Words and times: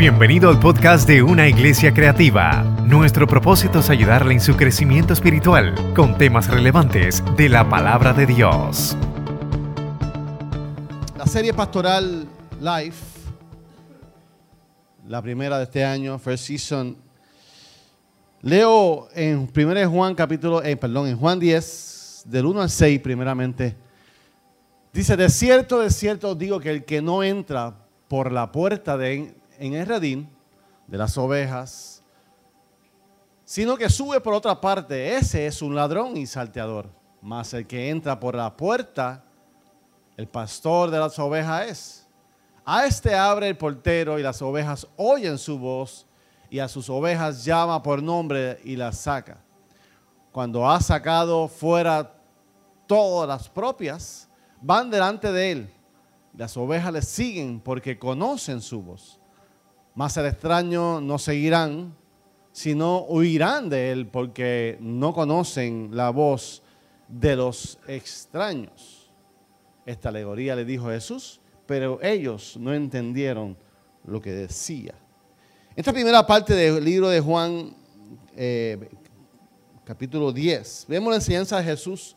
Bienvenido 0.00 0.48
al 0.48 0.58
podcast 0.58 1.06
de 1.06 1.22
Una 1.22 1.46
Iglesia 1.46 1.92
Creativa. 1.92 2.62
Nuestro 2.86 3.26
propósito 3.26 3.80
es 3.80 3.90
ayudarle 3.90 4.32
en 4.32 4.40
su 4.40 4.56
crecimiento 4.56 5.12
espiritual 5.12 5.74
con 5.94 6.16
temas 6.16 6.48
relevantes 6.48 7.22
de 7.36 7.50
la 7.50 7.68
palabra 7.68 8.14
de 8.14 8.24
Dios. 8.24 8.96
La 11.18 11.26
serie 11.26 11.52
pastoral 11.52 12.26
Life, 12.62 13.04
la 15.06 15.20
primera 15.20 15.58
de 15.58 15.64
este 15.64 15.84
año, 15.84 16.18
First 16.18 16.46
Season. 16.46 16.96
Leo 18.40 19.06
en 19.14 19.50
1 19.54 19.90
Juan 19.90 20.14
capítulo, 20.14 20.62
eh, 20.62 20.78
perdón, 20.78 21.08
en 21.08 21.18
Juan 21.18 21.38
10, 21.38 22.22
del 22.24 22.46
1 22.46 22.62
al 22.62 22.70
6 22.70 23.00
primeramente. 23.00 23.76
Dice, 24.94 25.14
de 25.14 25.28
cierto, 25.28 25.78
de 25.78 25.90
cierto 25.90 26.34
digo 26.34 26.58
que 26.58 26.70
el 26.70 26.84
que 26.86 27.02
no 27.02 27.22
entra 27.22 27.74
por 28.08 28.32
la 28.32 28.50
puerta 28.50 28.96
de, 28.96 29.34
en 29.60 29.74
el 29.74 29.86
redín 29.86 30.28
de 30.86 30.98
las 30.98 31.16
ovejas, 31.18 32.02
sino 33.44 33.76
que 33.76 33.90
sube 33.90 34.20
por 34.20 34.32
otra 34.32 34.58
parte. 34.58 35.16
Ese 35.16 35.46
es 35.46 35.60
un 35.60 35.74
ladrón 35.74 36.16
y 36.16 36.26
salteador. 36.26 36.88
Mas 37.20 37.52
el 37.52 37.66
que 37.66 37.90
entra 37.90 38.18
por 38.18 38.34
la 38.34 38.56
puerta, 38.56 39.22
el 40.16 40.26
pastor 40.26 40.90
de 40.90 40.98
las 40.98 41.18
ovejas 41.18 41.66
es. 41.68 42.08
A 42.64 42.86
este 42.86 43.14
abre 43.14 43.48
el 43.48 43.56
portero 43.58 44.18
y 44.18 44.22
las 44.22 44.40
ovejas 44.40 44.86
oyen 44.96 45.36
su 45.36 45.58
voz 45.58 46.06
y 46.48 46.58
a 46.58 46.66
sus 46.66 46.88
ovejas 46.88 47.44
llama 47.44 47.82
por 47.82 48.02
nombre 48.02 48.58
y 48.64 48.76
las 48.76 48.96
saca. 48.96 49.42
Cuando 50.32 50.68
ha 50.68 50.80
sacado 50.80 51.48
fuera 51.48 52.14
todas 52.86 53.28
las 53.28 53.48
propias, 53.48 54.26
van 54.62 54.90
delante 54.90 55.30
de 55.30 55.52
él. 55.52 55.74
Las 56.34 56.56
ovejas 56.56 56.92
le 56.92 57.02
siguen 57.02 57.60
porque 57.60 57.98
conocen 57.98 58.62
su 58.62 58.80
voz. 58.80 59.19
Más 59.94 60.16
el 60.16 60.26
extraño 60.26 61.00
no 61.00 61.18
seguirán, 61.18 61.94
sino 62.52 63.00
huirán 63.02 63.68
de 63.68 63.90
él 63.90 64.06
porque 64.06 64.78
no 64.80 65.12
conocen 65.12 65.90
la 65.92 66.10
voz 66.10 66.62
de 67.08 67.34
los 67.34 67.78
extraños. 67.88 69.10
Esta 69.84 70.10
alegoría 70.10 70.54
le 70.54 70.64
dijo 70.64 70.88
Jesús, 70.88 71.40
pero 71.66 72.00
ellos 72.02 72.56
no 72.56 72.72
entendieron 72.72 73.56
lo 74.04 74.20
que 74.20 74.30
decía. 74.30 74.94
Esta 75.74 75.92
primera 75.92 76.24
parte 76.24 76.54
del 76.54 76.84
libro 76.84 77.08
de 77.08 77.20
Juan, 77.20 77.74
eh, 78.36 78.88
capítulo 79.84 80.32
10, 80.32 80.86
vemos 80.88 81.10
la 81.10 81.16
enseñanza 81.16 81.58
de 81.58 81.64
Jesús. 81.64 82.16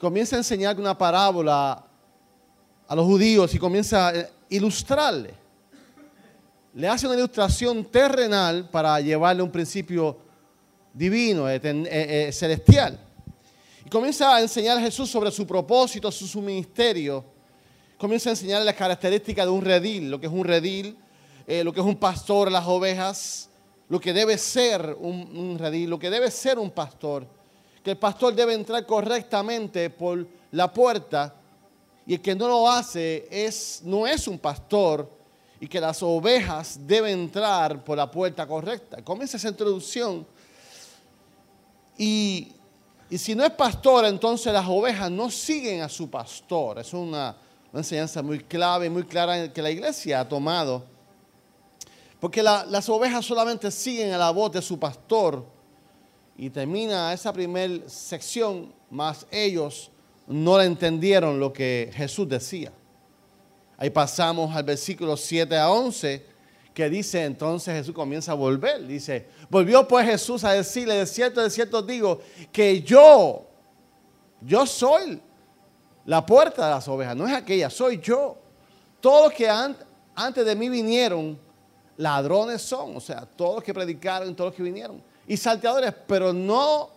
Comienza 0.00 0.34
a 0.34 0.40
enseñar 0.40 0.78
una 0.80 0.98
parábola 0.98 1.86
a 2.88 2.96
los 2.96 3.06
judíos 3.06 3.54
y 3.54 3.58
comienza 3.58 4.08
a 4.08 4.12
ilustrarle 4.48 5.43
le 6.74 6.88
hace 6.88 7.06
una 7.06 7.14
ilustración 7.14 7.84
terrenal 7.84 8.68
para 8.68 9.00
llevarle 9.00 9.42
un 9.42 9.50
principio 9.50 10.18
divino, 10.92 11.48
eh, 11.48 11.60
eh, 11.62 12.30
celestial. 12.32 12.98
Y 13.86 13.88
comienza 13.88 14.34
a 14.34 14.40
enseñar 14.40 14.78
a 14.78 14.80
Jesús 14.80 15.08
sobre 15.08 15.30
su 15.30 15.46
propósito, 15.46 16.10
su, 16.10 16.40
ministerio. 16.40 17.24
Comienza 17.96 18.30
a 18.30 18.32
enseñarle 18.32 18.64
las 18.64 18.74
características 18.74 19.46
de 19.46 19.52
un 19.52 19.64
redil, 19.64 20.10
lo 20.10 20.20
que 20.20 20.26
es 20.26 20.32
un 20.32 20.44
redil, 20.44 20.96
eh, 21.46 21.62
lo 21.62 21.72
que 21.72 21.78
es 21.78 21.86
un 21.86 21.96
pastor, 21.96 22.50
las 22.50 22.66
ovejas, 22.66 23.48
lo 23.88 24.00
que 24.00 24.12
debe 24.12 24.36
ser 24.36 24.96
un, 24.98 25.36
un 25.36 25.58
redil, 25.58 25.90
lo 25.90 25.98
que 25.98 26.10
debe 26.10 26.28
ser 26.30 26.58
un 26.58 26.72
pastor. 26.72 27.24
Que 27.84 27.92
el 27.92 27.98
pastor 27.98 28.34
debe 28.34 28.54
entrar 28.54 28.84
correctamente 28.84 29.90
por 29.90 30.26
la 30.50 30.72
puerta 30.72 31.34
y 32.04 32.14
el 32.14 32.20
que 32.20 32.34
no 32.34 32.48
lo 32.48 32.68
hace 32.68 33.28
es, 33.30 33.80
no 33.84 34.06
es 34.06 34.26
un 34.26 34.38
pastor, 34.38 35.23
y 35.60 35.68
que 35.68 35.80
las 35.80 36.02
ovejas 36.02 36.78
deben 36.86 37.20
entrar 37.20 37.84
por 37.84 37.96
la 37.96 38.10
puerta 38.10 38.46
correcta. 38.46 39.02
Comienza 39.02 39.36
esa 39.36 39.48
introducción. 39.48 40.26
Y, 41.96 42.52
si 43.10 43.34
no 43.34 43.44
es 43.44 43.52
pastor, 43.52 44.04
entonces 44.06 44.52
las 44.52 44.66
ovejas 44.66 45.10
no 45.10 45.30
siguen 45.30 45.82
a 45.82 45.88
su 45.88 46.10
pastor. 46.10 46.80
Es 46.80 46.92
una, 46.92 47.36
enseñanza 47.72 48.22
muy 48.22 48.40
clave, 48.40 48.88
muy 48.90 49.04
clara 49.04 49.52
que 49.52 49.62
la 49.62 49.70
iglesia 49.70 50.20
ha 50.20 50.28
tomado. 50.28 50.84
Porque 52.20 52.42
las 52.42 52.88
ovejas 52.88 53.24
solamente 53.24 53.70
siguen 53.70 54.12
a 54.12 54.18
la 54.18 54.30
voz 54.30 54.52
de 54.52 54.62
su 54.62 54.78
pastor. 54.78 55.44
Y 56.36 56.50
termina 56.50 57.12
esa 57.12 57.32
primera 57.32 57.88
sección, 57.88 58.72
más 58.90 59.26
ellos 59.30 59.90
no 60.26 60.60
entendieron 60.60 61.38
lo 61.38 61.52
que 61.52 61.90
Jesús 61.94 62.28
decía. 62.28 62.72
Ahí 63.76 63.90
pasamos 63.90 64.54
al 64.54 64.64
versículo 64.64 65.16
7 65.16 65.56
a 65.56 65.70
11, 65.70 66.24
que 66.72 66.88
dice, 66.88 67.24
entonces 67.24 67.74
Jesús 67.74 67.94
comienza 67.94 68.32
a 68.32 68.34
volver. 68.34 68.86
Dice, 68.86 69.28
volvió 69.48 69.86
pues 69.86 70.06
Jesús 70.06 70.44
a 70.44 70.52
decirle, 70.52 70.94
de 70.94 71.06
cierto, 71.06 71.40
de 71.42 71.50
cierto 71.50 71.82
digo, 71.82 72.20
que 72.52 72.82
yo, 72.82 73.46
yo 74.40 74.66
soy 74.66 75.20
la 76.04 76.24
puerta 76.24 76.66
de 76.66 76.74
las 76.74 76.86
ovejas, 76.88 77.16
no 77.16 77.26
es 77.26 77.34
aquella, 77.34 77.70
soy 77.70 78.00
yo. 78.00 78.36
Todos 79.00 79.24
los 79.24 79.32
que 79.34 79.48
antes 80.14 80.46
de 80.46 80.54
mí 80.54 80.68
vinieron, 80.68 81.38
ladrones 81.96 82.62
son, 82.62 82.96
o 82.96 83.00
sea, 83.00 83.26
todos 83.26 83.56
los 83.56 83.64
que 83.64 83.74
predicaron, 83.74 84.34
todos 84.34 84.50
los 84.50 84.56
que 84.56 84.62
vinieron, 84.62 85.02
y 85.26 85.36
salteadores, 85.36 85.94
pero 86.06 86.32
no 86.32 86.90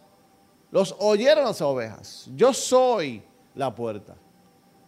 los 0.71 0.95
oyeron 0.99 1.45
las 1.45 1.61
ovejas. 1.61 2.25
Yo 2.35 2.53
soy 2.53 3.21
la 3.55 3.73
puerta. 3.73 4.15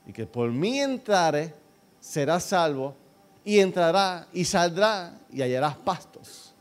Y 0.06 0.14
que 0.14 0.26
por 0.26 0.50
mí 0.50 0.80
entrare 0.80 1.54
será 2.00 2.40
salvo 2.40 2.96
y 3.44 3.60
entrará 3.60 4.28
y 4.34 4.46
saldrá 4.46 5.20
y 5.32 5.42
hallarás 5.42 5.76
pastos. 5.76 6.54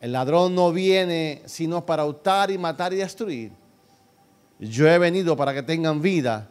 El 0.00 0.12
ladrón 0.12 0.54
no 0.54 0.72
viene 0.72 1.42
sino 1.46 1.84
para 1.84 2.04
hurtar 2.04 2.50
y 2.50 2.58
matar 2.58 2.92
y 2.92 2.96
destruir. 2.96 3.52
Yo 4.58 4.88
he 4.88 4.98
venido 4.98 5.36
para 5.36 5.54
que 5.54 5.62
tengan 5.62 6.00
vida 6.00 6.48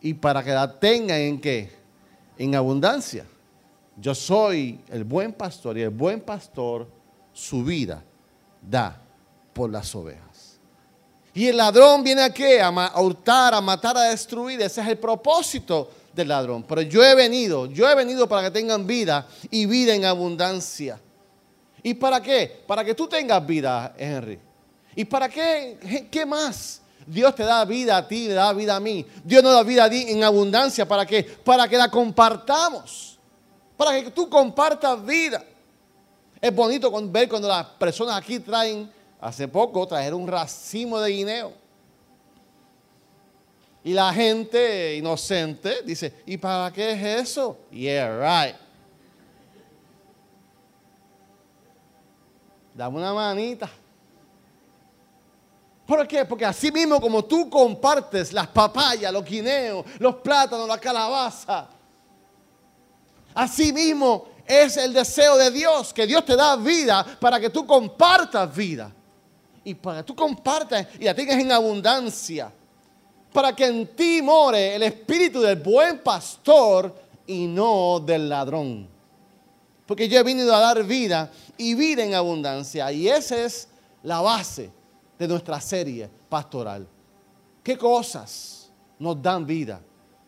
y 0.00 0.14
para 0.14 0.42
que 0.42 0.50
la 0.50 0.78
tengan 0.78 1.18
en 1.18 1.40
qué? 1.40 1.70
En 2.38 2.54
abundancia. 2.54 3.26
Yo 3.96 4.14
soy 4.14 4.80
el 4.88 5.04
buen 5.04 5.32
pastor 5.32 5.76
y 5.76 5.82
el 5.82 5.90
buen 5.90 6.20
pastor 6.22 6.88
su 7.32 7.62
vida 7.62 8.02
da 8.62 9.00
por 9.52 9.70
las 9.70 9.94
ovejas. 9.94 10.58
Y 11.34 11.46
el 11.46 11.56
ladrón 11.58 12.02
viene 12.02 12.22
a 12.22 12.30
qué? 12.32 12.60
A 12.60 13.00
hurtar, 13.00 13.54
a 13.54 13.60
matar, 13.60 13.96
a 13.96 14.04
destruir. 14.04 14.60
Ese 14.60 14.80
es 14.80 14.88
el 14.88 14.98
propósito 14.98 15.90
del 16.12 16.28
ladrón. 16.28 16.64
Pero 16.64 16.82
yo 16.82 17.02
he 17.04 17.14
venido, 17.14 17.66
yo 17.66 17.88
he 17.88 17.94
venido 17.94 18.28
para 18.28 18.42
que 18.42 18.50
tengan 18.50 18.86
vida 18.86 19.26
y 19.50 19.66
vida 19.66 19.94
en 19.94 20.04
abundancia. 20.04 21.00
¿Y 21.82 21.94
para 21.94 22.20
qué? 22.20 22.62
Para 22.66 22.84
que 22.84 22.94
tú 22.94 23.06
tengas 23.06 23.44
vida, 23.46 23.94
Henry. 23.96 24.38
¿Y 24.94 25.04
para 25.04 25.28
qué? 25.28 26.08
¿Qué 26.10 26.26
más? 26.26 26.82
Dios 27.06 27.34
te 27.34 27.42
da 27.42 27.64
vida 27.64 27.96
a 27.96 28.06
ti, 28.06 28.28
le 28.28 28.34
da 28.34 28.52
vida 28.52 28.76
a 28.76 28.80
mí. 28.80 29.04
Dios 29.24 29.42
nos 29.42 29.54
da 29.54 29.62
vida 29.62 29.84
a 29.84 29.90
ti 29.90 30.06
en 30.08 30.22
abundancia. 30.22 30.86
¿Para 30.86 31.06
qué? 31.06 31.22
Para 31.22 31.68
que 31.68 31.76
la 31.76 31.90
compartamos. 31.90 33.18
Para 33.76 34.02
que 34.02 34.10
tú 34.10 34.28
compartas 34.28 35.04
vida. 35.04 35.44
Es 36.40 36.54
bonito 36.54 36.90
ver 37.08 37.28
cuando 37.28 37.48
las 37.48 37.66
personas 37.66 38.16
aquí 38.16 38.38
traen, 38.40 38.90
hace 39.20 39.48
poco 39.48 39.86
trajeron 39.86 40.22
un 40.22 40.28
racimo 40.28 41.00
de 41.00 41.10
guineo. 41.10 41.59
Y 43.82 43.94
la 43.94 44.12
gente 44.12 44.96
inocente 44.96 45.82
dice, 45.84 46.22
¿y 46.26 46.36
para 46.36 46.70
qué 46.72 46.92
es 46.92 47.30
eso? 47.30 47.58
Yeah, 47.70 48.18
right. 48.18 48.56
Dame 52.74 52.98
una 52.98 53.14
manita. 53.14 53.70
¿Por 55.86 56.06
qué? 56.06 56.24
Porque 56.24 56.44
así 56.44 56.70
mismo 56.70 57.00
como 57.00 57.24
tú 57.24 57.48
compartes 57.48 58.32
las 58.32 58.46
papayas, 58.48 59.12
los 59.12 59.24
guineos, 59.24 59.84
los 59.98 60.16
plátanos, 60.16 60.68
la 60.68 60.78
calabaza, 60.78 61.68
así 63.34 63.72
mismo 63.72 64.28
es 64.46 64.76
el 64.76 64.92
deseo 64.92 65.36
de 65.36 65.50
Dios, 65.50 65.92
que 65.92 66.06
Dios 66.06 66.24
te 66.24 66.36
da 66.36 66.54
vida 66.56 67.04
para 67.18 67.40
que 67.40 67.50
tú 67.50 67.66
compartas 67.66 68.54
vida. 68.54 68.92
Y 69.64 69.74
para 69.74 69.98
que 69.98 70.04
tú 70.04 70.14
compartas 70.14 70.86
y 70.98 71.04
la 71.04 71.14
tengas 71.14 71.38
en 71.38 71.50
abundancia 71.50 72.52
para 73.32 73.54
que 73.54 73.66
en 73.66 73.86
ti 73.94 74.20
more 74.22 74.74
el 74.74 74.82
espíritu 74.82 75.40
del 75.40 75.56
buen 75.56 76.00
pastor 76.00 76.94
y 77.26 77.46
no 77.46 78.00
del 78.00 78.28
ladrón. 78.28 78.88
Porque 79.86 80.08
yo 80.08 80.18
he 80.18 80.22
venido 80.22 80.54
a 80.54 80.60
dar 80.60 80.84
vida 80.84 81.30
y 81.56 81.74
vida 81.74 82.04
en 82.04 82.14
abundancia. 82.14 82.90
Y 82.92 83.08
esa 83.08 83.44
es 83.44 83.68
la 84.02 84.20
base 84.20 84.70
de 85.18 85.28
nuestra 85.28 85.60
serie 85.60 86.08
pastoral. 86.28 86.86
¿Qué 87.62 87.76
cosas 87.76 88.70
nos 88.98 89.20
dan 89.20 89.46
vida? 89.46 89.80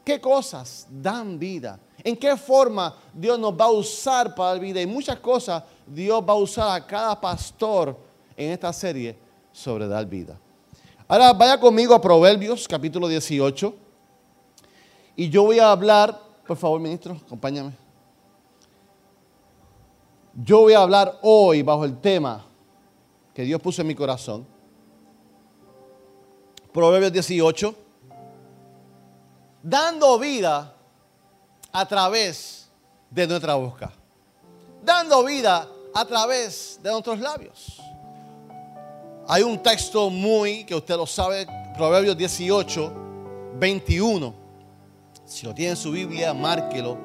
¿Qué 0.04 0.20
cosas 0.20 0.86
dan 0.90 1.38
vida? 1.38 1.78
¿En 2.02 2.16
qué 2.16 2.36
forma 2.36 2.96
Dios 3.14 3.38
nos 3.38 3.52
va 3.54 3.66
a 3.66 3.70
usar 3.70 4.34
para 4.34 4.50
dar 4.50 4.60
vida? 4.60 4.80
Y 4.80 4.86
muchas 4.86 5.18
cosas 5.20 5.62
Dios 5.86 6.22
va 6.28 6.32
a 6.32 6.36
usar 6.36 6.76
a 6.76 6.86
cada 6.86 7.20
pastor 7.20 7.96
en 8.36 8.50
esta 8.50 8.72
serie 8.72 9.16
sobre 9.52 9.86
dar 9.86 10.04
vida. 10.06 10.38
Ahora 11.12 11.34
vaya 11.34 11.60
conmigo 11.60 11.92
a 11.92 12.00
Proverbios 12.00 12.66
capítulo 12.66 13.06
18. 13.06 13.74
Y 15.14 15.28
yo 15.28 15.42
voy 15.42 15.58
a 15.58 15.70
hablar, 15.70 16.18
por 16.46 16.56
favor, 16.56 16.80
ministro, 16.80 17.20
acompáñame. 17.26 17.74
Yo 20.32 20.60
voy 20.60 20.72
a 20.72 20.80
hablar 20.80 21.18
hoy 21.20 21.60
bajo 21.60 21.84
el 21.84 22.00
tema 22.00 22.42
que 23.34 23.42
Dios 23.42 23.60
puso 23.60 23.82
en 23.82 23.88
mi 23.88 23.94
corazón. 23.94 24.46
Proverbios 26.72 27.12
18. 27.12 27.74
Dando 29.62 30.18
vida 30.18 30.74
a 31.72 31.86
través 31.86 32.70
de 33.10 33.26
nuestra 33.26 33.54
boca. 33.56 33.92
Dando 34.82 35.22
vida 35.24 35.68
a 35.92 36.04
través 36.06 36.80
de 36.82 36.90
nuestros 36.90 37.18
labios. 37.18 37.91
Hay 39.28 39.42
un 39.42 39.62
texto 39.62 40.10
muy, 40.10 40.64
que 40.64 40.74
usted 40.74 40.96
lo 40.96 41.06
sabe, 41.06 41.46
Proverbios 41.76 42.16
18, 42.16 42.92
21. 43.58 44.34
Si 45.24 45.46
lo 45.46 45.54
tiene 45.54 45.70
en 45.70 45.76
su 45.76 45.92
Biblia, 45.92 46.34
márquelo, 46.34 46.98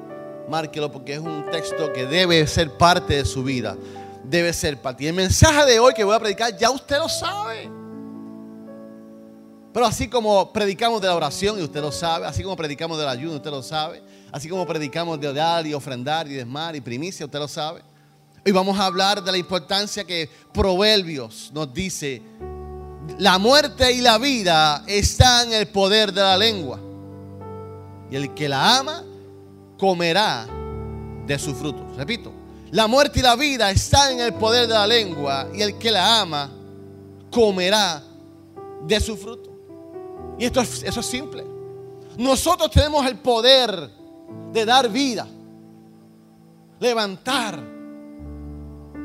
márquelo 0.48 0.90
porque 0.90 1.14
es 1.14 1.20
un 1.20 1.44
texto 1.50 1.92
que 1.92 2.06
debe 2.06 2.46
ser 2.46 2.76
parte 2.76 3.14
de 3.14 3.24
su 3.24 3.44
vida. 3.44 3.76
Debe 4.24 4.52
ser 4.52 4.80
parte. 4.80 5.04
Y 5.04 5.06
el 5.06 5.14
mensaje 5.14 5.64
de 5.64 5.78
hoy 5.78 5.94
que 5.94 6.04
voy 6.04 6.14
a 6.14 6.18
predicar, 6.18 6.56
ya 6.56 6.70
usted 6.70 6.98
lo 6.98 7.08
sabe. 7.08 7.70
Pero 9.72 9.86
así 9.86 10.08
como 10.08 10.52
predicamos 10.52 11.00
de 11.00 11.06
la 11.06 11.14
oración, 11.14 11.58
y 11.58 11.62
usted 11.62 11.80
lo 11.80 11.92
sabe, 11.92 12.26
así 12.26 12.42
como 12.42 12.56
predicamos 12.56 12.98
del 12.98 13.08
ayuno, 13.08 13.36
usted 13.36 13.50
lo 13.50 13.62
sabe, 13.62 14.02
así 14.32 14.48
como 14.48 14.66
predicamos 14.66 15.20
de 15.20 15.28
orar 15.28 15.66
y 15.66 15.72
ofrendar 15.72 16.26
y 16.26 16.34
desmar 16.34 16.74
y 16.74 16.80
primicia, 16.80 17.26
usted 17.26 17.38
lo 17.38 17.48
sabe. 17.48 17.82
Hoy 18.48 18.52
vamos 18.52 18.78
a 18.78 18.86
hablar 18.86 19.22
de 19.22 19.30
la 19.30 19.36
importancia 19.36 20.06
que 20.06 20.26
Proverbios 20.54 21.50
nos 21.52 21.70
dice. 21.70 22.22
La 23.18 23.36
muerte 23.36 23.92
y 23.92 24.00
la 24.00 24.16
vida 24.16 24.84
están 24.86 25.48
en 25.48 25.60
el 25.60 25.68
poder 25.68 26.14
de 26.14 26.22
la 26.22 26.34
lengua. 26.34 26.80
Y 28.10 28.16
el 28.16 28.32
que 28.32 28.48
la 28.48 28.78
ama 28.78 29.04
comerá 29.78 30.46
de 31.26 31.38
su 31.38 31.54
fruto. 31.54 31.94
Repito, 31.94 32.32
la 32.70 32.86
muerte 32.86 33.18
y 33.18 33.22
la 33.22 33.36
vida 33.36 33.70
están 33.70 34.12
en 34.12 34.20
el 34.20 34.32
poder 34.32 34.66
de 34.66 34.72
la 34.72 34.86
lengua. 34.86 35.50
Y 35.52 35.60
el 35.60 35.76
que 35.76 35.90
la 35.90 36.22
ama 36.22 36.50
comerá 37.30 38.02
de 38.86 38.98
su 38.98 39.18
fruto. 39.18 39.50
Y 40.38 40.46
esto 40.46 40.62
eso 40.62 41.00
es 41.00 41.06
simple. 41.06 41.44
Nosotros 42.16 42.70
tenemos 42.70 43.04
el 43.04 43.18
poder 43.18 43.90
de 44.54 44.64
dar 44.64 44.88
vida, 44.88 45.28
levantar 46.80 47.76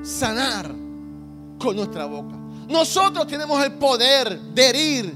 sanar 0.03 0.69
con 1.57 1.75
nuestra 1.75 2.05
boca. 2.05 2.35
Nosotros 2.67 3.25
tenemos 3.27 3.63
el 3.63 3.73
poder 3.73 4.39
de 4.39 4.69
herir, 4.69 5.13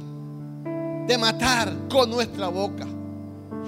de 1.06 1.18
matar 1.18 1.88
con 1.90 2.10
nuestra 2.10 2.48
boca. 2.48 2.88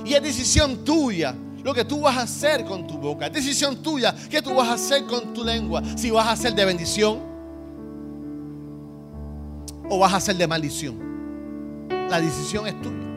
Y 0.05 0.13
es 0.13 0.23
decisión 0.23 0.83
tuya 0.83 1.35
lo 1.63 1.73
que 1.73 1.83
tú 1.83 2.01
vas 2.01 2.17
a 2.17 2.21
hacer 2.21 2.65
con 2.65 2.87
tu 2.87 2.97
boca. 2.97 3.27
Es 3.27 3.33
decisión 3.33 3.77
tuya 3.83 4.15
que 4.29 4.41
tú 4.41 4.53
vas 4.55 4.69
a 4.69 4.73
hacer 4.73 5.05
con 5.05 5.33
tu 5.33 5.43
lengua. 5.43 5.83
Si 5.95 6.09
vas 6.09 6.27
a 6.27 6.31
hacer 6.31 6.53
de 6.55 6.65
bendición 6.65 7.19
o 9.89 9.99
vas 9.99 10.13
a 10.13 10.17
hacer 10.17 10.35
de 10.35 10.47
maldición. 10.47 10.97
La 12.09 12.19
decisión 12.19 12.67
es 12.67 12.81
tuya. 12.81 13.09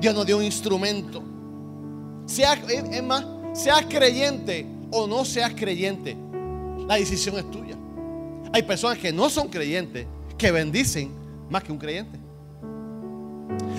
Dios 0.00 0.14
nos 0.14 0.26
dio 0.26 0.38
un 0.38 0.44
instrumento. 0.44 1.22
Sea, 2.26 2.54
es 2.54 3.02
más, 3.02 3.24
seas 3.52 3.86
creyente 3.88 4.66
o 4.90 5.06
no 5.06 5.24
seas 5.24 5.52
creyente. 5.54 6.16
La 6.88 6.96
decisión 6.96 7.38
es 7.38 7.48
tuya. 7.50 7.76
Hay 8.52 8.62
personas 8.62 8.96
que 8.98 9.12
no 9.12 9.28
son 9.28 9.48
creyentes 9.48 10.06
que 10.38 10.50
bendicen 10.50 11.12
más 11.50 11.62
que 11.62 11.70
un 11.70 11.78
creyente. 11.78 12.18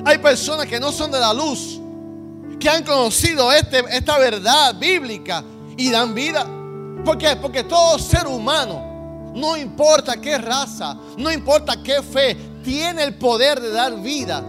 Hay 0.06 0.20
personas 0.20 0.68
que 0.68 0.80
no 0.80 0.92
son 0.92 1.12
de 1.12 1.20
la 1.20 1.34
luz, 1.34 1.82
que 2.60 2.70
han 2.70 2.84
conocido 2.84 3.52
este, 3.52 3.84
esta 3.90 4.20
verdad 4.20 4.78
bíblica 4.80 5.44
y 5.76 5.90
dan 5.90 6.14
vida. 6.14 6.46
¿Por 7.04 7.18
qué? 7.18 7.36
Porque 7.36 7.64
todo 7.64 7.98
ser 7.98 8.28
humano, 8.28 9.32
no 9.34 9.58
importa 9.58 10.22
qué 10.22 10.38
raza, 10.38 10.96
no 11.18 11.32
importa 11.32 11.82
qué 11.82 12.04
fe, 12.04 12.38
tiene 12.64 13.04
el 13.04 13.16
poder 13.16 13.60
de 13.60 13.72
dar 13.72 14.00
vida 14.00 14.44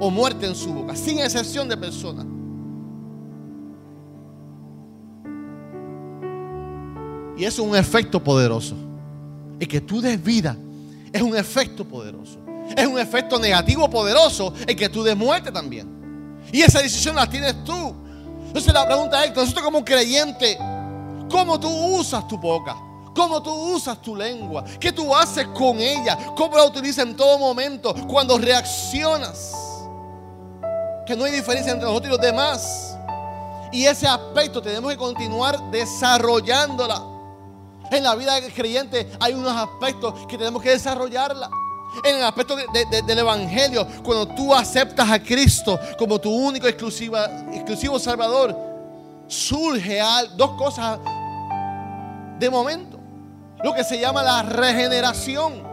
o 0.00 0.10
muerte 0.10 0.46
en 0.46 0.54
su 0.54 0.72
boca, 0.72 0.96
sin 0.96 1.18
excepción 1.18 1.68
de 1.68 1.76
personas. 1.76 2.31
Y 7.42 7.44
es 7.44 7.58
un 7.58 7.74
efecto 7.74 8.22
poderoso. 8.22 8.76
Y 9.58 9.66
que 9.66 9.80
tú 9.80 10.00
des 10.00 10.22
vida 10.22 10.56
es 11.12 11.20
un 11.20 11.36
efecto 11.36 11.84
poderoso. 11.84 12.38
Es 12.76 12.86
un 12.86 13.00
efecto 13.00 13.36
negativo 13.36 13.90
poderoso 13.90 14.54
el 14.64 14.76
que 14.76 14.88
tú 14.88 15.02
des 15.02 15.16
muerte 15.16 15.50
también. 15.50 16.40
Y 16.52 16.62
esa 16.62 16.80
decisión 16.80 17.16
la 17.16 17.28
tienes 17.28 17.64
tú. 17.64 17.96
Entonces 18.46 18.72
la 18.72 18.86
pregunta 18.86 19.24
es, 19.24 19.34
nosotros 19.34 19.64
como 19.64 19.84
creyente, 19.84 20.56
¿cómo 21.28 21.58
tú 21.58 21.68
usas 21.68 22.28
tu 22.28 22.38
boca? 22.38 22.76
¿Cómo 23.12 23.42
tú 23.42 23.52
usas 23.74 24.00
tu 24.00 24.14
lengua? 24.14 24.62
¿Qué 24.78 24.92
tú 24.92 25.12
haces 25.12 25.48
con 25.48 25.80
ella? 25.80 26.16
¿Cómo 26.36 26.56
la 26.56 26.64
utilizas 26.64 27.04
en 27.04 27.16
todo 27.16 27.40
momento? 27.40 27.92
Cuando 28.06 28.38
reaccionas. 28.38 29.52
Que 31.04 31.16
no 31.16 31.24
hay 31.24 31.32
diferencia 31.32 31.72
entre 31.72 31.88
nosotros 31.88 32.06
y 32.06 32.16
los 32.16 32.24
demás. 32.24 32.96
Y 33.72 33.84
ese 33.84 34.06
aspecto 34.06 34.62
tenemos 34.62 34.92
que 34.92 34.96
continuar 34.96 35.58
desarrollándola. 35.72 37.08
En 37.92 38.02
la 38.02 38.14
vida 38.14 38.40
del 38.40 38.50
creyente 38.52 39.12
hay 39.20 39.34
unos 39.34 39.52
aspectos 39.52 40.26
que 40.26 40.38
tenemos 40.38 40.62
que 40.62 40.70
desarrollarla. 40.70 41.50
En 42.02 42.16
el 42.16 42.24
aspecto 42.24 42.56
del 42.56 43.18
Evangelio, 43.18 43.86
cuando 44.02 44.26
tú 44.28 44.54
aceptas 44.54 45.10
a 45.10 45.22
Cristo 45.22 45.78
como 45.98 46.18
tu 46.18 46.30
único 46.30 46.66
exclusiva, 46.66 47.26
exclusivo 47.52 47.98
Salvador, 47.98 48.56
surge 49.28 50.00
dos 50.34 50.52
cosas 50.52 50.98
de 52.38 52.48
momento. 52.48 52.98
Lo 53.62 53.74
que 53.74 53.84
se 53.84 54.00
llama 54.00 54.22
la 54.22 54.42
regeneración. 54.42 55.70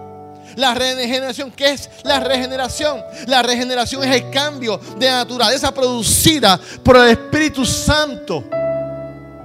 La 0.57 0.73
regeneración, 0.73 1.51
¿qué 1.51 1.71
es 1.71 1.89
la 2.03 2.19
regeneración? 2.19 3.01
La 3.27 3.41
regeneración 3.41 4.03
es 4.03 4.13
el 4.13 4.29
cambio 4.29 4.77
de 4.97 5.09
naturaleza 5.09 5.73
producida 5.73 6.59
por 6.83 6.97
el 6.97 7.11
Espíritu 7.11 7.65
Santo. 7.65 8.43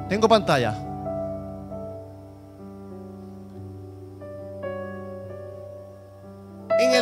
Tengo 0.08 0.26
pantalla. 0.26 0.83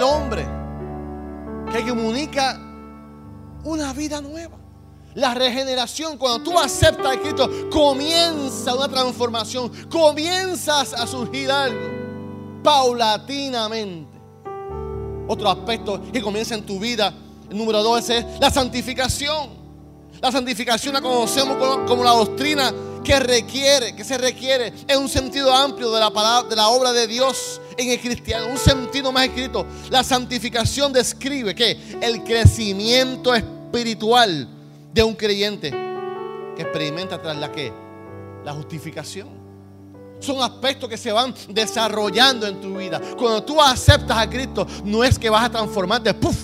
Hombre 0.03 0.47
que 1.73 1.87
comunica 1.89 2.61
una 3.65 3.93
vida 3.93 4.21
nueva. 4.21 4.59
La 5.15 5.35
regeneración, 5.35 6.17
cuando 6.17 6.43
tú 6.43 6.59
aceptas 6.59 7.17
a 7.17 7.21
Cristo, 7.21 7.51
comienza 7.71 8.75
una 8.75 8.89
transformación, 8.89 9.71
comienzas 9.91 10.95
a 10.95 11.07
surgir 11.07 11.51
algo 11.51 11.91
paulatinamente. 12.63 14.11
Otro 15.29 15.51
aspecto 15.51 16.01
que 16.13 16.23
comienza 16.23 16.55
en 16.55 16.65
tu 16.65 16.79
vida, 16.79 17.13
el 17.51 17.57
número 17.57 17.83
dos 17.83 18.09
es 18.09 18.25
la 18.41 18.51
santificación. 18.51 19.63
La 20.21 20.33
santificación 20.33 20.95
la 20.95 21.01
conocemos 21.01 21.57
como, 21.87 22.05
la 22.05 22.13
doctrina 22.13 22.73
que 23.03 23.19
requiere, 23.19 23.95
que 23.95 24.05
se 24.05 24.19
requiere 24.19 24.73
en 24.89 24.99
un 24.99 25.09
sentido 25.09 25.55
amplio 25.55 25.91
de 25.91 26.01
la 26.01 26.11
palabra, 26.11 26.49
de 26.49 26.57
la 26.57 26.69
obra 26.69 26.93
de 26.93 27.07
Dios 27.07 27.61
en 27.77 27.91
el 27.91 28.01
cristiano, 28.01 28.47
un 28.47 28.59
sentido 28.59 29.13
más 29.13 29.27
escrito. 29.27 29.67
La 29.91 30.05
santificación 30.05 30.93
describe 30.93 31.55
que 31.55 31.79
el 32.01 32.23
crecimiento 32.23 33.35
espiritual 33.35 34.49
de 34.93 35.03
un 35.03 35.15
creyente 35.15 35.71
que 35.71 36.63
experimenta 36.63 37.21
tras 37.21 37.37
la 37.37 37.51
que 37.51 37.73
la 38.45 38.53
justificación. 38.53 39.43
Son 40.21 40.41
aspectos 40.41 40.89
que 40.89 40.97
se 40.97 41.11
van 41.11 41.35
desarrollando 41.49 42.47
en 42.47 42.61
tu 42.61 42.77
vida. 42.77 43.01
Cuando 43.19 43.43
tú 43.43 43.61
aceptas 43.61 44.17
a 44.19 44.31
Cristo, 44.31 44.67
no 44.85 45.03
es 45.03 45.19
que 45.19 45.29
vas 45.29 45.45
a 45.45 45.51
transformarte, 45.51 46.15
¡puf! 46.15 46.37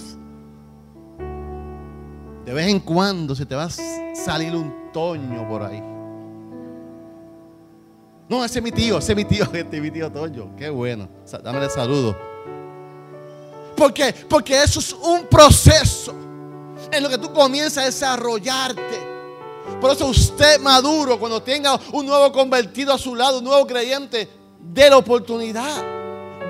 De 2.45 2.53
vez 2.53 2.67
en 2.67 2.81
cuando 2.81 3.37
se 3.37 3.47
te 3.47 3.55
va 3.55 3.65
a 3.65 3.71
salir 4.15 4.57
un 4.57 4.91
toño 4.93 5.47
por 5.47 5.63
ahí. 5.63 5.98
No, 8.29 8.45
ese 8.45 8.59
es 8.59 8.63
mi 8.63 8.73
tío, 8.73 8.99
ese 8.99 9.13
es 9.13 9.17
mi 9.17 9.25
tío, 9.25 9.45
este 9.53 9.77
es 9.77 9.83
mi 9.83 9.91
tío 9.91 10.11
Toño. 10.11 10.55
Qué 10.57 10.69
bueno. 10.69 11.09
Dame 11.43 11.65
el 11.65 11.71
saludo. 11.71 12.17
¿Por 13.77 13.95
qué? 13.95 14.15
Porque 14.29 14.63
eso 14.63 14.81
es 14.81 14.93
un 14.93 15.27
proceso 15.27 16.13
en 16.91 17.03
lo 17.03 17.09
que 17.09 17.19
tú 17.19 17.33
comienzas 17.33 17.79
a 17.79 17.87
desarrollarte. 17.87 19.09
Por 19.81 19.93
eso 19.93 20.07
usted 20.07 20.59
maduro, 20.61 21.19
cuando 21.19 21.41
tenga 21.43 21.79
un 21.93 22.07
nuevo 22.07 22.33
convertido 22.33 22.93
a 22.93 22.99
su 22.99 23.15
lado, 23.15 23.39
un 23.39 23.45
nuevo 23.45 23.67
creyente, 23.67 24.29
dé 24.59 24.91
la 24.91 24.97
oportunidad. 24.97 25.98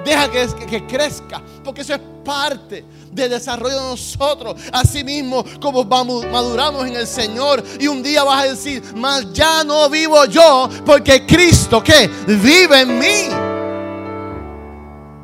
Deja 0.04 0.30
que, 0.30 0.86
crezca, 0.86 1.42
porque 1.64 1.82
eso 1.82 1.94
es 1.94 2.00
parte 2.24 2.84
del 3.12 3.30
desarrollo 3.30 3.74
de 3.74 3.90
nosotros. 3.90 4.60
Así 4.72 5.04
mismo 5.04 5.44
como 5.60 5.84
maduramos 5.84 6.86
en 6.86 6.96
el 6.96 7.06
Señor 7.06 7.62
y 7.78 7.86
un 7.86 8.02
día 8.02 8.24
vas 8.24 8.44
a 8.44 8.48
decir, 8.48 8.82
mas 8.94 9.32
ya 9.32 9.64
no 9.64 9.88
vivo 9.88 10.24
yo 10.26 10.68
porque 10.84 11.26
Cristo 11.26 11.82
que 11.82 12.08
vive 12.26 12.80
en 12.80 12.98
mí. 12.98 13.28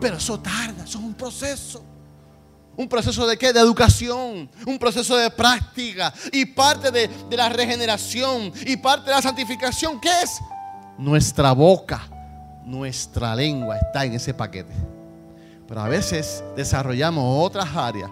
Pero 0.00 0.16
eso 0.16 0.38
tarda, 0.40 0.84
eso 0.84 0.98
es 0.98 1.04
un 1.04 1.14
proceso. 1.14 1.82
¿Un 2.76 2.88
proceso 2.88 3.24
de 3.26 3.38
qué? 3.38 3.52
De 3.52 3.60
educación, 3.60 4.50
un 4.66 4.78
proceso 4.80 5.16
de 5.16 5.30
práctica 5.30 6.12
y 6.32 6.44
parte 6.44 6.90
de, 6.90 7.08
de 7.08 7.36
la 7.36 7.48
regeneración 7.48 8.52
y 8.66 8.76
parte 8.76 9.10
de 9.10 9.16
la 9.16 9.22
santificación. 9.22 10.00
¿Qué 10.00 10.10
es? 10.22 10.40
Nuestra 10.98 11.52
boca 11.52 12.08
nuestra 12.64 13.34
lengua 13.34 13.76
está 13.76 14.04
en 14.04 14.14
ese 14.14 14.34
paquete. 14.34 14.74
Pero 15.66 15.80
a 15.80 15.88
veces 15.88 16.42
desarrollamos 16.56 17.44
otras 17.44 17.74
áreas 17.74 18.10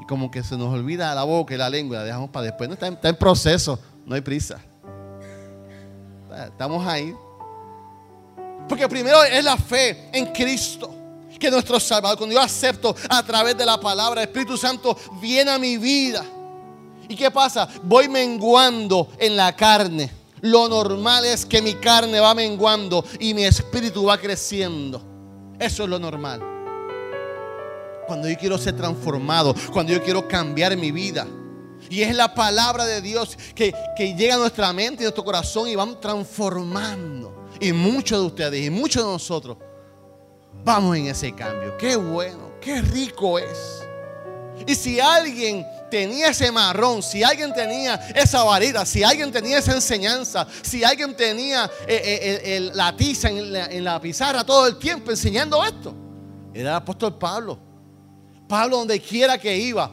y 0.00 0.06
como 0.06 0.30
que 0.30 0.42
se 0.42 0.56
nos 0.56 0.68
olvida 0.68 1.14
la 1.14 1.24
boca 1.24 1.54
y 1.54 1.58
la 1.58 1.70
lengua 1.70 1.98
la 1.98 2.04
dejamos 2.04 2.30
para 2.30 2.46
después. 2.46 2.68
No 2.68 2.74
está 2.74 2.88
está 2.88 3.08
en 3.08 3.16
proceso, 3.16 3.78
no 4.04 4.14
hay 4.14 4.20
prisa. 4.20 4.60
Estamos 6.46 6.86
ahí. 6.86 7.14
Porque 8.68 8.88
primero 8.88 9.22
es 9.24 9.44
la 9.44 9.56
fe 9.56 10.08
en 10.12 10.26
Cristo 10.32 11.02
que 11.42 11.50
nuestro 11.50 11.80
Salvador, 11.80 12.16
cuando 12.16 12.34
yo 12.34 12.40
acepto 12.40 12.94
a 13.08 13.20
través 13.24 13.58
de 13.58 13.66
la 13.66 13.78
palabra, 13.80 14.22
el 14.22 14.28
Espíritu 14.28 14.56
Santo 14.56 14.96
viene 15.20 15.50
a 15.50 15.58
mi 15.58 15.76
vida. 15.76 16.24
¿Y 17.08 17.16
qué 17.16 17.32
pasa? 17.32 17.68
Voy 17.82 18.08
menguando 18.08 19.08
en 19.18 19.36
la 19.36 19.54
carne. 19.54 20.21
Lo 20.42 20.68
normal 20.68 21.24
es 21.24 21.46
que 21.46 21.62
mi 21.62 21.74
carne 21.74 22.18
va 22.18 22.34
menguando 22.34 23.04
y 23.20 23.32
mi 23.32 23.44
espíritu 23.44 24.04
va 24.04 24.18
creciendo. 24.18 25.00
Eso 25.58 25.84
es 25.84 25.88
lo 25.88 26.00
normal. 26.00 26.40
Cuando 28.08 28.28
yo 28.28 28.36
quiero 28.36 28.58
ser 28.58 28.76
transformado, 28.76 29.54
cuando 29.72 29.92
yo 29.92 30.02
quiero 30.02 30.26
cambiar 30.26 30.76
mi 30.76 30.90
vida. 30.90 31.26
Y 31.88 32.02
es 32.02 32.14
la 32.16 32.34
palabra 32.34 32.84
de 32.84 33.00
Dios 33.00 33.38
que, 33.54 33.72
que 33.96 34.14
llega 34.16 34.34
a 34.34 34.38
nuestra 34.38 34.72
mente 34.72 35.02
y 35.02 35.04
a 35.04 35.08
nuestro 35.08 35.24
corazón 35.24 35.68
y 35.68 35.76
van 35.76 36.00
transformando. 36.00 37.46
Y 37.60 37.72
muchos 37.72 38.20
de 38.20 38.26
ustedes 38.26 38.66
y 38.66 38.70
muchos 38.70 39.04
de 39.04 39.12
nosotros 39.12 39.58
vamos 40.64 40.96
en 40.96 41.06
ese 41.06 41.32
cambio. 41.32 41.76
Qué 41.76 41.94
bueno, 41.94 42.52
qué 42.60 42.82
rico 42.82 43.38
es. 43.38 43.86
Y 44.66 44.74
si 44.74 44.98
alguien 44.98 45.64
tenía 45.92 46.28
ese 46.28 46.50
marrón, 46.50 47.02
si 47.02 47.22
alguien 47.22 47.52
tenía 47.52 47.96
esa 48.14 48.42
varita, 48.44 48.86
si 48.86 49.04
alguien 49.04 49.30
tenía 49.30 49.58
esa 49.58 49.74
enseñanza, 49.74 50.46
si 50.62 50.82
alguien 50.82 51.14
tenía 51.14 51.70
eh, 51.86 52.40
eh, 52.42 52.70
la 52.72 52.96
tiza 52.96 53.28
en 53.28 53.84
la, 53.84 54.00
pizarra 54.00 54.42
todo 54.42 54.66
el 54.66 54.78
tiempo 54.78 55.10
enseñando 55.10 55.62
esto, 55.62 55.94
era 56.54 56.70
el 56.70 56.76
apóstol 56.76 57.18
Pablo. 57.18 57.58
Pablo 58.48 58.78
donde 58.78 58.98
quiera 59.00 59.36
que 59.36 59.54
iba, 59.54 59.90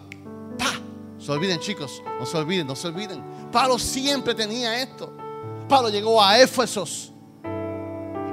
¡pa! 0.57 0.71
No 1.17 1.21
se 1.21 1.31
olviden 1.33 1.59
chicos, 1.59 2.01
no 2.17 2.25
se 2.25 2.37
olviden, 2.37 2.65
no 2.65 2.77
se 2.77 2.87
olviden. 2.87 3.21
Pablo 3.51 3.77
siempre 3.77 4.33
tenía 4.33 4.81
esto. 4.81 5.11
Pablo 5.67 5.89
llegó 5.89 6.23
a 6.23 6.39
Éfesos 6.39 7.11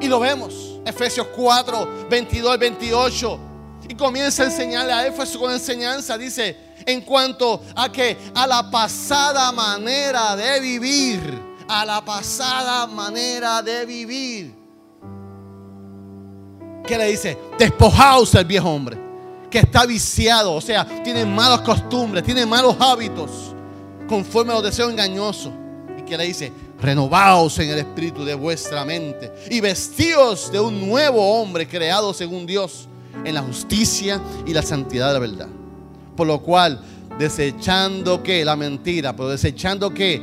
y 0.01 0.07
lo 0.07 0.21
vemos. 0.21 0.81
Efesios 0.85 1.27
4, 1.35 2.07
22 2.09 2.53
al 2.53 2.59
28. 2.59 3.41
Y 3.89 3.95
comienza 3.97 4.45
a 4.45 4.47
enseñarle 4.47 4.93
a 4.93 5.07
Éfeso 5.09 5.41
con 5.41 5.51
enseñanza. 5.51 6.17
Dice, 6.17 6.66
en 6.85 7.01
cuanto 7.03 7.63
a 7.75 7.91
que 7.91 8.17
a 8.35 8.47
la 8.47 8.71
pasada 8.71 9.53
manera 9.53 10.37
de 10.37 10.61
vivir. 10.61 11.47
A 11.69 11.85
la 11.85 12.05
pasada 12.05 12.87
manera 12.87 13.63
de 13.63 13.87
vivir. 13.87 14.55
¿Qué 16.87 16.97
le 16.97 17.07
dice? 17.07 17.37
Despojaos 17.59 18.33
del 18.33 18.45
viejo 18.45 18.71
hombre. 18.71 18.99
Que 19.51 19.59
está 19.59 19.85
viciado. 19.87 20.55
O 20.55 20.61
sea, 20.61 20.85
tiene 21.03 21.25
malas 21.25 21.63
costumbres, 21.63 22.23
tiene 22.23 22.47
malos 22.47 22.77
hábitos. 22.79 23.31
Conforme 24.09 24.53
a 24.53 24.57
los 24.57 24.65
deseos 24.65 24.91
engañosos. 24.91 25.53
¿Y 25.99 26.03
qué 26.03 26.17
le 26.17 26.25
dice? 26.25 26.53
renovaos 26.81 27.59
en 27.59 27.71
el 27.71 27.79
espíritu 27.79 28.25
de 28.25 28.35
vuestra 28.35 28.85
mente 28.85 29.33
y 29.51 29.61
vestíos 29.61 30.53
de 30.53 30.61
un 30.61 30.87
nuevo 30.89 31.41
hombre 31.41 31.67
creado 31.67 32.13
según 32.13 32.47
Dios 32.47 32.89
en 33.25 33.35
la 33.35 33.43
justicia 33.43 34.21
y 34.47 34.53
la 34.53 34.63
santidad 34.63 35.09
de 35.09 35.13
la 35.15 35.19
verdad. 35.19 35.49
Por 36.17 36.27
lo 36.27 36.41
cual, 36.41 36.81
desechando 37.19 38.23
que 38.23 38.45
la 38.45 38.57
mentira, 38.57 39.15
pero 39.15 39.29
desechando 39.29 39.93
que 39.93 40.23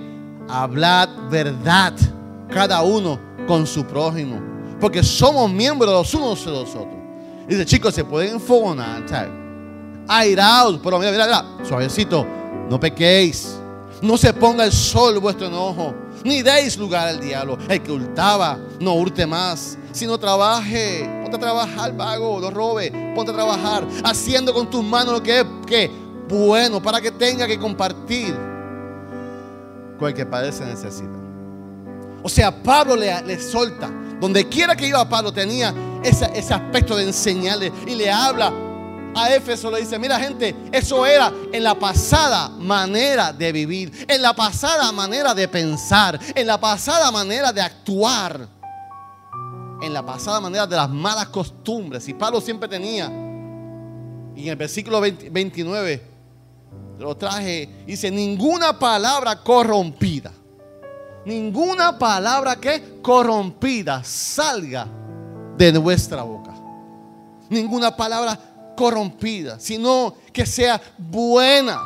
hablad 0.50 1.10
verdad 1.30 1.94
cada 2.50 2.82
uno 2.82 3.20
con 3.48 3.66
su 3.66 3.86
prójimo, 3.86 4.42
porque 4.80 5.04
somos 5.04 5.52
miembros 5.52 5.92
los 5.92 6.14
unos 6.14 6.46
de 6.46 6.52
los 6.52 6.70
otros. 6.70 7.04
Dice, 7.48 7.66
chicos, 7.66 7.94
se 7.94 8.04
pueden 8.04 8.36
enfogonar, 8.36 9.04
airados, 10.08 10.80
pero 10.84 11.00
mira, 11.00 11.12
mira, 11.12 11.26
mira, 11.26 11.46
suavecito, 11.68 12.26
no 12.70 12.80
pequéis, 12.80 13.58
no 14.02 14.18
se 14.18 14.34
ponga 14.34 14.66
el 14.66 14.72
sol 14.72 15.20
vuestro 15.20 15.48
enojo 15.48 16.04
ni 16.24 16.42
deis 16.42 16.78
lugar 16.78 17.08
al 17.08 17.20
diablo. 17.20 17.58
El 17.68 17.82
que 17.82 17.92
hurtaba, 17.92 18.58
no 18.80 18.94
hurte 18.94 19.26
más, 19.26 19.78
sino 19.94 20.18
trabaje. 20.18 21.10
Ponte 21.22 21.38
a 21.38 21.40
trabajar, 21.40 21.96
vago, 21.96 22.42
no 22.42 22.50
robe. 22.50 22.92
Ponte 23.16 23.32
a 23.32 23.34
trabajar, 23.34 23.88
haciendo 24.04 24.54
con 24.54 24.70
tus 24.70 24.84
manos 24.84 25.14
lo 25.14 25.24
que 25.24 25.40
es 25.40 25.46
que 25.66 25.90
bueno, 26.28 26.82
para 26.82 27.00
que 27.00 27.12
tenga 27.12 27.48
que 27.48 27.60
compartir 27.60 28.36
con 30.00 30.10
el 30.10 30.14
que 30.14 30.26
padece 30.26 30.66
necesita. 30.66 31.20
O 32.22 32.30
sea, 32.30 32.52
Pablo 32.64 32.96
le, 32.96 33.22
le 33.24 33.40
solta. 33.40 33.90
Donde 34.20 34.48
quiera 34.48 34.76
que 34.76 34.88
iba 34.88 35.08
Pablo 35.08 35.34
tenía 35.34 35.74
ese, 36.02 36.30
ese 36.34 36.54
aspecto 36.54 36.96
de 36.96 37.04
enseñarle 37.04 37.72
y 37.86 37.96
le 37.96 38.10
habla 38.10 38.54
a 39.16 39.34
Éfeso 39.34 39.70
le 39.70 39.82
dice, 39.82 40.00
mira 40.00 40.20
gente, 40.20 40.56
eso 40.72 41.06
era 41.06 41.32
en 41.52 41.64
la 41.64 41.76
pasada 41.76 42.50
manera 42.50 43.32
de 43.32 43.52
vivir, 43.52 44.06
en 44.08 44.22
la 44.22 44.34
pasada 44.34 44.92
manera 44.92 45.34
de 45.34 45.48
pensar, 45.48 46.20
en 46.34 46.48
la 46.48 46.60
pasada 46.60 47.12
manera 47.12 47.52
de 47.52 47.62
actuar, 47.62 48.48
en 49.84 49.94
la 49.94 50.06
pasada 50.06 50.40
manera 50.40 50.66
de 50.66 50.76
las 50.76 50.90
malas 50.90 51.28
costumbres. 51.28 52.08
Y 52.08 52.14
Pablo 52.14 52.40
siempre 52.40 52.70
tenía, 52.70 53.08
y 54.36 54.44
en 54.44 54.48
el 54.48 54.56
versículo 54.56 55.02
29 55.02 56.14
lo 57.00 57.16
traje, 57.18 57.84
dice, 57.86 58.10
ninguna 58.10 58.80
palabra 58.80 59.42
corrompida, 59.44 60.32
ninguna 61.26 61.98
palabra 62.00 62.56
que 62.56 63.02
corrompida 63.02 64.04
salga 64.04 64.88
de 65.58 65.74
nuestra 65.74 66.24
boca. 66.24 66.54
Ninguna 67.50 67.96
palabra 67.96 68.40
corrompida, 68.76 69.60
sino 69.60 70.16
que 70.32 70.46
sea 70.46 70.82
buena 70.98 71.82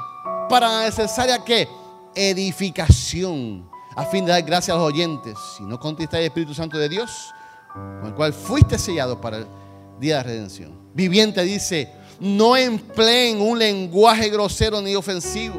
para 0.50 0.70
la 0.70 0.84
necesaria 0.84 1.44
que 1.44 1.68
edificación, 2.16 3.70
a 3.96 4.06
fin 4.06 4.24
de 4.24 4.32
dar 4.32 4.44
gracias 4.44 4.76
a 4.76 4.80
los 4.80 4.88
oyentes. 4.88 5.38
Si 5.58 5.64
no 5.64 5.80
contestáis 5.80 6.22
el 6.22 6.28
Espíritu 6.28 6.54
Santo 6.54 6.78
de 6.78 6.88
Dios, 6.88 7.34
con 8.00 8.10
el 8.10 8.16
cual 8.16 8.34
fuiste 8.34 8.78
sellado 8.78 9.20
para 9.20 9.38
el 9.38 9.48
día 10.00 10.18
de 10.18 10.24
redención. 10.24 10.72
Viviente 10.94 11.44
dice, 11.44 11.92
no 12.20 12.56
empleen 12.56 13.40
un 13.40 13.60
lenguaje 13.60 14.30
grosero 14.30 14.82
ni 14.82 14.96
ofensivo. 14.96 15.56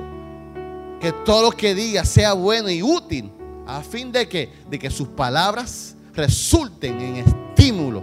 Que 1.01 1.13
todo 1.25 1.43
lo 1.43 1.51
que 1.53 1.75
diga 1.75 2.05
sea 2.05 2.33
bueno 2.33 2.69
y 2.71 2.83
útil, 2.83 3.31
a 3.67 3.83
fin 3.83 4.11
de 4.11 4.29
que, 4.29 4.51
de 4.69 4.79
que 4.79 4.91
sus 4.91 5.09
palabras 5.09 5.95
resulten 6.13 7.01
en 7.01 7.17
estímulo 7.17 8.03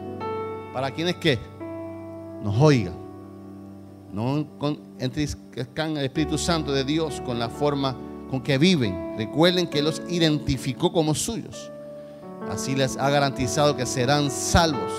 para 0.73 0.91
quienes 0.91 1.15
que 1.15 1.37
nos 2.41 2.55
oigan. 2.61 2.93
No 4.13 4.47
entristezcan 4.97 5.97
el 5.97 6.05
Espíritu 6.05 6.37
Santo 6.37 6.71
de 6.71 6.85
Dios 6.85 7.21
con 7.25 7.37
la 7.37 7.49
forma 7.49 7.97
con 8.29 8.41
que 8.41 8.57
viven. 8.57 9.15
Recuerden 9.17 9.67
que 9.67 9.81
los 9.81 10.01
identificó 10.07 10.93
como 10.93 11.13
suyos. 11.13 11.69
Así 12.49 12.75
les 12.75 12.97
ha 12.97 13.09
garantizado 13.09 13.75
que 13.75 13.85
serán 13.85 14.29
salvos 14.31 14.91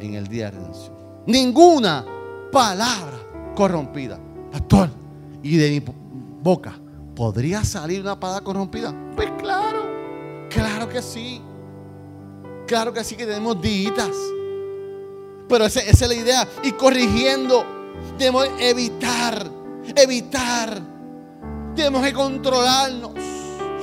en 0.00 0.14
el 0.14 0.26
día 0.28 0.46
de 0.46 0.50
redención. 0.52 0.96
Ninguna 1.26 2.04
palabra 2.50 3.18
corrompida. 3.54 4.18
Pastor, 4.50 4.90
y 5.42 5.56
de 5.56 5.70
mi 5.70 5.92
boca, 6.42 6.78
¿podría 7.14 7.64
salir 7.64 8.00
una 8.00 8.18
palabra 8.18 8.44
corrompida? 8.44 8.94
Pues 9.14 9.30
claro, 9.38 9.86
claro 10.48 10.88
que 10.88 11.02
sí. 11.02 11.42
Claro 12.66 12.92
que 12.92 13.02
sí 13.04 13.16
que 13.16 13.26
tenemos 13.26 13.60
ditas 13.60 14.14
pero 15.48 15.64
esa, 15.64 15.80
es 15.80 16.00
la 16.00 16.14
idea. 16.14 16.48
Y 16.62 16.72
corrigiendo, 16.72 17.64
debemos 18.18 18.48
evitar, 18.60 19.50
evitar. 19.96 20.80
Tenemos 21.74 22.02
que 22.02 22.12
controlarnos. 22.12 23.12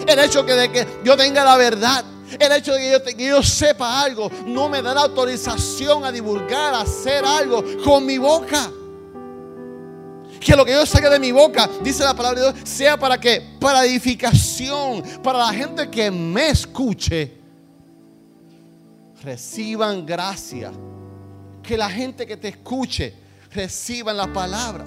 El 0.08 0.20
hecho 0.20 0.44
de 0.44 0.72
que 0.72 0.88
yo 1.04 1.16
tenga 1.16 1.44
la 1.44 1.58
verdad, 1.58 2.04
el 2.40 2.52
hecho 2.52 2.74
de 2.74 3.16
que 3.16 3.28
yo, 3.28 3.42
sepa 3.44 4.02
algo, 4.02 4.30
no 4.48 4.68
me 4.68 4.82
da 4.82 4.94
la 4.94 5.02
autorización 5.02 6.04
a 6.04 6.12
divulgar, 6.12 6.74
a 6.74 6.82
hacer 6.82 7.24
algo 7.24 7.64
con 7.84 8.06
mi 8.06 8.18
boca. 8.18 8.72
Que 10.40 10.56
lo 10.56 10.66
que 10.66 10.74
yo 10.74 10.86
saque 10.86 11.10
de 11.10 11.20
mi 11.20 11.32
boca, 11.32 11.70
dice 11.82 12.04
la 12.04 12.14
palabra 12.14 12.42
de 12.42 12.52
Dios, 12.52 12.70
sea 12.70 12.98
para 12.98 13.20
que, 13.20 13.58
para 13.60 13.86
edificación, 13.86 15.02
para 15.24 15.40
la 15.40 15.54
gente 15.54 15.90
que 15.90 16.12
me 16.12 16.50
escuche, 16.50 17.40
reciban 19.24 20.06
gracia 20.06 20.72
que 21.64 21.78
la 21.78 21.90
gente 21.90 22.28
que 22.28 22.38
te 22.38 22.50
escuche 22.50 23.14
reciba 23.52 24.14
la 24.14 24.32
palabra. 24.32 24.86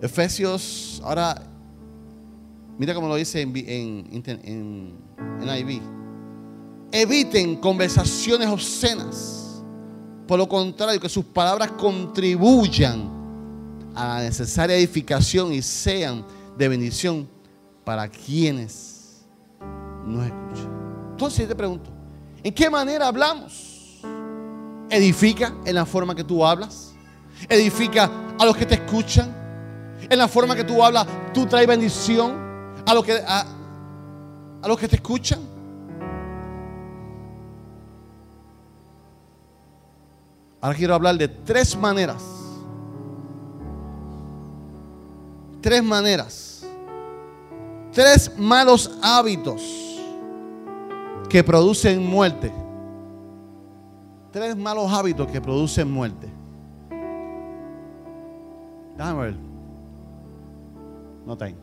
Efesios, 0.00 1.00
ahora, 1.04 1.40
mira 2.78 2.94
cómo 2.94 3.08
lo 3.08 3.16
dice 3.16 3.40
en, 3.40 3.56
en, 3.56 4.24
en, 4.24 4.98
IV. 5.42 5.82
Eviten 6.92 7.56
conversaciones 7.56 8.48
obscenas. 8.48 9.62
Por 10.26 10.38
lo 10.38 10.48
contrario, 10.48 11.00
que 11.00 11.08
sus 11.08 11.24
palabras 11.24 11.72
contribuyan 11.72 13.10
a 13.94 14.08
la 14.08 14.20
necesaria 14.22 14.76
edificación 14.76 15.52
y 15.52 15.62
sean 15.62 16.24
de 16.56 16.68
bendición 16.68 17.28
para 17.84 18.08
quienes 18.08 19.24
nos 20.06 20.26
escuchan. 20.26 21.10
Entonces 21.10 21.48
te 21.48 21.54
pregunto, 21.54 21.90
¿en 22.42 22.52
qué 22.54 22.70
manera 22.70 23.08
hablamos? 23.08 24.00
¿Edifica 24.90 25.54
en 25.64 25.74
la 25.74 25.86
forma 25.86 26.14
que 26.14 26.24
tú 26.24 26.44
hablas? 26.44 26.92
¿Edifica 27.48 28.10
a 28.38 28.44
los 28.44 28.56
que 28.56 28.66
te 28.66 28.74
escuchan? 28.74 29.34
¿En 30.08 30.18
la 30.18 30.28
forma 30.28 30.54
que 30.54 30.64
tú 30.64 30.84
hablas, 30.84 31.06
tú 31.32 31.46
traes 31.46 31.66
bendición 31.66 32.51
a 32.86 32.94
los 32.94 33.04
que, 33.04 33.22
a, 33.26 33.44
a 34.62 34.68
los 34.68 34.78
que 34.78 34.88
te 34.88 34.96
escuchan? 34.96 35.40
Ahora 40.60 40.76
quiero 40.76 40.94
hablar 40.94 41.16
de 41.16 41.26
tres 41.26 41.76
maneras. 41.76 42.22
Tres 45.60 45.82
maneras. 45.82 46.64
Tres 47.92 48.38
malos 48.38 48.98
hábitos 49.02 49.62
que 51.28 51.42
producen 51.42 52.06
muerte. 52.06 52.52
Tres 54.30 54.56
malos 54.56 54.90
hábitos 54.92 55.26
que 55.28 55.40
producen 55.40 55.90
muerte. 55.90 56.28
Déjame 58.96 59.20
ver. 59.22 59.36
No 61.26 61.36
tengo. 61.36 61.61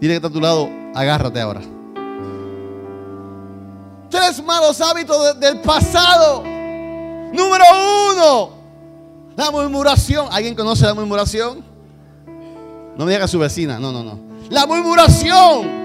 Dile 0.00 0.14
que 0.14 0.16
está 0.16 0.28
a 0.28 0.30
tu 0.30 0.40
lado, 0.40 0.68
agárrate 0.94 1.40
ahora. 1.40 1.60
Tres 4.10 4.42
malos 4.44 4.80
hábitos 4.80 5.40
del 5.40 5.60
pasado. 5.60 6.42
Número 7.32 7.64
uno, 8.12 8.50
la 9.36 9.50
murmuración. 9.50 10.28
¿Alguien 10.30 10.54
conoce 10.54 10.84
la 10.86 10.94
murmuración? 10.94 11.64
No 12.96 13.04
me 13.04 13.12
diga 13.12 13.26
su 13.26 13.38
vecina, 13.38 13.78
no, 13.78 13.90
no, 13.90 14.04
no. 14.04 14.18
La 14.50 14.66
murmuración. 14.66 15.84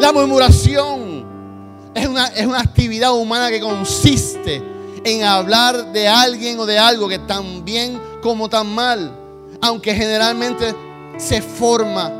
La 0.00 0.12
murmuración 0.12 1.26
es 1.94 2.06
una, 2.06 2.26
es 2.28 2.46
una 2.46 2.60
actividad 2.60 3.14
humana 3.14 3.50
que 3.50 3.60
consiste 3.60 4.62
en 5.04 5.24
hablar 5.24 5.92
de 5.92 6.06
alguien 6.06 6.58
o 6.60 6.66
de 6.66 6.78
algo 6.78 7.08
que 7.08 7.18
tan 7.20 7.64
bien 7.64 8.00
como 8.22 8.48
tan 8.48 8.72
mal, 8.74 9.10
aunque 9.60 9.94
generalmente 9.94 10.74
se 11.16 11.40
forma 11.40 12.12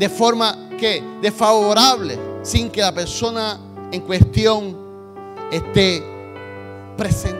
de 0.00 0.08
forma 0.08 0.70
que 0.78 1.04
desfavorable, 1.20 2.18
sin 2.42 2.70
que 2.70 2.80
la 2.80 2.90
persona 2.90 3.60
en 3.92 4.00
cuestión 4.00 4.74
esté 5.52 6.02
presente. 6.96 7.38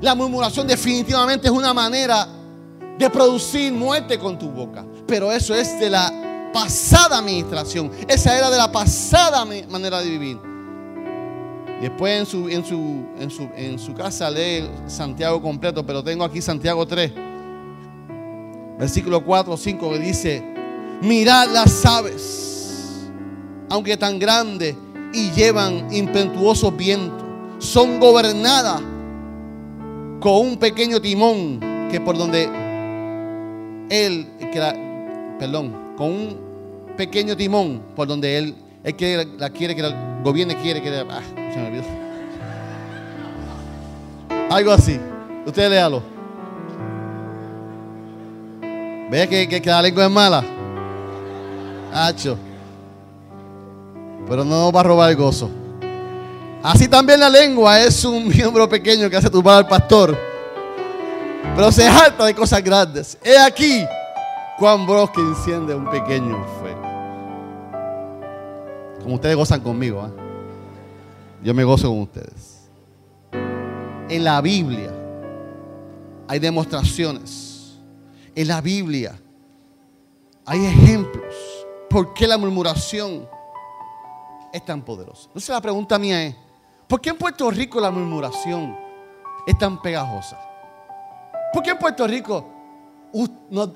La 0.00 0.14
murmuración 0.14 0.64
definitivamente 0.64 1.48
es 1.48 1.52
una 1.52 1.74
manera 1.74 2.28
de 2.96 3.10
producir 3.10 3.72
muerte 3.72 4.16
con 4.16 4.38
tu 4.38 4.48
boca. 4.48 4.86
Pero 5.08 5.32
eso 5.32 5.56
es 5.56 5.80
de 5.80 5.90
la 5.90 6.50
pasada 6.52 7.18
administración. 7.18 7.90
Esa 8.06 8.38
era 8.38 8.48
de 8.48 8.58
la 8.58 8.70
pasada 8.70 9.44
manera 9.44 9.98
de 9.98 10.08
vivir. 10.08 10.38
Después 11.80 12.16
en 12.16 12.26
su, 12.26 12.48
en 12.48 12.64
su, 12.64 13.06
en 13.18 13.30
su, 13.30 13.48
en 13.56 13.78
su 13.80 13.92
casa 13.92 14.30
lee 14.30 14.70
Santiago 14.86 15.42
completo, 15.42 15.84
pero 15.84 16.04
tengo 16.04 16.22
aquí 16.22 16.40
Santiago 16.40 16.86
3, 16.86 17.12
versículo 18.78 19.24
4 19.24 19.52
o 19.52 19.56
5 19.56 19.90
que 19.90 19.98
dice, 19.98 20.42
mirad 21.02 21.48
las 21.52 21.84
aves 21.84 22.48
aunque 23.70 23.96
tan 23.96 24.18
grandes 24.18 24.74
y 25.12 25.30
llevan 25.30 25.92
impetuosos 25.92 26.76
vientos, 26.76 27.22
son 27.58 27.98
gobernadas 27.98 28.80
con 30.20 30.46
un 30.46 30.56
pequeño 30.58 31.00
timón 31.00 31.60
que 31.90 32.00
por 32.00 32.16
donde 32.16 32.48
él, 33.90 34.26
perdón, 35.38 35.94
con 35.96 36.10
un 36.10 36.36
pequeño 36.96 37.36
timón 37.36 37.82
por 37.94 38.08
donde 38.08 38.38
él, 38.38 38.54
él 38.84 38.96
quiere, 38.96 39.26
la 39.38 39.50
quiere 39.50 39.74
que 39.74 39.82
el 39.82 39.94
gobierno 40.22 40.54
quiere 40.60 40.82
que 40.82 40.88
ah, 40.88 41.22
se 41.52 41.58
me 41.58 41.68
olvidó. 41.68 41.84
Algo 44.50 44.72
así. 44.72 44.98
Usted 45.46 45.70
léalo. 45.70 46.17
¿Ve 49.10 49.28
que, 49.28 49.48
que, 49.48 49.62
que 49.62 49.70
la 49.70 49.82
lengua 49.82 50.04
es 50.04 50.10
mala? 50.10 50.44
Hacho 51.92 52.38
pero 54.28 54.44
no 54.44 54.70
va 54.70 54.80
a 54.80 54.84
robar 54.84 55.10
el 55.10 55.16
gozo. 55.16 55.50
Así 56.62 56.86
también 56.86 57.20
la 57.20 57.30
lengua 57.30 57.80
es 57.80 58.04
un 58.04 58.28
miembro 58.36 58.68
pequeño 58.68 59.08
que 59.08 59.16
hace 59.16 59.30
turbar 59.30 59.56
al 59.58 59.68
pastor, 59.68 60.16
pero 61.56 61.72
se 61.72 61.88
jalta 61.90 62.26
de 62.26 62.34
cosas 62.34 62.62
grandes. 62.62 63.16
He 63.24 63.38
aquí 63.38 63.84
cuán 64.58 64.86
que 64.86 65.20
enciende 65.20 65.74
un 65.74 65.88
pequeño 65.90 66.44
fuego. 66.60 66.82
Como 69.02 69.14
ustedes 69.14 69.36
gozan 69.36 69.60
conmigo, 69.60 70.06
¿eh? 70.06 70.20
yo 71.42 71.54
me 71.54 71.64
gozo 71.64 71.88
con 71.88 72.02
ustedes. 72.02 72.68
En 74.08 74.24
la 74.24 74.40
Biblia 74.40 74.90
hay 76.26 76.38
demostraciones. 76.38 77.47
En 78.38 78.46
la 78.46 78.60
Biblia 78.60 79.18
hay 80.46 80.64
ejemplos. 80.64 81.34
¿Por 81.90 82.14
qué 82.14 82.26
la 82.26 82.38
murmuración? 82.38 83.28
es 84.52 84.64
tan 84.64 84.82
poderoso. 84.82 85.24
Entonces 85.26 85.50
la 85.50 85.60
pregunta 85.60 85.98
mía 85.98 86.24
es, 86.24 86.34
¿por 86.86 87.00
qué 87.00 87.10
en 87.10 87.16
Puerto 87.16 87.50
Rico 87.50 87.80
la 87.80 87.90
murmuración 87.90 88.76
es 89.46 89.58
tan 89.58 89.82
pegajosa? 89.82 90.38
¿Por 91.52 91.62
qué 91.62 91.70
en 91.70 91.78
Puerto 91.78 92.06
Rico 92.06 92.46
no, 93.50 93.72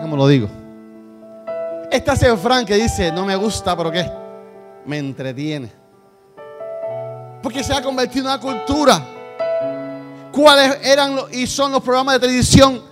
como 0.00 0.16
lo 0.16 0.26
digo? 0.26 0.48
Esta 1.90 2.16
Fran 2.16 2.64
que 2.64 2.76
dice, 2.76 3.12
no 3.12 3.26
me 3.26 3.36
gusta, 3.36 3.76
pero 3.76 3.92
¿qué? 3.92 4.10
Me 4.86 4.98
entretiene. 4.98 5.70
Porque 7.42 7.62
se 7.62 7.74
ha 7.74 7.82
convertido 7.82 8.26
en 8.26 8.32
una 8.32 8.40
cultura. 8.40 9.11
¿Cuáles 10.32 10.78
eran 10.82 11.16
y 11.30 11.46
son 11.46 11.72
los 11.72 11.82
programas 11.82 12.14
de 12.14 12.20
televisión 12.20 12.82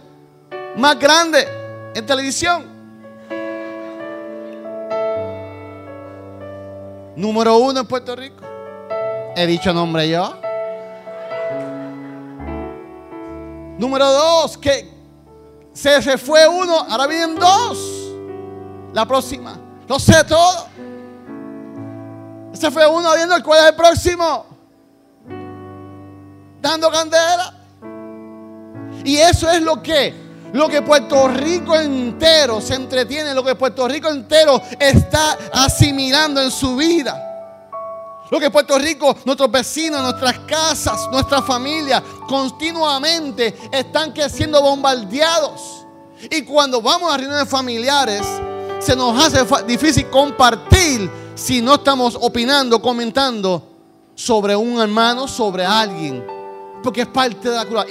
más 0.77 0.99
grandes 0.99 1.49
en 1.95 2.05
televisión? 2.05 2.67
Número 7.17 7.57
uno 7.57 7.81
en 7.81 7.87
Puerto 7.87 8.15
Rico. 8.15 8.45
He 9.35 9.47
dicho 9.47 9.73
nombre 9.73 10.09
yo. 10.09 10.37
Número 13.79 14.07
dos, 14.07 14.59
que 14.59 14.91
se, 15.73 16.03
se 16.03 16.19
fue 16.19 16.47
uno, 16.47 16.79
ahora 16.89 17.07
vienen 17.07 17.37
dos. 17.37 17.79
La 18.93 19.07
próxima. 19.07 19.59
Lo 19.89 19.99
sé 19.99 20.25
todo. 20.25 20.67
Se 22.53 22.71
fue 22.71 22.87
uno 22.87 23.15
viendo 23.15 23.43
cuál 23.43 23.61
es 23.61 23.71
el 23.71 23.77
próximo. 23.77 24.50
Dando 26.61 26.91
candela. 26.91 27.55
Y 29.05 29.17
eso 29.17 29.51
es 29.51 29.63
lo 29.63 29.83
que 29.83 30.31
lo 30.53 30.69
que 30.69 30.83
Puerto 30.83 31.29
Rico 31.29 31.77
entero 31.77 32.61
se 32.61 32.75
entretiene, 32.75 33.35
lo 33.35 33.45
que 33.45 33.55
Puerto 33.55 33.87
Rico 33.87 34.09
entero 34.09 34.61
está 34.79 35.39
asimilando 35.53 36.43
en 36.43 36.51
su 36.51 36.75
vida. 36.77 37.27
Lo 38.31 38.39
que 38.39 38.51
Puerto 38.51 38.79
Rico, 38.79 39.17
nuestros 39.25 39.51
vecinos, 39.51 40.03
nuestras 40.03 40.41
casas, 40.41 41.09
nuestra 41.11 41.43
familia, 41.43 42.03
continuamente 42.29 43.57
están 43.73 44.13
siendo 44.29 44.63
bombardeados. 44.63 45.87
Y 46.31 46.43
cuando 46.43 46.81
vamos 46.83 47.13
a 47.13 47.17
reuniones 47.17 47.49
familiares, 47.49 48.23
se 48.81 48.95
nos 48.95 49.23
hace 49.23 49.45
difícil 49.67 50.09
compartir 50.11 51.11
si 51.35 51.61
no 51.61 51.75
estamos 51.75 52.17
opinando, 52.21 52.81
comentando 52.81 53.63
sobre 54.15 54.55
un 54.55 54.81
hermano, 54.81 55.27
sobre 55.27 55.65
alguien. 55.65 56.40
Porque 56.83 57.03
es 57.03 57.09
parte 57.09 57.49
de 57.49 57.57
la 57.57 57.65
cultura. 57.65 57.87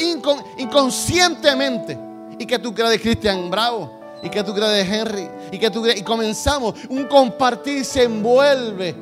inconscientemente 0.58 2.10
¿Y 2.40 2.46
que 2.46 2.58
tú 2.58 2.74
crees 2.74 2.92
de 2.92 3.02
Cristian 3.02 3.52
Bravo? 3.52 3.92
¿Y 4.24 4.30
que 4.30 4.42
tú 4.44 4.54
crees 4.54 4.72
de 4.72 4.96
Henry? 4.96 5.30
¿Y 5.52 5.60
que 5.60 5.70
tú 5.70 5.82
crees? 5.84 6.00
Y 6.00 6.04
comenzamos, 6.04 6.74
un 6.90 7.06
compartir 7.06 7.84
se 7.84 8.04
envuelve 8.04 8.96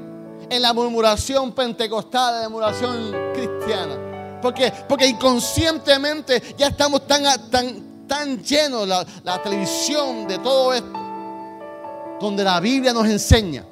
en 0.49 0.61
la 0.61 0.73
murmuración 0.73 1.51
pentecostal, 1.53 2.41
la 2.41 2.49
murmuración 2.49 3.15
cristiana. 3.33 4.39
Porque, 4.41 4.73
porque 4.89 5.05
inconscientemente 5.05 6.55
ya 6.57 6.67
estamos 6.67 7.05
tan, 7.05 7.23
tan, 7.49 8.07
tan 8.07 8.43
llenos 8.43 8.87
la, 8.87 9.05
la 9.23 9.41
televisión 9.41 10.27
de 10.27 10.39
todo 10.39 10.73
esto. 10.73 10.99
Donde 12.19 12.43
la 12.43 12.59
Biblia 12.59 12.91
nos 12.91 13.05
enseña 13.05 13.63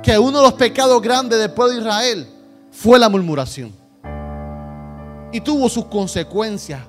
que 0.00 0.16
uno 0.16 0.38
de 0.38 0.44
los 0.44 0.54
pecados 0.54 1.02
grandes 1.02 1.40
del 1.40 1.50
pueblo 1.50 1.74
de 1.74 1.80
Israel 1.80 2.28
fue 2.70 2.96
la 2.96 3.08
murmuración. 3.08 3.79
Y 5.32 5.40
tuvo 5.40 5.68
sus 5.68 5.86
consecuencias 5.86 6.80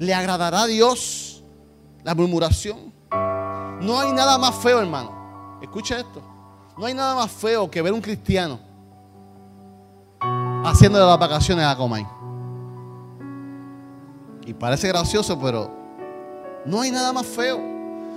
¿Le 0.00 0.14
agradará 0.14 0.62
a 0.62 0.66
Dios 0.66 1.44
la 2.02 2.14
murmuración? 2.14 2.90
No 3.82 4.00
hay 4.00 4.12
nada 4.14 4.38
más 4.38 4.54
feo, 4.54 4.80
hermano. 4.80 5.58
Escucha 5.60 5.98
esto. 5.98 6.22
No 6.78 6.86
hay 6.86 6.94
nada 6.94 7.14
más 7.14 7.30
feo 7.30 7.70
que 7.70 7.82
ver 7.82 7.92
un 7.92 8.00
cristiano 8.00 8.58
haciendo 10.64 10.98
las 10.98 11.18
vacaciones 11.18 11.66
a 11.66 11.76
Comay. 11.76 12.06
Y 14.46 14.54
parece 14.54 14.88
gracioso, 14.88 15.38
pero 15.38 15.70
no 16.64 16.80
hay 16.80 16.90
nada 16.90 17.12
más 17.12 17.26
feo. 17.26 17.60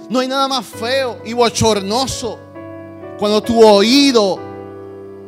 No 0.10 0.20
hay 0.20 0.28
nada 0.30 0.48
más 0.48 0.66
feo 0.66 1.20
y 1.26 1.34
bochornoso 1.34 2.40
cuando 3.20 3.44
tu 3.44 3.62
oído 3.62 4.40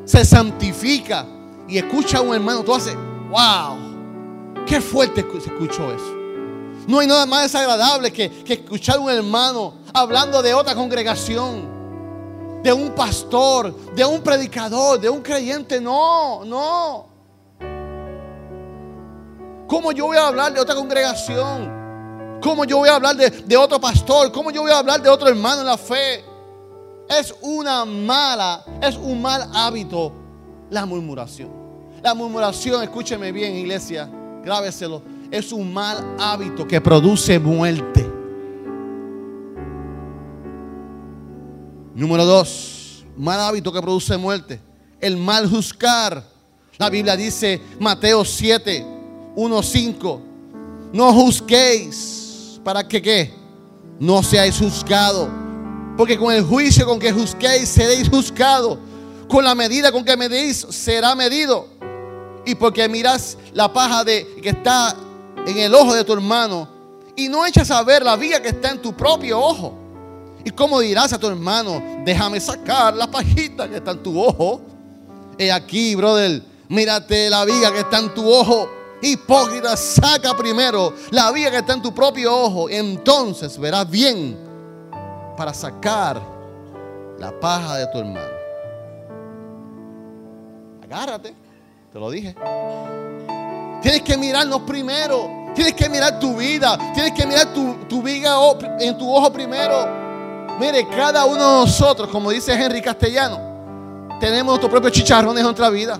se 0.06 0.24
santifica 0.24 1.26
y 1.67 1.78
escucha 1.78 2.19
a 2.19 2.21
un 2.21 2.34
hermano. 2.34 2.63
Tú 2.63 2.74
haces, 2.74 2.95
wow, 3.30 4.66
qué 4.66 4.82
fuerte 4.82 5.26
se 5.40 5.50
escuchó 5.50 5.92
eso. 5.92 6.16
No 6.88 7.00
hay 7.00 7.08
nada 7.08 7.26
más 7.26 7.44
desagradable 7.44 8.12
que, 8.12 8.30
que 8.44 8.54
escuchar 8.54 8.98
a 8.98 9.00
un 9.00 9.10
hermano 9.10 9.76
hablando 9.94 10.42
de 10.42 10.54
otra 10.54 10.76
congregación 10.76 11.76
de 12.66 12.74
un 12.74 12.96
pastor, 12.96 13.94
de 13.94 14.04
un 14.04 14.22
predicador, 14.22 15.00
de 15.00 15.08
un 15.08 15.22
creyente. 15.22 15.80
No, 15.80 16.44
no. 16.44 17.06
¿Cómo 19.68 19.92
yo 19.92 20.08
voy 20.08 20.18
a 20.18 20.28
hablar 20.28 20.52
de 20.52 20.60
otra 20.60 20.74
congregación? 20.74 22.40
¿Cómo 22.42 22.66
yo 22.66 22.78
voy 22.78 22.90
a 22.90 22.96
hablar 22.96 23.16
de, 23.16 23.58
otro 23.58 23.80
pastor? 23.80 24.32
¿Cómo 24.32 24.50
yo 24.50 24.64
voy 24.64 24.72
a 24.72 24.80
hablar 24.80 25.00
de 25.00 25.10
otro 25.10 25.28
hermano 25.28 25.62
en 25.62 25.68
la 25.68 25.78
fe? 25.78 26.24
Es 27.08 27.36
una 27.42 27.86
mala, 27.86 28.64
es 28.82 28.96
un 28.96 29.22
mal 29.22 29.48
hábito 29.54 30.12
la 30.72 30.88
murmuración. 30.88 31.64
La 32.02 32.14
murmuración, 32.14 32.84
escúcheme 32.84 33.32
bien, 33.32 33.56
iglesia, 33.56 34.10
grábeselo, 34.44 35.02
es 35.32 35.52
un 35.52 35.74
mal 35.74 36.16
hábito 36.20 36.68
que 36.68 36.80
produce 36.80 37.40
muerte. 37.40 38.06
Número 41.96 42.26
dos, 42.26 43.06
mal 43.18 43.40
hábito 43.40 43.72
que 43.72 43.82
produce 43.82 44.18
muerte. 44.18 44.60
El 45.00 45.18
mal 45.18 45.50
juzgar. 45.50 46.24
La 46.78 46.90
Biblia 46.90 47.16
dice, 47.16 47.62
Mateo 47.80 48.26
7, 48.26 48.86
1, 49.36 49.64
5. 49.64 50.22
No 50.92 51.14
juzguéis 51.14 52.60
para 52.64 52.86
que 52.88 53.02
qué? 53.02 53.34
No 54.00 54.22
seáis 54.22 54.58
juzgados. 54.58 55.30
Porque 55.98 56.18
con 56.18 56.34
el 56.34 56.44
juicio 56.44 56.86
con 56.86 57.00
que 57.00 57.12
juzguéis 57.12 57.70
seréis 57.70 58.10
juzgados. 58.10 58.78
Con 59.30 59.44
la 59.44 59.56
medida 59.56 59.92
con 59.92 60.04
que 60.04 60.18
medéis 60.18 60.68
será 60.70 61.16
medido. 61.16 61.75
Y 62.46 62.56
porque 62.56 62.88
miras 62.88 63.38
la 63.54 63.72
paja 63.72 64.04
de, 64.04 64.36
que 64.42 64.50
está 64.50 64.96
en 65.46 65.58
el 65.58 65.74
ojo 65.74 65.94
de 65.94 66.04
tu 66.04 66.14
hermano 66.14 66.68
y 67.16 67.30
no 67.30 67.46
echas 67.46 67.72
a 67.72 67.82
ver 67.84 68.04
la 68.04 68.16
vía 68.16 68.42
que 68.42 68.50
está 68.50 68.72
en 68.72 68.82
tu 68.82 68.94
propio 68.94 69.40
ojo. 69.40 69.74
¿Y 70.44 70.52
cómo 70.52 70.80
dirás 70.80 71.12
a 71.12 71.18
tu 71.18 71.28
hermano, 71.28 71.82
déjame 72.04 72.40
sacar 72.40 72.96
la 72.96 73.10
pajita 73.10 73.68
que 73.68 73.78
está 73.78 73.92
en 73.92 74.04
tu 74.04 74.22
ojo? 74.22 74.62
He 75.38 75.52
aquí, 75.52 75.96
brother, 75.96 76.42
mírate 76.70 77.30
la 77.30 77.46
viga 77.46 77.72
que 77.72 77.80
está 77.80 78.00
en 78.00 78.14
tu 78.14 78.30
ojo. 78.32 78.70
Hipócrita, 79.02 79.76
saca 79.76 80.36
primero 80.36 80.94
la 81.12 81.32
viga 81.32 81.52
que 81.52 81.58
está 81.58 81.74
en 81.74 81.82
tu 81.82 81.94
propio 81.94 82.36
ojo. 82.36 82.70
Entonces 82.70 83.58
verás 83.58 83.90
bien 83.90 84.38
para 85.36 85.54
sacar 85.54 86.22
la 87.18 87.40
paja 87.40 87.78
de 87.78 87.88
tu 87.88 88.00
hermano. 88.00 88.36
Agárrate, 90.84 91.36
te 91.96 92.02
lo 92.02 92.10
dije. 92.10 92.36
Tienes 93.82 94.02
que 94.02 94.18
mirarnos 94.18 94.64
primero. 94.64 95.30
Tienes 95.56 95.74
que 95.76 95.88
mirar 95.88 96.20
tu 96.20 96.36
vida. 96.36 96.78
Tienes 96.94 97.14
que 97.14 97.26
mirar 97.26 97.54
tu, 97.54 97.74
tu 97.88 98.06
en 98.06 98.98
tu 98.98 99.16
ojo 99.16 99.32
primero. 99.32 99.88
Mire, 100.60 100.86
cada 100.90 101.24
uno 101.24 101.36
de 101.36 101.66
nosotros, 101.66 102.10
como 102.10 102.32
dice 102.32 102.52
Henry 102.52 102.82
Castellano, 102.82 103.40
tenemos 104.20 104.48
nuestros 104.48 104.70
propios 104.70 104.92
chicharrones 104.92 105.38
en 105.38 105.46
nuestra 105.46 105.70
vida. 105.70 105.98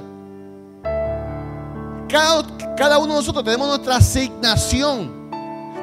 Cada, 2.10 2.98
uno 2.98 3.14
de 3.14 3.20
nosotros 3.20 3.46
tenemos 3.46 3.66
nuestra 3.66 3.96
asignación 3.96 5.30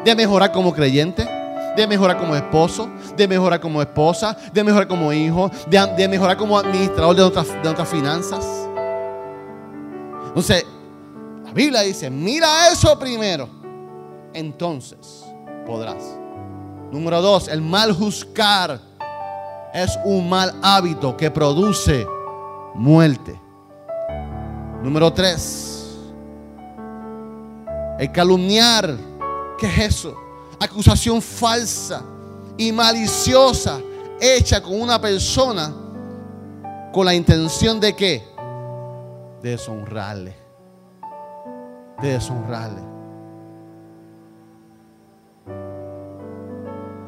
de 0.04 0.14
mejorar 0.14 0.52
como 0.52 0.74
creyente, 0.74 1.26
de 1.74 1.86
mejorar 1.86 2.18
como 2.18 2.36
esposo, 2.36 2.90
de 3.16 3.26
mejorar 3.26 3.60
como 3.60 3.80
esposa, 3.80 4.36
de 4.52 4.62
mejorar 4.62 4.86
como 4.86 5.10
hijo, 5.10 5.50
de, 5.68 6.06
mejorar 6.06 6.36
como 6.36 6.58
administrador 6.58 7.16
de 7.16 7.22
nuestras, 7.22 7.48
de 7.48 7.62
nuestras 7.62 7.88
finanzas. 7.88 8.68
Entonces, 10.32 10.64
la 11.44 11.52
Biblia 11.52 11.82
dice, 11.82 12.08
mira 12.08 12.72
eso 12.72 12.98
primero, 12.98 13.46
entonces 14.32 15.26
podrás. 15.66 16.02
Número 16.90 17.20
dos, 17.20 17.48
el 17.48 17.60
mal 17.60 17.92
juzgar 17.92 18.80
es 19.74 19.98
un 20.06 20.26
mal 20.30 20.54
hábito 20.62 21.14
que 21.18 21.30
produce 21.30 22.06
muerte. 22.74 23.38
Número 24.82 25.12
tres, 25.12 25.98
el 27.98 28.10
calumniar. 28.10 28.96
¿Qué 29.58 29.66
es 29.66 29.78
eso? 29.78 30.16
Acusación 30.58 31.20
falsa 31.20 32.02
y 32.56 32.72
maliciosa 32.72 33.80
hecha 34.18 34.62
con 34.62 34.80
una 34.80 34.98
persona 34.98 35.70
con 36.90 37.04
la 37.04 37.14
intención 37.14 37.78
de 37.78 37.94
qué? 37.94 38.31
De 39.42 39.50
deshonrarle. 39.50 40.34
De 42.00 42.12
deshonrarle. 42.12 42.80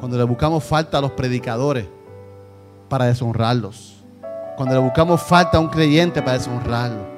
Cuando 0.01 0.19
le 0.19 0.25
buscamos 0.25 0.65
falta 0.65 0.99
a 0.99 1.01
los 1.01 1.13
predicadores 1.13 1.87
para 2.89 3.07
deshonrarlos. 3.07 4.05
Cuando 4.57 4.75
le 4.75 4.81
buscamos 4.81 5.23
falta 5.23 5.59
a 5.59 5.61
un 5.61 5.69
creyente 5.69 6.21
para 6.23 6.39
deshonrarlo. 6.39 7.15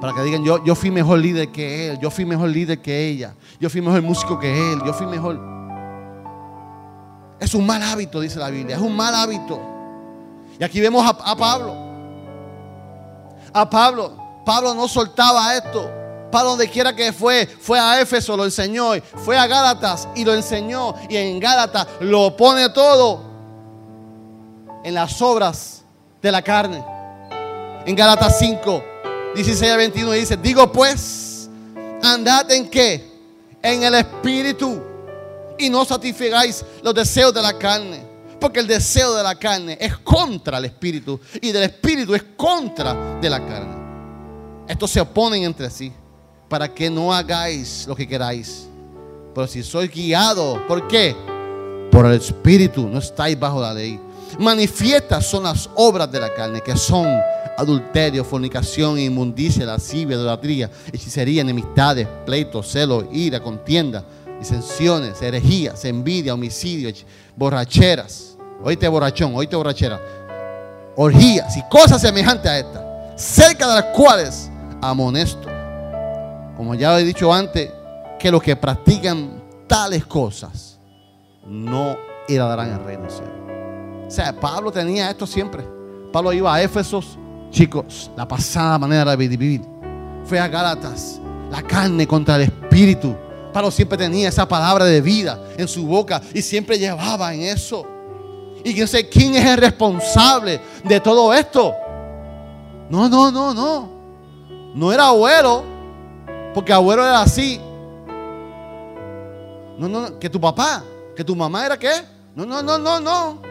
Para 0.00 0.14
que 0.14 0.22
digan, 0.22 0.44
yo, 0.44 0.62
yo 0.64 0.74
fui 0.74 0.90
mejor 0.90 1.18
líder 1.18 1.48
que 1.48 1.88
él, 1.88 1.98
yo 1.98 2.10
fui 2.10 2.24
mejor 2.24 2.48
líder 2.48 2.80
que 2.80 3.08
ella, 3.08 3.34
yo 3.58 3.68
fui 3.68 3.82
mejor 3.82 4.00
músico 4.00 4.38
que 4.38 4.72
él, 4.72 4.80
yo 4.84 4.94
fui 4.94 5.06
mejor. 5.06 5.38
Es 7.38 7.54
un 7.54 7.66
mal 7.66 7.82
hábito, 7.82 8.20
dice 8.20 8.38
la 8.38 8.48
Biblia, 8.48 8.76
es 8.76 8.82
un 8.82 8.96
mal 8.96 9.14
hábito. 9.14 9.60
Y 10.58 10.64
aquí 10.64 10.80
vemos 10.80 11.04
a, 11.04 11.10
a 11.10 11.36
Pablo. 11.36 11.89
A 13.52 13.68
Pablo, 13.68 14.12
Pablo 14.44 14.74
no 14.74 14.88
soltaba 14.88 15.56
esto 15.56 15.90
para 16.30 16.44
donde 16.44 16.68
quiera 16.68 16.94
que 16.94 17.12
fue. 17.12 17.46
Fue 17.46 17.78
a 17.78 18.00
Éfeso, 18.00 18.36
lo 18.36 18.44
enseñó. 18.44 18.92
Fue 19.24 19.36
a 19.36 19.46
Gálatas 19.46 20.08
y 20.14 20.24
lo 20.24 20.34
enseñó. 20.34 20.94
Y 21.08 21.16
en 21.16 21.40
Gálatas 21.40 21.86
lo 22.00 22.36
pone 22.36 22.68
todo 22.70 23.22
en 24.84 24.94
las 24.94 25.20
obras 25.20 25.82
de 26.22 26.32
la 26.32 26.42
carne. 26.42 26.84
En 27.84 27.94
Gálatas 27.96 28.38
5, 28.38 28.84
16 29.34 29.72
a 29.72 29.76
21 29.76 30.12
dice, 30.12 30.36
digo 30.36 30.70
pues, 30.70 31.48
andad 32.02 32.50
en 32.50 32.68
qué? 32.68 33.10
En 33.62 33.82
el 33.82 33.94
espíritu. 33.94 34.82
Y 35.58 35.68
no 35.68 35.84
satisfagáis 35.84 36.64
los 36.82 36.94
deseos 36.94 37.34
de 37.34 37.42
la 37.42 37.58
carne. 37.58 38.09
Porque 38.40 38.60
el 38.60 38.66
deseo 38.66 39.14
de 39.14 39.22
la 39.22 39.34
carne 39.34 39.76
es 39.80 39.98
contra 39.98 40.58
el 40.58 40.64
espíritu. 40.64 41.20
Y 41.40 41.52
del 41.52 41.64
espíritu 41.64 42.14
es 42.14 42.24
contra 42.36 43.18
de 43.20 43.30
la 43.30 43.44
carne. 43.46 43.74
Estos 44.66 44.90
se 44.90 45.00
oponen 45.00 45.44
entre 45.44 45.68
sí 45.68 45.92
para 46.50 46.74
que 46.74 46.90
no 46.90 47.14
hagáis 47.14 47.86
lo 47.86 47.94
que 47.94 48.06
queráis. 48.06 48.66
Pero 49.32 49.46
si 49.46 49.62
sois 49.62 49.88
guiado, 49.88 50.66
¿por 50.66 50.88
qué? 50.88 51.14
Por 51.92 52.06
el 52.06 52.14
Espíritu, 52.14 52.88
no 52.88 52.98
estáis 52.98 53.38
bajo 53.38 53.60
la 53.60 53.72
ley. 53.72 54.00
Manifiestas 54.38 55.26
son 55.26 55.44
las 55.44 55.70
obras 55.76 56.10
de 56.10 56.18
la 56.18 56.34
carne, 56.34 56.60
que 56.60 56.76
son 56.76 57.06
adulterio, 57.56 58.24
fornicación, 58.24 58.98
inmundicia, 58.98 59.64
lascivia, 59.64 60.16
idolatría, 60.16 60.70
hechicería, 60.92 61.42
enemistades, 61.42 62.08
pleitos, 62.26 62.66
celos, 62.68 63.04
ira, 63.12 63.40
contienda, 63.40 64.04
disensiones, 64.38 65.22
herejías, 65.22 65.84
envidia, 65.84 66.34
homicidio, 66.34 66.92
borracheras. 67.36 68.29
Oíste 68.62 68.88
borrachón, 68.88 69.34
oíste 69.34 69.56
borrachera. 69.56 70.00
Orgías 70.96 71.56
y 71.56 71.62
cosas 71.68 72.00
semejantes 72.00 72.50
a 72.50 72.58
estas, 72.58 72.82
cerca 73.16 73.66
de 73.68 73.74
las 73.74 73.84
cuales 73.96 74.50
amonesto 74.82 75.60
como 76.60 76.74
ya 76.74 77.00
he 77.00 77.04
dicho 77.04 77.32
antes, 77.32 77.70
que 78.18 78.30
los 78.30 78.42
que 78.42 78.54
practican 78.54 79.42
tales 79.66 80.04
cosas 80.04 80.78
no 81.46 81.96
heredarán 82.28 82.72
el 82.72 82.84
reino 82.84 83.04
del 83.04 83.10
cielo. 83.10 83.32
O 84.06 84.10
sea, 84.10 84.38
Pablo 84.38 84.70
tenía 84.70 85.08
esto 85.08 85.26
siempre. 85.26 85.64
Pablo 86.12 86.34
iba 86.34 86.54
a 86.54 86.60
Éfesos, 86.60 87.18
chicos, 87.50 88.10
la 88.14 88.28
pasada 88.28 88.78
manera 88.78 89.16
de 89.16 89.26
vivir. 89.26 89.62
Fue 90.26 90.38
a 90.38 90.48
Gálatas, 90.48 91.18
la 91.50 91.62
carne 91.62 92.06
contra 92.06 92.36
el 92.36 92.42
espíritu. 92.42 93.16
Pablo 93.54 93.70
siempre 93.70 93.96
tenía 93.96 94.28
esa 94.28 94.46
palabra 94.46 94.84
de 94.84 95.00
vida 95.00 95.42
en 95.56 95.66
su 95.66 95.86
boca 95.86 96.20
y 96.34 96.42
siempre 96.42 96.78
llevaba 96.78 97.32
en 97.32 97.40
eso. 97.40 97.86
Y 98.64 98.74
quién 98.74 98.86
sé 98.86 99.08
quién 99.08 99.34
es 99.34 99.44
el 99.44 99.56
responsable 99.56 100.60
de 100.84 101.00
todo 101.00 101.32
esto. 101.32 101.74
No, 102.88 103.08
no, 103.08 103.30
no, 103.30 103.54
no. 103.54 104.00
No 104.74 104.92
era 104.92 105.06
abuelo, 105.06 105.64
porque 106.54 106.72
abuelo 106.72 107.04
era 107.04 107.22
así. 107.22 107.60
No, 109.78 109.88
no, 109.88 110.18
que 110.18 110.28
tu 110.28 110.40
papá, 110.40 110.84
que 111.16 111.24
tu 111.24 111.34
mamá 111.34 111.66
era 111.66 111.78
qué. 111.78 111.92
No, 112.34 112.44
no, 112.44 112.62
no, 112.62 112.78
no, 112.78 113.00
no. 113.00 113.42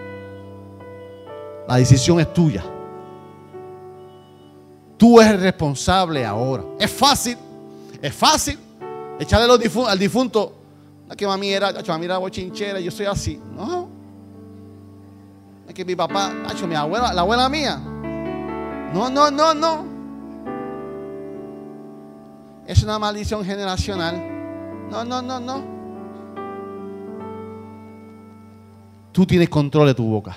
La 1.68 1.78
decisión 1.78 2.20
es 2.20 2.34
tuya. 2.34 2.64
Tú 4.98 5.20
eres 5.20 5.42
responsable 5.42 6.26
ahora. 6.26 6.64
Es 6.80 6.92
fácil, 6.92 7.38
es 8.02 8.14
fácil 8.14 8.60
echarle 9.20 9.52
al 9.88 10.00
difunto 10.00 10.56
No 11.06 11.12
es 11.12 11.18
que 11.18 11.28
mami 11.28 11.50
era, 11.50 11.74
mami 11.88 12.06
era 12.06 12.18
bochinchera, 12.18 12.80
yo 12.80 12.92
soy 12.92 13.06
así. 13.06 13.40
No. 13.56 13.99
Es 15.70 15.76
que 15.76 15.86
mi 15.86 15.96
papá, 15.96 16.32
mi 16.68 16.74
abuela, 16.74 17.14
la 17.14 17.22
abuela 17.22 17.48
mía. 17.48 17.78
No, 18.92 19.08
no, 19.08 19.30
no, 19.30 19.54
no. 19.54 19.86
Es 22.66 22.82
una 22.82 22.98
maldición 22.98 23.46
generacional. 23.46 24.20
No, 24.90 25.06
no, 25.06 25.22
no, 25.22 25.40
no. 25.40 25.64
Tú 29.12 29.28
tienes 29.28 29.48
control 29.48 29.86
de 29.86 29.94
tu 29.94 30.10
boca. 30.10 30.36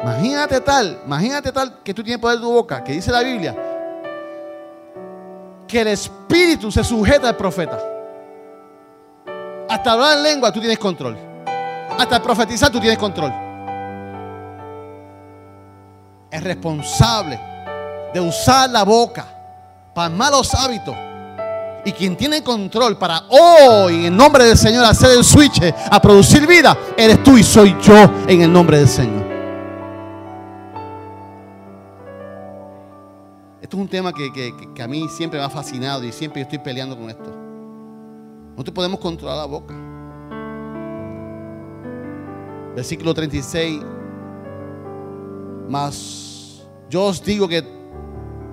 Imagínate 0.00 0.60
tal, 0.60 1.00
imagínate 1.04 1.50
tal 1.50 1.82
que 1.82 1.92
tú 1.92 2.04
tienes 2.04 2.20
poder 2.20 2.38
de 2.38 2.44
tu 2.44 2.52
boca, 2.52 2.84
que 2.84 2.92
dice 2.92 3.10
la 3.10 3.22
Biblia, 3.22 3.56
que 5.66 5.80
el 5.80 5.88
espíritu 5.88 6.70
se 6.70 6.84
sujeta 6.84 7.28
al 7.28 7.36
profeta. 7.36 7.78
Hasta 9.68 9.92
hablar 9.92 10.16
en 10.16 10.22
lengua 10.22 10.52
tú 10.52 10.60
tienes 10.60 10.78
control. 10.78 11.29
Hasta 12.00 12.22
profetizar 12.22 12.72
tú 12.72 12.80
tienes 12.80 12.96
control. 12.96 13.30
Es 16.30 16.42
responsable 16.42 17.38
de 18.14 18.18
usar 18.18 18.70
la 18.70 18.84
boca 18.84 19.26
para 19.94 20.08
malos 20.08 20.54
hábitos. 20.54 20.96
Y 21.84 21.92
quien 21.92 22.16
tiene 22.16 22.42
control 22.42 22.96
para 22.96 23.24
hoy, 23.28 24.06
en 24.06 24.16
nombre 24.16 24.44
del 24.44 24.56
Señor, 24.56 24.82
hacer 24.86 25.10
el 25.10 25.22
switch 25.22 25.60
a 25.90 26.00
producir 26.00 26.46
vida, 26.46 26.74
eres 26.96 27.22
tú 27.22 27.36
y 27.36 27.42
soy 27.42 27.76
yo 27.82 28.10
en 28.26 28.40
el 28.40 28.50
nombre 28.50 28.78
del 28.78 28.88
Señor. 28.88 29.26
Esto 33.60 33.76
es 33.76 33.82
un 33.82 33.88
tema 33.88 34.10
que, 34.14 34.54
a 34.82 34.88
mí 34.88 35.06
siempre 35.10 35.38
me 35.38 35.44
ha 35.44 35.50
fascinado 35.50 36.02
y 36.02 36.12
siempre 36.12 36.40
estoy 36.40 36.60
peleando 36.60 36.96
con 36.96 37.10
esto. 37.10 37.30
No 38.56 38.64
te 38.64 38.72
podemos 38.72 38.98
controlar 38.98 39.36
la 39.36 39.44
boca. 39.44 39.89
Versículo 42.74 43.14
36. 43.14 43.80
Mas 45.68 46.62
yo 46.88 47.04
os 47.04 47.22
digo 47.22 47.46
que 47.46 47.64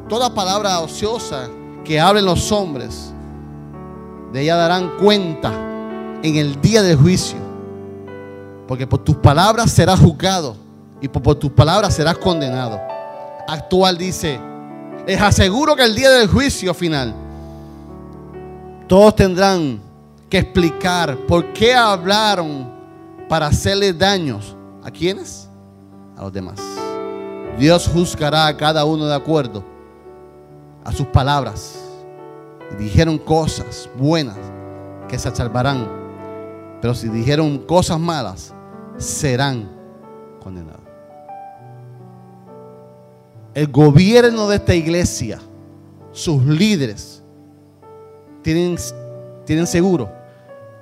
toda 0.08 0.34
palabra 0.34 0.80
ociosa 0.80 1.50
que 1.84 2.00
hablen 2.00 2.26
los 2.26 2.52
hombres, 2.52 3.14
de 4.32 4.42
ella 4.42 4.56
darán 4.56 4.98
cuenta 4.98 5.52
en 6.22 6.36
el 6.36 6.60
día 6.62 6.82
del 6.82 6.98
juicio. 6.98 7.38
Porque 8.68 8.86
por 8.86 9.00
tus 9.04 9.16
palabras 9.16 9.72
serás 9.72 10.00
juzgado 10.00 10.56
y 11.02 11.08
por, 11.08 11.36
tus 11.36 11.52
palabras 11.52 11.94
serás 11.94 12.18
condenado. 12.18 12.80
Actual 13.48 13.98
dice, 13.98 14.40
les 15.06 15.22
aseguro 15.22 15.76
que 15.76 15.84
el 15.84 15.96
día 15.96 16.12
del 16.12 16.28
juicio 16.28 16.74
final, 16.74 17.16
todos 18.88 19.16
tendrán 19.16 19.80
que 20.30 20.40
explicar 20.40 21.18
por 21.28 21.54
qué 21.54 21.74
hablaron 21.74 22.77
para 23.28 23.48
hacerle 23.48 23.94
daños. 23.94 24.56
¿A 24.84 24.92
quiénes? 24.92 25.50
A 26.16 26.24
los 26.24 26.34
demás. 26.34 26.60
Dios 27.58 27.88
juzgará 27.88 28.48
a 28.48 28.56
cada 28.56 28.86
uno 28.86 29.06
de 29.06 29.16
acuerdo 29.16 29.64
a 30.84 30.92
sus 30.92 31.08
palabras. 31.08 31.80
Dijeron 32.78 33.18
cosas 33.18 33.90
buenas 33.98 34.38
que 35.08 35.18
se 35.18 35.34
salvarán. 35.36 35.88
Pero 36.82 36.94
si 36.94 37.10
dijeron 37.10 37.58
cosas 37.60 38.00
malas, 38.00 38.54
serán 38.98 39.70
condenados 40.42 40.88
el 43.58 43.72
gobierno 43.72 44.48
de 44.48 44.58
esta 44.58 44.76
iglesia, 44.76 45.40
sus 46.12 46.46
líderes, 46.46 47.24
tienen, 48.44 48.78
tienen 49.48 49.66
seguro 49.66 50.12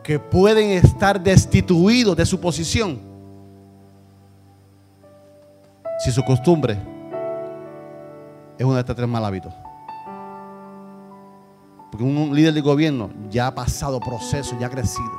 que 0.06 0.20
pueden 0.20 0.70
estar 0.70 1.20
destituidos 1.20 2.16
de 2.16 2.28
su 2.28 2.40
posición 2.40 3.00
si 5.98 6.12
su 6.12 6.24
costumbre 6.24 6.78
es 8.56 8.64
uno 8.64 8.76
de 8.76 8.82
estos 8.82 8.96
tres 8.96 9.10
mal 9.10 9.26
hábitos. 9.26 9.52
Porque 11.90 12.04
un 12.04 12.36
líder 12.36 12.54
de 12.54 12.62
gobierno 12.62 13.10
ya 13.32 13.48
ha 13.48 13.56
pasado 13.56 14.00
proceso, 14.00 14.56
ya 14.60 14.68
ha 14.68 14.70
crecido. 14.70 15.12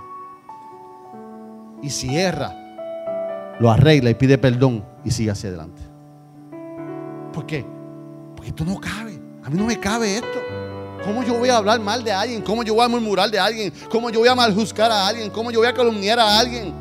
Y 1.83 1.90
si 1.90 2.16
erra, 2.16 2.55
lo 3.59 3.72
arregla 3.72 4.11
y 4.11 4.14
pide 4.14 4.38
perdón 4.38 4.85
y 5.05 5.11
sigue 5.11 5.33
hacia 5.33 5.49
adelante. 5.49 5.83
¿Por 7.33 7.44
qué? 7.44 7.66
Porque 8.37 8.51
esto 8.51 8.64
no 8.64 8.79
cabe. 8.79 9.20
A 9.42 9.51
mí 9.51 9.59
no 9.59 9.66
me 9.66 9.81
cabe 9.81 10.14
esto. 10.14 10.38
¿Cómo 11.04 11.22
yo 11.22 11.35
voy 11.35 11.48
a 11.48 11.59
hablar 11.59 11.80
mal 11.80 12.02
de 12.02 12.12
alguien? 12.12 12.42
¿Cómo 12.42 12.62
yo 12.62 12.74
voy 12.74 12.85
a 12.85 12.88
murmurar 12.88 13.30
de 13.30 13.38
alguien? 13.38 13.72
¿Cómo 13.90 14.11
yo 14.11 14.20
voy 14.20 14.28
a 14.28 14.35
maljuzgar 14.35 14.90
a 14.90 15.06
alguien? 15.06 15.30
¿Cómo 15.30 15.50
yo 15.50 15.61
voy 15.61 15.68
a 15.68 15.72
calumniar 15.72 16.18
a 16.18 16.38
alguien? 16.38 16.74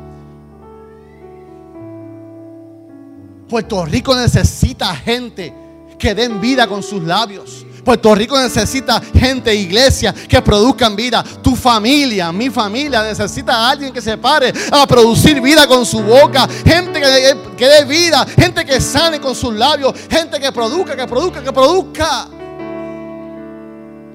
Puerto 3.48 3.84
Rico 3.84 4.16
necesita 4.16 4.94
gente 4.96 5.54
que 5.98 6.14
den 6.14 6.40
vida 6.40 6.66
con 6.66 6.82
sus 6.82 7.02
labios. 7.02 7.64
Puerto 7.84 8.12
Rico 8.16 8.36
necesita 8.40 9.00
gente, 9.14 9.54
iglesia, 9.54 10.12
que 10.12 10.42
produzcan 10.42 10.96
vida. 10.96 11.22
Tu 11.40 11.54
familia, 11.54 12.32
mi 12.32 12.50
familia, 12.50 13.04
necesita 13.04 13.54
a 13.54 13.70
alguien 13.70 13.92
que 13.92 14.02
se 14.02 14.18
pare 14.18 14.52
a 14.72 14.84
producir 14.88 15.40
vida 15.40 15.68
con 15.68 15.86
su 15.86 16.02
boca. 16.02 16.48
Gente 16.64 17.00
que, 17.00 17.36
que 17.56 17.68
dé 17.68 17.84
vida, 17.84 18.26
gente 18.36 18.64
que 18.64 18.80
sane 18.80 19.20
con 19.20 19.36
sus 19.36 19.54
labios, 19.54 19.94
gente 20.10 20.40
que 20.40 20.50
produzca, 20.50 20.96
que 20.96 21.06
produzca, 21.06 21.44
que 21.44 21.52
produzca. 21.52 22.28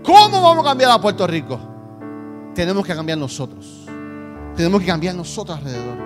¿Cómo 0.03 0.41
vamos 0.41 0.65
a 0.65 0.69
cambiar 0.69 0.91
a 0.91 0.99
Puerto 0.99 1.27
Rico? 1.27 1.59
Tenemos 2.55 2.85
que 2.85 2.95
cambiar 2.95 3.17
nosotros. 3.17 3.85
Tenemos 4.55 4.81
que 4.81 4.87
cambiar 4.87 5.15
nosotros 5.15 5.57
alrededor. 5.57 5.97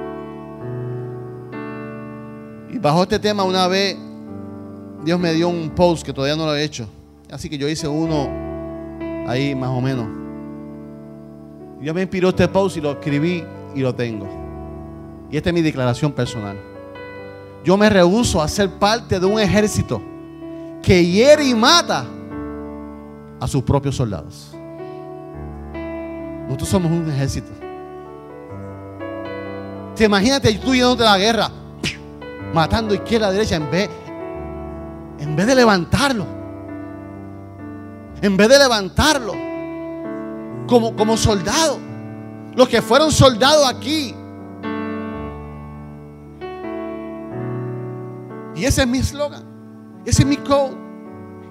Y 2.71 2.77
bajo 2.77 3.03
este 3.03 3.19
tema 3.19 3.43
una 3.43 3.67
vez 3.67 3.97
Dios 5.03 5.19
me 5.19 5.33
dio 5.33 5.49
un 5.49 5.69
post 5.69 6.03
que 6.03 6.11
todavía 6.11 6.35
no 6.35 6.45
lo 6.45 6.55
he 6.55 6.63
hecho. 6.63 6.87
Así 7.31 7.49
que 7.49 7.57
yo 7.57 7.69
hice 7.69 7.87
uno 7.87 8.27
ahí 9.27 9.55
más 9.55 9.69
o 9.69 9.79
menos. 9.79 10.07
Dios 11.79 11.93
me 11.93 12.01
inspiró 12.01 12.29
este 12.29 12.47
post 12.47 12.77
y 12.77 12.81
lo 12.81 12.91
escribí 12.91 13.43
y 13.75 13.81
lo 13.81 13.93
tengo. 13.93 14.27
Y 15.31 15.37
esta 15.37 15.49
es 15.49 15.53
mi 15.53 15.61
declaración 15.61 16.11
personal. 16.11 16.57
Yo 17.63 17.77
me 17.77 17.89
rehuso 17.89 18.41
a 18.41 18.47
ser 18.47 18.69
parte 18.71 19.19
de 19.19 19.25
un 19.25 19.39
ejército 19.39 20.01
que 20.81 21.05
hiere 21.05 21.45
y 21.45 21.53
mata 21.53 22.05
a 23.39 23.47
sus 23.47 23.63
propios 23.63 23.95
soldados. 23.95 24.51
Nosotros 26.45 26.69
somos 26.69 26.91
un 26.91 27.09
ejército. 27.09 27.51
Te 29.95 30.05
imagínate 30.05 30.53
tú 30.55 30.75
yéndote 30.75 31.03
a 31.03 31.11
la 31.11 31.17
guerra, 31.17 31.49
matando 32.53 32.93
izquierda, 32.93 33.31
derecha, 33.31 33.55
en 33.55 33.71
vez, 33.71 33.89
en 35.19 35.35
vez 35.35 35.47
de 35.47 35.55
levantarlo 35.55 36.35
en 38.21 38.37
vez 38.37 38.49
de 38.49 38.57
levantarlo 38.57 39.33
como, 40.67 40.95
como 40.95 41.17
soldado. 41.17 41.79
Los 42.55 42.69
que 42.69 42.81
fueron 42.81 43.11
soldados 43.11 43.67
aquí. 43.67 44.15
Y 48.55 48.63
ese 48.65 48.81
es 48.81 48.87
mi 48.87 48.99
eslogan. 48.99 49.43
Ese 50.05 50.23
es 50.23 50.27
mi 50.27 50.37
code. 50.37 50.84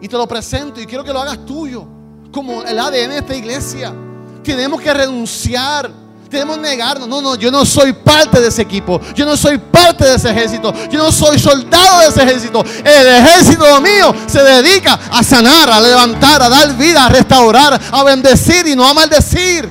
Y 0.04 0.08
te 0.08 0.18
lo 0.18 0.28
presento 0.28 0.82
y 0.82 0.84
quiero 0.84 1.02
que 1.02 1.14
lo 1.14 1.18
hagas 1.22 1.46
tuyo. 1.46 1.86
Como 2.30 2.62
el 2.62 2.78
ADN 2.78 3.08
de 3.08 3.18
esta 3.20 3.34
iglesia. 3.34 3.94
Tenemos 4.42 4.78
que 4.78 4.92
renunciar 4.92 5.90
Debemos 6.28 6.58
negarnos. 6.58 7.08
No, 7.08 7.22
no, 7.22 7.36
yo 7.36 7.50
no 7.50 7.64
soy 7.64 7.94
parte 7.94 8.38
de 8.38 8.48
ese 8.48 8.60
equipo. 8.60 9.00
Yo 9.14 9.24
no 9.24 9.34
soy 9.34 9.56
parte 9.56 10.04
de 10.04 10.16
ese 10.16 10.30
ejército. 10.30 10.74
Yo 10.90 10.98
no 10.98 11.10
soy 11.10 11.38
soldado 11.38 12.00
de 12.00 12.08
ese 12.08 12.22
ejército. 12.22 12.62
El 12.84 13.06
ejército 13.06 13.80
mío 13.80 14.14
se 14.26 14.42
dedica 14.42 14.98
a 15.10 15.22
sanar, 15.22 15.70
a 15.70 15.80
levantar, 15.80 16.42
a 16.42 16.50
dar 16.50 16.76
vida, 16.76 17.06
a 17.06 17.08
restaurar, 17.08 17.80
a 17.90 18.02
bendecir 18.02 18.66
y 18.66 18.76
no 18.76 18.86
a 18.86 18.92
maldecir. 18.92 19.70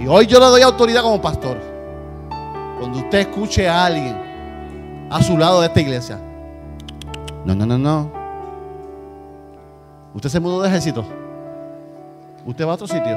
Y 0.00 0.06
hoy 0.06 0.26
yo 0.26 0.38
le 0.38 0.46
doy 0.46 0.62
autoridad 0.62 1.02
como 1.02 1.20
pastor. 1.20 1.60
Cuando 2.78 2.98
usted 2.98 3.18
escuche 3.18 3.68
a 3.68 3.84
alguien 3.84 5.08
a 5.10 5.22
su 5.22 5.36
lado 5.36 5.60
de 5.60 5.66
esta 5.66 5.80
iglesia. 5.82 6.18
No, 7.44 7.54
no, 7.54 7.66
no, 7.66 7.76
no. 7.76 8.21
Usted 10.14 10.28
se 10.28 10.40
mudó 10.40 10.62
de 10.62 10.68
ejército. 10.68 11.04
Usted 12.44 12.66
va 12.66 12.72
a 12.72 12.74
otro 12.74 12.86
sitio. 12.86 13.16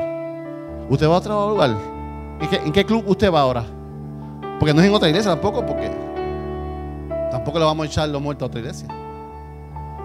¿Usted 0.89 1.07
va 1.07 1.15
a 1.15 1.17
otro 1.17 1.49
lugar? 1.49 1.75
¿En 2.39 2.71
qué, 2.71 2.85
club 2.85 3.03
usted 3.07 3.31
va 3.31 3.41
ahora? 3.41 3.65
Porque 4.59 4.73
no 4.73 4.81
es 4.81 4.87
en 4.87 4.93
otra 4.93 5.09
iglesia 5.09 5.31
tampoco, 5.31 5.65
porque 5.65 5.91
tampoco 7.31 7.59
le 7.59 7.65
vamos 7.65 7.85
a 7.85 7.87
echar 7.87 8.09
los 8.09 8.21
muertos 8.21 8.45
a 8.45 8.47
otra 8.47 8.59
iglesia. 8.59 8.87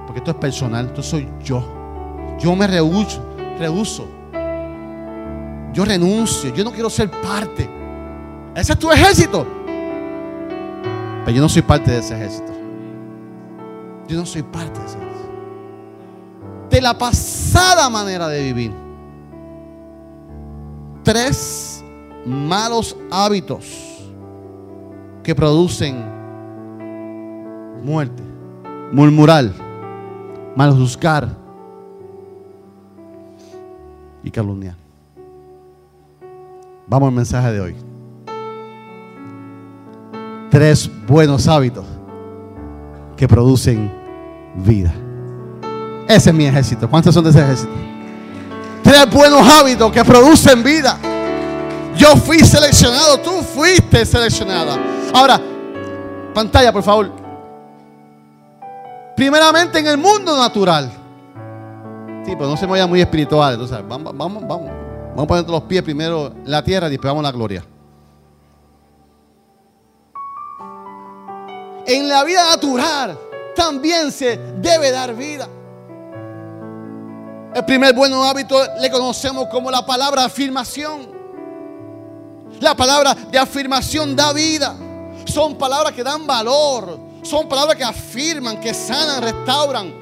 Porque 0.07 0.19
esto 0.19 0.31
es 0.31 0.37
personal, 0.39 0.87
esto 0.87 1.03
soy 1.03 1.29
yo. 1.43 1.63
Yo 2.39 2.57
me 2.57 2.67
rehuso, 2.67 3.23
rehuso. 3.59 4.09
Yo 5.73 5.85
renuncio, 5.85 6.53
yo 6.53 6.65
no 6.65 6.73
quiero 6.73 6.91
ser 6.91 7.11
parte. 7.11 7.69
Ese 8.55 8.73
es 8.73 8.79
tu 8.79 8.91
ejército. 8.91 9.47
Pero 11.25 11.37
yo 11.37 11.43
no 11.43 11.49
soy 11.49 11.63
parte 11.63 11.91
de 11.93 11.99
ese 11.99 12.15
ejército. 12.15 12.53
Yo 14.09 14.17
no 14.19 14.27
soy 14.27 14.43
parte 14.43 14.81
de 14.81 14.87
ese 14.87 14.97
ejército. 14.97 15.10
De 16.71 16.81
la 16.81 16.97
pasada 16.97 17.91
manera 17.91 18.29
de 18.29 18.43
vivir 18.43 18.73
tres 21.03 21.85
malos 22.25 22.97
hábitos 23.11 23.67
que 25.23 25.35
producen 25.35 25.97
muerte. 27.83 28.23
Murmurar, 28.93 29.53
maljuzgar 30.57 31.29
y 34.23 34.31
calumniar. 34.31 34.77
Vamos 36.87 37.09
al 37.09 37.15
mensaje 37.15 37.53
de 37.53 37.61
hoy. 37.61 37.77
Tres 40.51 40.91
buenos 41.07 41.47
hábitos 41.47 41.85
que 43.17 43.29
producen 43.29 43.93
vida. 44.57 44.93
Ese 46.11 46.31
es 46.31 46.35
mi 46.35 46.45
ejército. 46.45 46.91
¿Cuántos 46.91 47.15
son 47.15 47.23
de 47.23 47.31
ese 47.31 47.41
ejército? 47.41 47.71
Tres 48.83 49.09
buenos 49.11 49.47
hábitos 49.47 49.93
que 49.93 50.05
producen 50.05 50.61
vida. 50.61 50.99
Yo 51.97 52.17
fui 52.17 52.41
seleccionado, 52.41 53.21
tú 53.21 53.31
fuiste 53.43 54.05
seleccionada. 54.05 54.77
Ahora, 55.15 55.41
pantalla, 56.35 56.73
por 56.73 56.83
favor. 56.83 57.13
Primeramente 59.15 59.79
en 59.79 59.87
el 59.87 59.99
mundo 59.99 60.37
natural. 60.37 60.91
Sí, 62.25 62.33
pero 62.37 62.51
no 62.51 62.57
se 62.57 62.67
me 62.67 62.73
vaya 62.73 62.89
muy 62.89 63.01
espiritual. 63.01 63.57
vamos, 63.89 64.13
vamos, 64.17 64.43
vamos. 64.49 64.71
Vamos 65.11 65.25
a 65.25 65.27
poner 65.29 65.49
los 65.49 65.63
pies 65.63 65.85
primero 65.85 66.33
en 66.45 66.51
la 66.51 66.65
tierra 66.65 66.89
y 66.89 66.91
después 66.91 67.09
vamos 67.09 67.25
a 67.25 67.29
la 67.29 67.33
gloria. 67.33 67.65
En 71.87 72.09
la 72.09 72.25
vida 72.25 72.45
natural 72.51 73.17
también 73.55 74.11
se 74.11 74.37
debe 74.61 74.91
dar 74.91 75.15
vida. 75.15 75.49
El 77.55 77.65
primer 77.65 77.95
buen 77.95 78.13
hábito 78.13 78.57
le 78.81 78.91
conocemos 78.91 79.49
como 79.49 79.71
la 79.71 79.85
palabra 79.85 80.25
afirmación. 80.25 81.09
La 82.61 82.77
palabra 82.77 83.15
de 83.15 83.39
afirmación 83.39 84.15
da 84.15 84.33
vida. 84.33 84.77
Son 85.25 85.57
palabras 85.57 85.93
que 85.93 86.05
dan 86.05 86.27
valor. 86.27 86.99
Son 87.23 87.49
palabras 87.49 87.77
que 87.77 87.85
afirman, 87.85 88.61
que 88.61 88.73
sanan, 88.73 89.23
restauran. 89.23 89.93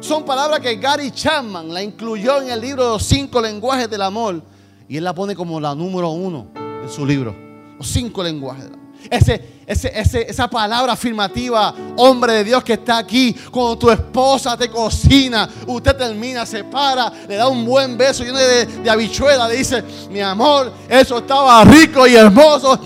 Son 0.00 0.24
palabras 0.24 0.60
que 0.60 0.76
Gary 0.76 1.10
Chapman 1.10 1.72
la 1.72 1.82
incluyó 1.82 2.40
en 2.40 2.50
el 2.50 2.60
libro 2.60 2.84
de 2.84 2.90
los 2.90 3.02
cinco 3.02 3.40
lenguajes 3.40 3.90
del 3.90 4.02
amor. 4.02 4.42
Y 4.88 4.96
él 4.96 5.04
la 5.04 5.14
pone 5.14 5.34
como 5.34 5.58
la 5.58 5.74
número 5.74 6.10
uno 6.10 6.46
en 6.54 6.88
su 6.88 7.04
libro. 7.04 7.34
Los 7.76 7.88
cinco 7.88 8.22
lenguajes 8.22 8.64
del 8.64 8.74
amor. 8.74 8.83
Ese, 9.10 9.40
esa 9.66 10.48
palabra 10.48 10.92
afirmativa, 10.92 11.74
hombre 11.96 12.34
de 12.34 12.44
Dios 12.44 12.62
que 12.62 12.74
está 12.74 12.98
aquí, 12.98 13.34
cuando 13.50 13.78
tu 13.78 13.90
esposa 13.90 14.56
te 14.56 14.68
cocina, 14.68 15.48
usted 15.66 15.96
termina, 15.96 16.44
se 16.44 16.64
para, 16.64 17.12
le 17.28 17.36
da 17.36 17.48
un 17.48 17.64
buen 17.64 17.96
beso 17.96 18.24
lleno 18.24 18.38
de, 18.38 18.66
de 18.66 18.90
habichuela, 18.90 19.48
le 19.48 19.56
dice, 19.56 19.82
mi 20.10 20.20
amor, 20.20 20.72
eso 20.88 21.18
estaba 21.18 21.64
rico 21.64 22.06
y 22.06 22.14
hermoso, 22.14 22.78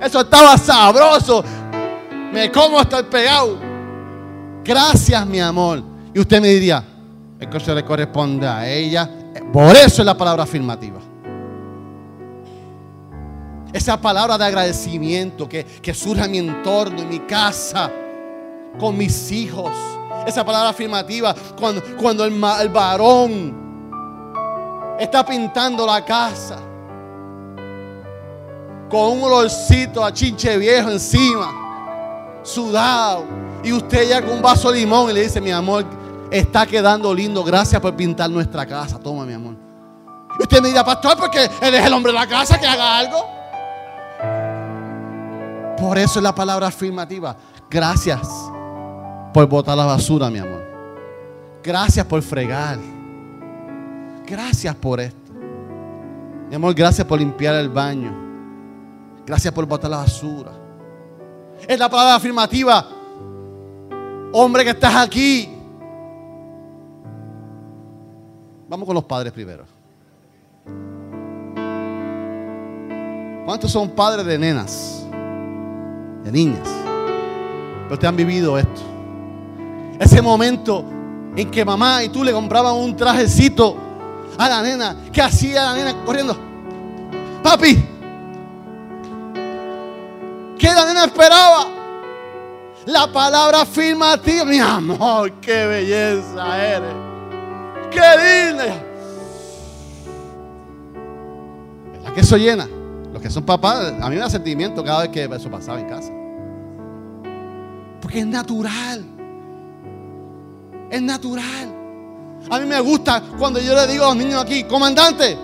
eso 0.00 0.20
estaba 0.20 0.56
sabroso, 0.58 1.44
me 2.32 2.50
como 2.52 2.78
hasta 2.78 2.98
el 2.98 3.06
pegado. 3.06 3.58
Gracias, 4.64 5.26
mi 5.26 5.40
amor. 5.40 5.82
Y 6.12 6.20
usted 6.20 6.42
me 6.42 6.48
diría, 6.48 6.84
es 7.40 7.46
que 7.46 7.60
se 7.60 7.74
le 7.74 7.84
corresponde 7.84 8.46
a 8.46 8.68
ella. 8.68 9.08
Por 9.52 9.74
eso 9.76 10.02
es 10.02 10.06
la 10.06 10.16
palabra 10.16 10.42
afirmativa. 10.42 10.98
Esa 13.72 14.00
palabra 14.00 14.38
de 14.38 14.44
agradecimiento 14.44 15.48
que, 15.48 15.94
surge 15.94 16.24
en 16.24 16.30
mi 16.30 16.38
entorno, 16.38 17.02
en 17.02 17.08
mi 17.08 17.20
casa, 17.20 17.90
con 18.78 18.96
mis 18.96 19.30
hijos. 19.30 19.72
Esa 20.26 20.44
palabra 20.44 20.70
afirmativa 20.70 21.34
cuando, 21.58 21.82
cuando 21.96 22.24
el, 22.24 22.42
el 22.60 22.68
varón 22.68 24.96
está 24.98 25.24
pintando 25.24 25.86
la 25.86 26.04
casa 26.04 26.58
con 28.90 29.18
un 29.18 29.22
olorcito 29.22 30.04
a 30.04 30.12
chinche 30.12 30.56
viejo 30.56 30.90
encima, 30.90 32.40
sudado, 32.42 33.24
y 33.62 33.72
usted 33.72 34.08
ya 34.08 34.22
con 34.22 34.36
un 34.36 34.42
vaso 34.42 34.72
de 34.72 34.80
limón 34.80 35.10
y 35.10 35.12
le 35.12 35.22
dice, 35.22 35.40
mi 35.40 35.50
amor, 35.50 35.84
está 36.30 36.66
quedando 36.66 37.14
lindo, 37.14 37.44
gracias 37.44 37.80
por 37.80 37.94
pintar 37.94 38.30
nuestra 38.30 38.66
casa, 38.66 38.98
toma 38.98 39.24
mi 39.24 39.34
amor. 39.34 39.56
Y 40.38 40.42
usted 40.42 40.62
me 40.62 40.68
dirá, 40.68 40.84
pastor, 40.84 41.16
porque 41.18 41.50
él 41.60 41.74
es 41.74 41.84
el 41.84 41.92
hombre 41.92 42.12
de 42.12 42.18
la 42.18 42.26
casa, 42.26 42.58
que 42.58 42.66
haga 42.66 42.98
algo. 42.98 43.37
Por 45.80 45.96
eso 45.98 46.18
es 46.18 46.22
la 46.22 46.34
palabra 46.34 46.66
afirmativa. 46.66 47.36
Gracias 47.70 48.28
por 49.32 49.46
botar 49.46 49.76
la 49.76 49.84
basura, 49.84 50.28
mi 50.30 50.38
amor. 50.38 50.66
Gracias 51.62 52.04
por 52.06 52.20
fregar. 52.22 52.78
Gracias 54.26 54.74
por 54.74 55.00
esto. 55.00 55.32
Mi 56.48 56.54
amor, 56.54 56.74
gracias 56.74 57.06
por 57.06 57.18
limpiar 57.18 57.54
el 57.56 57.68
baño. 57.68 58.12
Gracias 59.26 59.52
por 59.52 59.66
botar 59.66 59.90
la 59.90 59.98
basura. 59.98 60.52
Es 61.66 61.78
la 61.78 61.88
palabra 61.88 62.16
afirmativa. 62.16 62.86
Hombre 64.32 64.64
que 64.64 64.70
estás 64.70 64.94
aquí. 64.96 65.54
Vamos 68.68 68.86
con 68.86 68.94
los 68.94 69.04
padres 69.04 69.32
primero. 69.32 69.64
¿Cuántos 73.44 73.70
son 73.70 73.90
padres 73.90 74.26
de 74.26 74.38
nenas? 74.38 75.07
Niñas. 76.32 76.68
Pero 77.84 77.98
te 77.98 78.06
han 78.06 78.16
vivido 78.16 78.58
esto. 78.58 78.82
Ese 79.98 80.22
momento 80.22 80.84
en 81.36 81.50
que 81.50 81.64
mamá 81.64 82.04
y 82.04 82.08
tú 82.08 82.24
le 82.24 82.32
compraban 82.32 82.74
un 82.74 82.96
trajecito 82.96 83.76
a 84.36 84.48
la 84.48 84.62
nena. 84.62 84.96
¿Qué 85.12 85.22
hacía 85.22 85.64
la 85.64 85.74
nena 85.74 85.94
corriendo? 86.04 86.36
Papi, 87.42 87.84
¿qué 90.58 90.68
la 90.68 90.84
nena 90.86 91.04
esperaba? 91.04 91.66
La 92.86 93.12
palabra 93.12 93.62
afirmativa. 93.62 94.44
Mi 94.44 94.58
amor, 94.58 95.32
qué 95.40 95.66
belleza 95.66 96.66
eres. 96.66 96.94
Qué 97.90 98.00
linda. 98.00 98.64
¿Verdad 101.92 102.12
que 102.14 102.20
eso 102.20 102.36
llena? 102.36 102.68
Que 103.28 103.34
son 103.34 103.44
papás, 103.44 103.92
a 104.00 104.08
mí 104.08 104.14
me 104.14 104.22
da 104.22 104.30
sentimiento 104.30 104.82
cada 104.82 105.02
vez 105.02 105.10
que 105.10 105.24
eso 105.24 105.50
pasaba 105.50 105.78
en 105.78 105.86
casa. 105.86 106.10
Porque 108.00 108.20
es 108.20 108.26
natural. 108.26 109.04
Es 110.88 111.02
natural. 111.02 111.68
A 112.48 112.58
mí 112.58 112.64
me 112.64 112.80
gusta 112.80 113.22
cuando 113.38 113.60
yo 113.60 113.74
le 113.74 113.86
digo 113.86 114.06
a 114.06 114.08
los 114.08 114.16
niños 114.16 114.42
aquí, 114.42 114.64
comandante. 114.64 115.36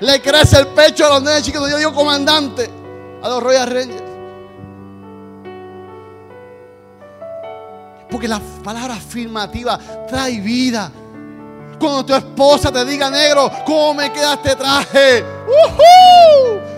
Le 0.00 0.20
crece 0.20 0.58
el 0.58 0.66
pecho 0.66 1.06
a 1.06 1.08
los 1.08 1.22
niños 1.22 1.40
chicos. 1.40 1.70
Yo 1.70 1.78
digo 1.78 1.94
comandante 1.94 2.68
a 3.22 3.28
los 3.30 3.42
Royal 3.42 3.70
Rangers. 3.70 4.02
Porque 8.10 8.28
la 8.28 8.38
palabra 8.62 8.96
afirmativa 8.96 9.80
trae 10.06 10.42
vida. 10.42 10.92
Cuando 11.84 12.06
tu 12.06 12.14
esposa 12.14 12.72
te 12.72 12.82
diga 12.86 13.10
negro, 13.10 13.52
¿cómo 13.66 13.92
me 13.92 14.10
queda 14.10 14.32
este 14.32 14.56
traje? 14.56 15.22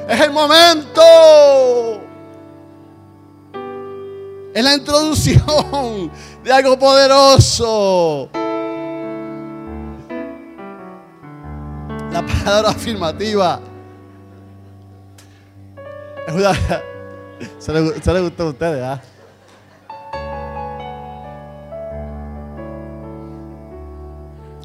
Es 0.08 0.20
el 0.20 0.32
momento. 0.32 1.00
Es 4.52 4.64
la 4.64 4.74
introducción 4.74 6.10
de 6.42 6.52
algo 6.52 6.76
poderoso. 6.76 8.28
La 12.10 12.26
palabra 12.26 12.70
afirmativa. 12.70 13.60
Se 17.60 17.72
le, 17.72 18.02
se 18.02 18.12
le 18.12 18.20
gustó 18.22 18.44
a 18.44 18.46
ustedes, 18.46 18.82
¿ah? 18.82 19.00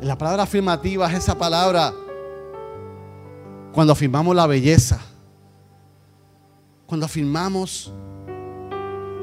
La 0.02 0.18
palabra 0.18 0.44
afirmativa 0.44 1.08
es 1.12 1.20
esa 1.20 1.38
palabra 1.38 1.94
cuando 3.72 3.94
afirmamos 3.94 4.36
la 4.36 4.48
belleza, 4.48 5.00
cuando 6.88 7.06
afirmamos 7.06 7.94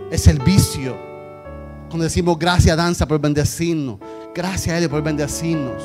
el 0.08 0.18
servicio, 0.20 0.96
cuando 1.88 2.04
decimos 2.04 2.38
gracias 2.38 2.76
danza 2.76 3.08
por 3.08 3.20
bendecirnos, 3.20 3.98
gracias 4.32 4.76
a 4.76 4.78
Él 4.78 4.88
por 4.88 5.02
bendecirnos. 5.02 5.82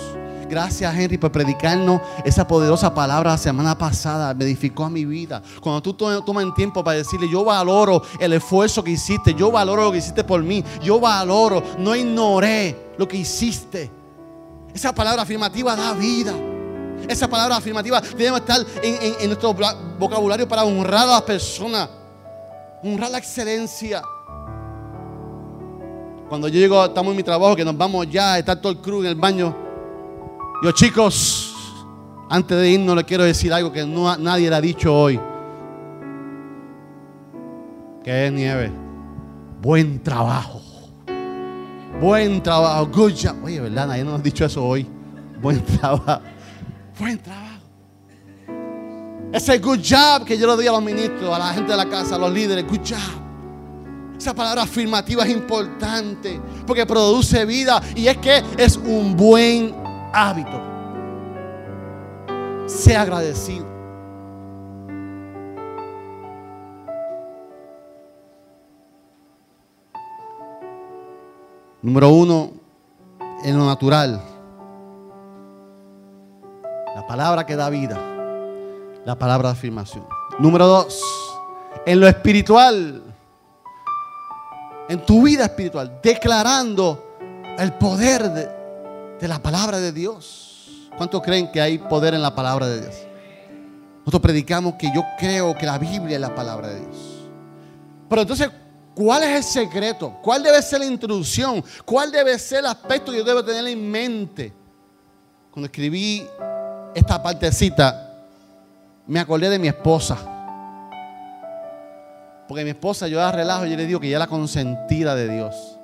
Gracias 0.47 0.93
Henry 0.93 1.17
por 1.17 1.31
predicarnos 1.31 2.01
esa 2.23 2.45
poderosa 2.45 2.93
palabra 2.93 3.31
la 3.31 3.37
semana 3.39 3.75
pasada. 3.75 4.35
Me 4.35 4.43
edificó 4.43 4.83
a 4.83 4.89
mi 4.89 5.03
vida. 5.03 5.41
Cuando 5.59 5.81
tú 5.81 5.93
tomas 5.93 6.53
tiempo 6.53 6.83
para 6.83 6.97
decirle, 6.97 7.27
yo 7.27 7.43
valoro 7.43 8.03
el 8.19 8.33
esfuerzo 8.33 8.83
que 8.83 8.91
hiciste. 8.91 9.33
Yo 9.33 9.49
valoro 9.49 9.85
lo 9.85 9.91
que 9.91 9.97
hiciste 9.97 10.23
por 10.23 10.43
mí. 10.43 10.63
Yo 10.83 10.99
valoro, 10.99 11.63
no 11.79 11.95
ignoré 11.95 12.93
lo 12.99 13.07
que 13.07 13.17
hiciste. 13.17 14.02
Esa 14.74 14.93
palabra 14.93 15.21
afirmativa 15.21 15.76
da 15.76 15.93
vida. 15.93 16.34
Esa 17.07 17.28
palabra 17.28 17.57
afirmativa 17.57 18.01
debe 18.01 18.38
estar 18.38 18.65
en, 18.82 19.28
nuestro 19.28 19.53
vocabulario 19.99 20.47
para 20.47 20.63
honrar 20.63 21.03
a 21.03 21.11
las 21.11 21.21
personas. 21.24 21.89
Honrar 22.84 23.11
la 23.11 23.17
excelencia. 23.17 24.01
Cuando 26.30 26.47
yo 26.47 26.59
llego, 26.59 26.84
estamos 26.84 27.11
en 27.11 27.17
mi 27.17 27.24
trabajo, 27.24 27.55
que 27.55 27.65
nos 27.65 27.78
vamos 27.78 28.09
ya, 28.09 28.39
está 28.39 28.59
todo 28.59 28.71
el 28.71 28.80
crew 28.80 29.01
en 29.01 29.07
el 29.07 29.15
baño. 29.15 29.55
Yo 30.63 30.71
chicos, 30.71 31.53
antes 32.30 32.57
de 32.57 32.69
irnos 32.69 32.95
le 32.95 33.03
quiero 33.03 33.24
decir 33.24 33.53
algo 33.53 33.71
que 33.71 33.86
nadie 33.86 34.49
le 34.49 34.55
ha 34.55 34.61
dicho 34.61 34.95
hoy. 34.95 35.19
Que 38.03 38.28
es 38.28 38.32
nieve. 38.32 38.71
Buen 39.61 40.01
trabajo. 40.01 40.72
Buen 41.99 42.41
trabajo. 42.41 42.87
Good 42.87 43.13
job. 43.13 43.43
Oye, 43.43 43.59
¿verdad? 43.59 43.87
Nadie 43.87 44.03
nos 44.03 44.19
ha 44.19 44.23
dicho 44.23 44.45
eso 44.45 44.63
hoy. 44.63 44.87
Buen 45.41 45.63
trabajo. 45.79 46.21
Buen 46.99 47.17
trabajo. 47.19 47.43
Ese 49.31 49.57
good 49.57 49.79
job 49.79 50.25
que 50.25 50.37
yo 50.37 50.45
le 50.47 50.55
doy 50.55 50.67
a 50.67 50.71
los 50.71 50.83
ministros, 50.83 51.33
a 51.33 51.39
la 51.39 51.53
gente 51.53 51.71
de 51.71 51.77
la 51.77 51.89
casa, 51.89 52.15
a 52.15 52.19
los 52.19 52.31
líderes. 52.31 52.65
Good 52.67 52.81
job. 52.87 53.23
Esa 54.17 54.33
palabra 54.33 54.61
afirmativa 54.63 55.23
es 55.23 55.31
importante 55.31 56.39
porque 56.67 56.85
produce 56.85 57.43
vida 57.45 57.81
y 57.95 58.07
es 58.07 58.17
que 58.17 58.43
es 58.57 58.77
un 58.77 59.17
buen 59.17 59.75
hábito. 60.13 60.61
Sea 62.67 63.01
agradecido. 63.01 63.72
Número 71.84 72.07
uno, 72.07 72.53
en 73.43 73.57
lo 73.57 73.65
natural. 73.65 74.21
La 76.95 77.05
palabra 77.05 77.45
que 77.45 77.57
da 77.57 77.69
vida. 77.69 77.99
La 79.05 79.19
palabra 79.19 79.49
de 79.49 79.53
afirmación. 79.53 80.05
Número 80.39 80.65
dos, 80.65 81.03
en 81.86 81.99
lo 81.99 82.07
espiritual. 82.07 83.03
En 84.88 85.05
tu 85.05 85.23
vida 85.23 85.43
espiritual. 85.43 85.99
Declarando 86.01 87.17
el 87.59 87.73
poder 87.73 88.29
de, 88.31 88.49
de 89.19 89.27
la 89.27 89.39
palabra 89.39 89.81
de 89.81 89.91
Dios. 89.91 90.89
¿Cuántos 90.95 91.21
creen 91.21 91.51
que 91.51 91.59
hay 91.59 91.79
poder 91.79 92.13
en 92.13 92.21
la 92.21 92.34
palabra 92.34 92.65
de 92.67 92.79
Dios? 92.79 92.95
Nosotros 93.99 94.21
predicamos 94.21 94.75
que 94.75 94.89
yo 94.95 95.03
creo 95.19 95.53
que 95.57 95.65
la 95.65 95.77
Biblia 95.77 96.15
es 96.15 96.21
la 96.21 96.34
palabra 96.34 96.69
de 96.69 96.79
Dios. 96.79 97.27
Pero 98.07 98.21
entonces, 98.21 98.49
¿cuál 98.95 99.23
es 99.23 99.37
el 99.37 99.43
secreto? 99.43 100.17
¿Cuál 100.21 100.43
debe 100.43 100.61
ser 100.61 100.79
la 100.79 100.85
introducción? 100.85 101.63
¿Cuál 101.85 102.11
debe 102.11 102.37
ser 102.39 102.59
el 102.59 102.67
aspecto 102.67 103.11
que 103.11 103.17
yo 103.19 103.23
debo 103.23 103.43
tener 103.43 103.65
en 103.67 103.89
mente? 103.89 104.53
Cuando 105.51 105.65
escribí 105.65 106.25
esta 106.95 107.21
partecita, 107.21 108.11
me 109.07 109.19
acordé 109.19 109.49
de 109.49 109.59
mi 109.59 109.67
esposa. 109.67 110.17
Porque 112.47 112.63
mi 112.63 112.71
esposa, 112.71 113.07
yo 113.07 113.19
la 113.19 113.31
relajo 113.31 113.65
y 113.65 113.71
yo 113.71 113.77
le 113.77 113.85
digo 113.85 113.99
que 113.99 114.07
ella 114.07 114.17
es 114.17 114.19
la 114.19 114.27
consentida 114.27 115.15
de 115.15 115.29
Dios. 115.29 115.79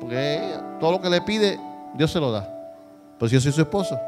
Porque 0.00 0.36
ella, 0.36 0.78
todo 0.78 0.92
lo 0.92 1.00
que 1.00 1.10
le 1.10 1.20
pide, 1.22 1.58
Dios 1.94 2.10
se 2.10 2.20
lo 2.20 2.30
da. 2.30 2.48
Pues 3.18 3.30
yo 3.32 3.40
soy 3.40 3.52
su 3.52 3.60
esposo. 3.60 3.98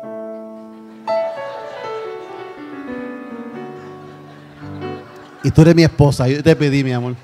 Y 5.42 5.50
tú 5.50 5.62
eres 5.62 5.74
mi 5.74 5.84
esposa, 5.84 6.28
yo 6.28 6.42
te 6.42 6.54
pedí, 6.54 6.84
mi 6.84 6.92
amor. 6.92 7.16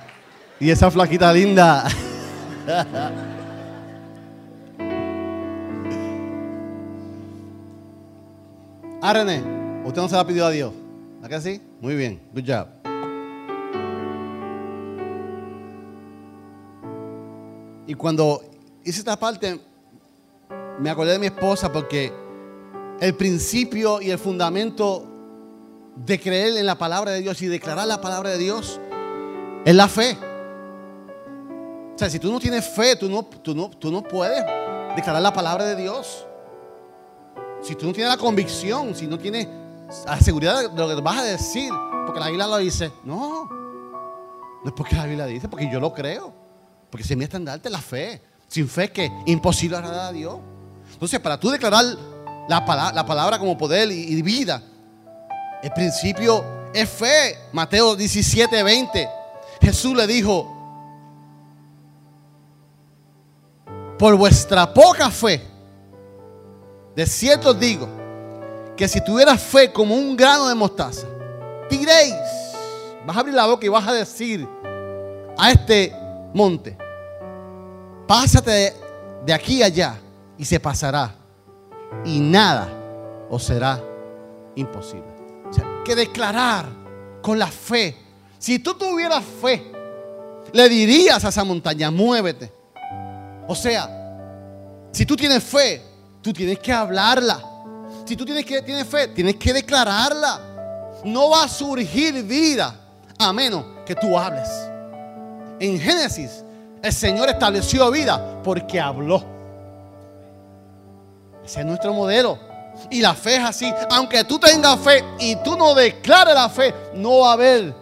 Y 0.58 0.70
esa 0.70 0.90
flaquita 0.90 1.30
linda. 1.34 1.86
ah, 9.02 9.12
usted 9.84 10.02
no 10.02 10.08
se 10.08 10.16
la 10.16 10.26
pidió 10.26 10.46
a 10.46 10.50
Dios. 10.50 10.72
¿A 11.22 11.28
que 11.28 11.40
sí? 11.40 11.60
Muy 11.80 11.94
bien, 11.94 12.22
good 12.32 12.44
job. 12.46 12.68
Y 17.86 17.94
cuando 17.94 18.42
hice 18.82 18.98
esta 19.00 19.16
parte, 19.16 19.60
me 20.80 20.90
acordé 20.90 21.12
de 21.12 21.18
mi 21.18 21.26
esposa 21.26 21.70
porque 21.70 22.12
el 23.00 23.14
principio 23.14 24.00
y 24.00 24.10
el 24.10 24.18
fundamento 24.18 25.06
de 25.96 26.18
creer 26.18 26.56
en 26.56 26.66
la 26.66 26.76
palabra 26.76 27.12
de 27.12 27.20
Dios 27.20 27.40
y 27.42 27.46
declarar 27.46 27.86
la 27.86 28.00
palabra 28.00 28.30
de 28.30 28.38
Dios 28.38 28.80
es 29.64 29.74
la 29.74 29.88
fe. 29.88 30.16
O 31.96 31.98
sea, 31.98 32.10
si 32.10 32.18
tú 32.18 32.30
no 32.30 32.38
tienes 32.38 32.62
fe, 32.62 32.94
tú 32.94 33.08
no, 33.08 33.24
tú 33.24 33.54
no, 33.54 33.70
tú 33.70 33.90
no 33.90 34.02
puedes 34.02 34.44
declarar 34.94 35.22
la 35.22 35.32
palabra 35.32 35.64
de 35.64 35.76
Dios. 35.76 36.26
Si 37.62 37.74
tú 37.74 37.86
no 37.86 37.94
tienes 37.94 38.12
la 38.12 38.18
convicción, 38.18 38.94
si 38.94 39.06
no 39.06 39.18
tienes 39.18 39.48
la 40.04 40.20
seguridad 40.20 40.70
de 40.70 40.76
lo 40.76 40.94
que 40.94 41.00
vas 41.00 41.20
a 41.20 41.22
decir, 41.22 41.72
porque 42.04 42.20
la 42.20 42.26
Biblia 42.26 42.46
lo 42.46 42.58
dice, 42.58 42.92
no, 43.02 43.46
no 43.46 44.66
es 44.66 44.72
porque 44.72 44.94
la 44.94 45.06
Biblia 45.06 45.24
dice, 45.24 45.48
porque 45.48 45.70
yo 45.72 45.80
lo 45.80 45.94
creo, 45.94 46.34
porque 46.90 47.02
si 47.02 47.16
mi 47.16 47.24
estandarte 47.24 47.70
la 47.70 47.80
fe. 47.80 48.20
Sin 48.46 48.68
fe 48.68 48.92
que 48.92 49.10
imposible 49.24 49.78
agradar 49.78 50.10
a 50.10 50.12
Dios. 50.12 50.38
Entonces, 50.92 51.18
para 51.18 51.40
tú 51.40 51.48
declarar 51.48 51.82
la 52.46 52.62
palabra, 52.66 52.94
la 52.94 53.06
palabra 53.06 53.38
como 53.38 53.56
poder 53.56 53.90
y, 53.90 54.02
y 54.02 54.20
vida, 54.20 54.62
el 55.62 55.72
principio 55.72 56.44
es 56.74 56.90
fe. 56.90 57.38
Mateo 57.52 57.96
17, 57.96 58.62
20. 58.62 59.08
Jesús 59.62 59.96
le 59.96 60.06
dijo, 60.06 60.55
por 63.98 64.14
vuestra 64.16 64.72
poca 64.72 65.10
fe, 65.10 65.42
de 66.94 67.06
cierto 67.06 67.50
os 67.50 67.60
digo, 67.60 67.88
que 68.76 68.88
si 68.88 69.02
tuvieras 69.02 69.40
fe 69.40 69.72
como 69.72 69.94
un 69.94 70.16
grano 70.16 70.48
de 70.48 70.54
mostaza, 70.54 71.06
diréis, 71.70 72.14
vas 73.06 73.16
a 73.16 73.20
abrir 73.20 73.34
la 73.34 73.46
boca 73.46 73.64
y 73.64 73.68
vas 73.68 73.86
a 73.86 73.92
decir 73.92 74.46
a 75.36 75.50
este 75.50 75.94
monte, 76.34 76.76
pásate 78.06 78.74
de, 79.24 79.32
aquí 79.32 79.62
a 79.62 79.66
allá 79.66 79.98
y 80.36 80.44
se 80.44 80.60
pasará 80.60 81.14
y 82.04 82.20
nada 82.20 82.68
os 83.30 83.44
será 83.44 83.82
imposible. 84.54 85.08
O 85.48 85.52
sea, 85.52 85.64
que 85.84 85.94
declarar 85.94 86.66
con 87.22 87.38
la 87.38 87.48
fe. 87.48 87.96
Si 88.38 88.58
tú 88.58 88.74
tuvieras 88.74 89.24
fe, 89.40 89.72
le 90.52 90.68
dirías 90.68 91.24
a 91.24 91.28
esa 91.28 91.44
montaña, 91.44 91.90
muévete. 91.90 92.55
O 93.48 93.54
sea, 93.54 93.88
si 94.92 95.04
tú 95.04 95.16
tienes 95.16 95.42
fe, 95.42 95.82
tú 96.22 96.32
tienes 96.32 96.58
que 96.58 96.72
hablarla. 96.72 97.42
Si 98.04 98.16
tú 98.16 98.24
tienes, 98.24 98.44
que, 98.44 98.62
tienes 98.62 98.86
fe, 98.86 99.08
tienes 99.08 99.36
que 99.36 99.52
declararla. 99.52 100.40
No 101.04 101.30
va 101.30 101.44
a 101.44 101.48
surgir 101.48 102.22
vida 102.24 102.74
a 103.18 103.32
menos 103.32 103.64
que 103.84 103.94
tú 103.94 104.18
hables. 104.18 104.48
En 105.60 105.78
Génesis, 105.78 106.42
el 106.82 106.92
Señor 106.92 107.28
estableció 107.28 107.90
vida 107.90 108.40
porque 108.42 108.80
habló. 108.80 109.22
Ese 111.44 111.60
es 111.60 111.66
nuestro 111.66 111.92
modelo. 111.92 112.38
Y 112.90 113.00
la 113.00 113.14
fe 113.14 113.36
es 113.36 113.44
así. 113.44 113.72
Aunque 113.90 114.24
tú 114.24 114.38
tengas 114.38 114.78
fe 114.80 115.04
y 115.18 115.36
tú 115.36 115.56
no 115.56 115.74
declares 115.74 116.34
la 116.34 116.48
fe, 116.48 116.74
no 116.94 117.20
va 117.20 117.30
a 117.30 117.32
haber 117.34 117.74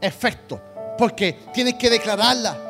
efecto. 0.00 0.60
Porque 0.96 1.38
tienes 1.52 1.74
que 1.74 1.90
declararla. 1.90 2.67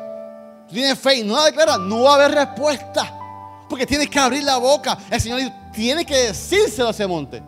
Tú 0.69 0.75
tienes 0.75 0.99
fe 0.99 1.15
y 1.17 1.23
no 1.23 1.35
la 1.35 1.45
declaras, 1.45 1.79
no 1.79 2.03
va 2.03 2.11
a 2.11 2.15
haber 2.15 2.31
respuesta. 2.31 3.11
Porque 3.67 3.87
tienes 3.87 4.07
que 4.07 4.19
abrir 4.19 4.43
la 4.43 4.57
boca. 4.57 4.97
El 5.09 5.19
Señor 5.19 5.39
dice, 5.39 5.53
tienes 5.73 6.05
que 6.05 6.15
decírselo 6.15 6.89
a 6.89 6.91
ese 6.91 7.07
monte. 7.07 7.41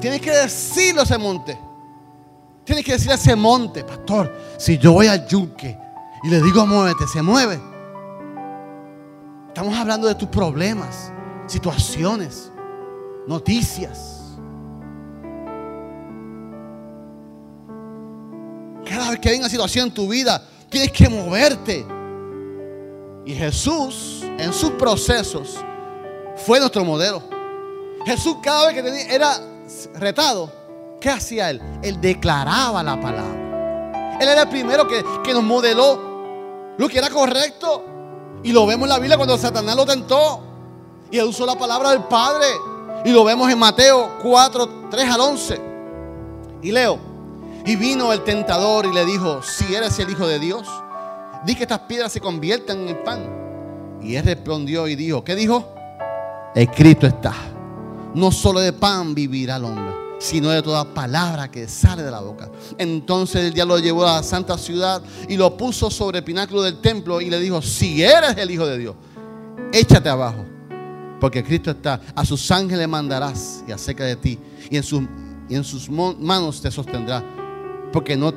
Tienes 0.00 0.20
que 0.20 0.32
decirlo 0.32 1.02
a 1.02 1.04
ese 1.04 1.16
monte. 1.16 1.58
Tienes 2.64 2.84
que 2.84 2.92
decirle 2.92 3.12
a 3.12 3.16
ese 3.16 3.36
monte, 3.36 3.84
pastor, 3.84 4.34
si 4.58 4.76
yo 4.78 4.92
voy 4.92 5.06
al 5.06 5.26
yunque 5.26 5.78
y 6.24 6.28
le 6.28 6.42
digo 6.42 6.66
muévete, 6.66 7.06
se 7.06 7.22
mueve. 7.22 7.58
Estamos 9.48 9.76
hablando 9.76 10.06
de 10.06 10.14
tus 10.16 10.28
problemas, 10.28 11.12
situaciones, 11.46 12.52
noticias. 13.26 14.36
Cada 18.84 19.10
vez 19.10 19.20
que 19.20 19.28
hay 19.30 19.38
una 19.38 19.48
situación 19.48 19.88
en 19.88 19.94
tu 19.94 20.08
vida, 20.08 20.42
tienes 20.70 20.92
que 20.92 21.08
moverte. 21.08 21.86
Y 23.24 23.34
Jesús, 23.34 24.24
en 24.38 24.52
sus 24.52 24.70
procesos, 24.72 25.56
fue 26.36 26.58
nuestro 26.60 26.84
modelo. 26.84 27.22
Jesús 28.06 28.36
cada 28.42 28.68
vez 28.68 28.82
que 28.82 29.14
era 29.14 29.38
retado, 29.94 30.50
¿qué 31.00 31.10
hacía 31.10 31.50
él? 31.50 31.60
Él 31.82 32.00
declaraba 32.00 32.82
la 32.82 32.98
palabra. 33.00 34.16
Él 34.20 34.28
era 34.28 34.42
el 34.42 34.48
primero 34.48 34.88
que, 34.88 35.04
que 35.22 35.34
nos 35.34 35.42
modeló 35.42 36.74
lo 36.78 36.88
que 36.88 36.98
era 36.98 37.10
correcto. 37.10 37.84
Y 38.42 38.52
lo 38.52 38.66
vemos 38.66 38.84
en 38.84 38.90
la 38.90 38.98
Biblia 38.98 39.16
cuando 39.16 39.36
Satanás 39.36 39.76
lo 39.76 39.84
tentó. 39.84 40.40
Y 41.10 41.18
él 41.18 41.26
usó 41.26 41.44
la 41.44 41.56
palabra 41.56 41.90
del 41.90 42.04
Padre. 42.04 42.46
Y 43.04 43.10
lo 43.10 43.24
vemos 43.24 43.50
en 43.50 43.58
Mateo 43.58 44.18
4, 44.22 44.88
3 44.90 45.10
al 45.10 45.20
11. 45.20 45.60
Y 46.62 46.72
leo. 46.72 47.07
Y 47.68 47.76
vino 47.76 48.14
el 48.14 48.24
tentador 48.24 48.86
y 48.86 48.94
le 48.94 49.04
dijo, 49.04 49.42
si 49.42 49.74
eres 49.74 49.98
el 49.98 50.08
Hijo 50.08 50.26
de 50.26 50.38
Dios, 50.38 50.66
di 51.44 51.54
que 51.54 51.64
estas 51.64 51.80
piedras 51.80 52.10
se 52.10 52.18
conviertan 52.18 52.88
en 52.88 53.04
pan. 53.04 54.00
Y 54.00 54.14
él 54.14 54.24
respondió 54.24 54.88
y 54.88 54.96
dijo, 54.96 55.22
¿qué 55.22 55.34
dijo? 55.34 55.74
Escrito 56.54 57.06
está. 57.06 57.34
No 58.14 58.32
solo 58.32 58.60
de 58.60 58.72
pan 58.72 59.14
vivirá 59.14 59.56
el 59.56 59.64
hombre, 59.64 59.94
sino 60.18 60.48
de 60.48 60.62
toda 60.62 60.94
palabra 60.94 61.50
que 61.50 61.68
sale 61.68 62.02
de 62.02 62.10
la 62.10 62.20
boca. 62.20 62.50
Entonces 62.78 63.44
el 63.44 63.52
diablo 63.52 63.76
lo 63.76 63.82
llevó 63.82 64.06
a 64.06 64.16
la 64.16 64.22
santa 64.22 64.56
ciudad 64.56 65.02
y 65.28 65.36
lo 65.36 65.54
puso 65.54 65.90
sobre 65.90 66.20
el 66.20 66.24
pináculo 66.24 66.62
del 66.62 66.80
templo 66.80 67.20
y 67.20 67.28
le 67.28 67.38
dijo, 67.38 67.60
si 67.60 68.02
eres 68.02 68.34
el 68.38 68.50
Hijo 68.50 68.66
de 68.66 68.78
Dios, 68.78 68.96
échate 69.74 70.08
abajo. 70.08 70.42
Porque 71.20 71.44
Cristo 71.44 71.72
está. 71.72 72.00
A 72.14 72.24
sus 72.24 72.50
ángeles 72.50 72.88
mandarás 72.88 73.62
y 73.68 73.72
acerca 73.72 74.04
de 74.04 74.16
ti. 74.16 74.38
Y 74.70 74.78
en 74.78 75.64
sus 75.64 75.90
manos 75.90 76.62
te 76.62 76.70
sostendrá. 76.70 77.22
Porque 77.92 78.16
no, 78.16 78.32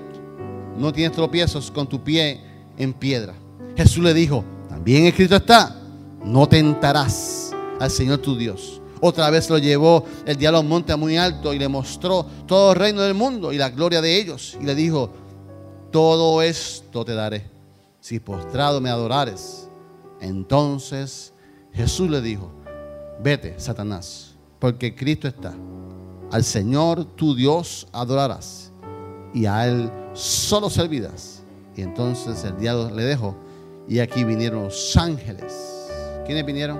no 0.78 0.94
tienes 0.94 1.16
tropiezos 1.16 1.72
con 1.72 1.88
tu 1.88 2.04
pie 2.04 2.42
en 2.78 2.94
piedra. 2.94 3.34
Jesús 3.76 4.04
le 4.04 4.14
dijo, 4.14 4.44
también 4.70 5.06
escrito 5.06 5.36
está, 5.36 5.76
no 6.24 6.48
tentarás 6.48 7.52
al 7.80 7.90
Señor 7.90 8.20
tu 8.20 8.36
Dios. 8.36 8.82
Otra 9.00 9.30
vez 9.30 9.50
lo 9.50 9.58
llevó 9.58 10.06
el 10.26 10.38
diablo 10.38 10.60
a 10.60 10.62
un 10.62 10.68
monte 10.68 10.96
muy 10.96 11.18
alto 11.18 11.54
y 11.54 11.60
le 11.60 11.68
mostró 11.68 12.26
todo 12.46 12.74
el 12.74 12.78
reino 12.78 13.02
del 13.02 13.16
mundo 13.16 13.52
y 13.52 13.58
la 13.58 13.70
gloria 13.70 14.02
de 14.02 14.20
ellos. 14.20 14.58
Y 14.62 14.66
le 14.66 14.76
dijo, 14.76 15.10
todo 15.92 16.42
esto 16.42 17.04
te 17.04 17.14
daré 17.14 17.50
si 18.00 18.20
postrado 18.20 18.80
me 18.80 18.90
adorares. 18.90 19.70
Entonces 20.20 21.34
Jesús 21.74 22.10
le 22.10 22.22
dijo, 22.22 22.52
vete, 23.24 23.60
Satanás, 23.60 24.36
porque 24.60 24.96
Cristo 24.96 25.28
está. 25.28 25.54
Al 26.32 26.44
Señor 26.44 27.04
tu 27.16 27.36
Dios 27.36 27.88
adorarás 27.92 28.71
y 29.34 29.46
a 29.46 29.68
Él 29.68 29.92
solo 30.14 30.70
servirás. 30.70 31.42
Y 31.76 31.82
entonces 31.82 32.44
el 32.44 32.58
diablo 32.58 32.90
le 32.94 33.04
dejó 33.04 33.36
y 33.88 34.00
aquí 34.00 34.24
vinieron 34.24 34.64
los 34.64 34.98
ángeles. 34.98 35.54
¿Quiénes 36.26 36.46
vinieron? 36.46 36.80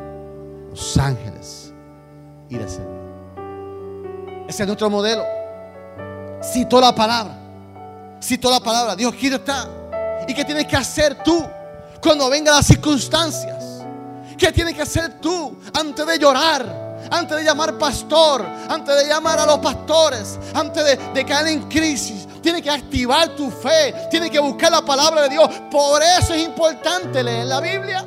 Los 0.70 0.98
ángeles. 0.98 1.74
Y 2.50 2.56
le 2.56 2.68
sirvieron. 2.68 3.02
Ese 4.48 4.64
es 4.64 4.68
nuestro 4.68 4.90
modelo. 4.90 5.24
Citó 6.44 6.82
la 6.82 6.94
palabra. 6.94 7.38
Citó 8.22 8.50
la 8.52 8.60
palabra. 8.60 8.96
Dios, 8.96 9.14
Cristo 9.14 9.38
está. 9.38 9.68
¿Y 10.28 10.34
qué 10.34 10.46
tienes 10.46 10.68
que 10.68 10.76
hacer 10.76 11.24
tú 11.24 11.44
cuando 12.02 12.30
vengan 12.30 12.56
las 12.56 12.68
circunstancias? 12.68 13.84
¿Qué 14.38 14.52
tienes 14.52 14.76
que 14.76 14.82
hacer 14.82 15.20
tú 15.20 15.58
antes 15.74 16.06
de 16.06 16.18
llorar? 16.20 16.91
Antes 17.10 17.38
de 17.38 17.44
llamar 17.44 17.78
pastor, 17.78 18.46
antes 18.70 18.96
de 18.96 19.08
llamar 19.08 19.40
a 19.40 19.46
los 19.46 19.60
pastores, 19.60 20.40
antes 20.54 21.00
de, 21.14 21.26
caer 21.26 21.48
en 21.48 21.64
crisis, 21.70 22.28
tienes 22.42 22.62
que 22.62 22.70
activar 22.70 23.36
tu 23.36 23.50
fe, 23.50 23.94
tienes 24.10 24.30
que 24.30 24.40
buscar 24.40 24.72
la 24.72 24.82
palabra 24.82 25.24
de 25.24 25.30
Dios. 25.30 25.50
Por 25.72 26.02
eso 26.02 26.34
es 26.34 26.44
importante 26.44 27.24
leer 27.24 27.46
la 27.46 27.62
Biblia. 27.62 28.06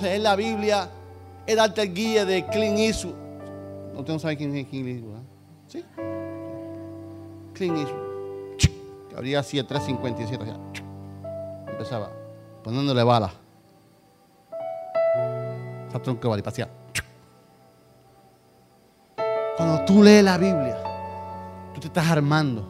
Leer 0.00 0.20
la 0.20 0.36
Biblia 0.36 0.90
es 1.46 1.56
darte 1.56 1.82
el 1.82 1.94
guía 1.94 2.24
de 2.24 2.46
Clint 2.46 2.78
Eastwood. 2.78 3.14
¿Usted 3.96 4.12
no 4.12 4.18
sabe 4.18 4.36
quién 4.36 4.54
es 4.54 4.66
Clint 4.66 4.88
Eastwood? 4.88 5.20
¿Sí? 5.68 5.84
Clint 7.54 7.78
Eastwood. 7.78 8.06
Habría 9.16 9.40
así 9.40 9.58
el 9.58 9.66
357. 9.66 10.44
Empezaba 11.68 12.12
poniéndole 12.62 13.02
bala. 13.02 13.32
Tronco 16.02 16.34
de 16.34 16.42
bala 16.42 16.68
Cuando 19.56 19.84
tú 19.84 20.02
lees 20.02 20.24
la 20.24 20.38
Biblia, 20.38 20.76
tú 21.74 21.80
te 21.80 21.86
estás 21.86 22.06
armando 22.08 22.66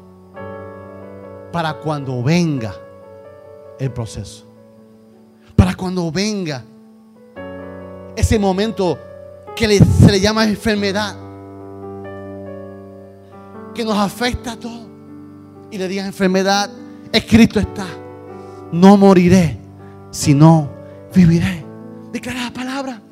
para 1.53 1.75
cuando 1.75 2.23
venga 2.23 2.75
el 3.79 3.91
proceso. 3.91 4.45
Para 5.55 5.75
cuando 5.75 6.11
venga 6.13 6.65
ese 8.15 8.39
momento 8.39 8.99
que 9.55 9.79
se 9.79 10.13
le 10.13 10.21
llama 10.21 10.45
enfermedad, 10.45 11.17
que 13.75 13.85
nos 13.85 13.97
afecta 13.97 14.53
a 14.53 14.57
todos. 14.57 14.87
Y 15.71 15.79
le 15.79 15.89
digas 15.89 16.07
enfermedad, 16.07 16.71
escrito 17.13 17.59
está, 17.59 17.87
no 18.73 18.97
moriré, 18.97 19.59
si 20.11 20.35
no, 20.35 20.71
viviré. 21.15 21.65
Declara 22.13 22.45
la 22.45 22.53
palabra. 22.53 23.03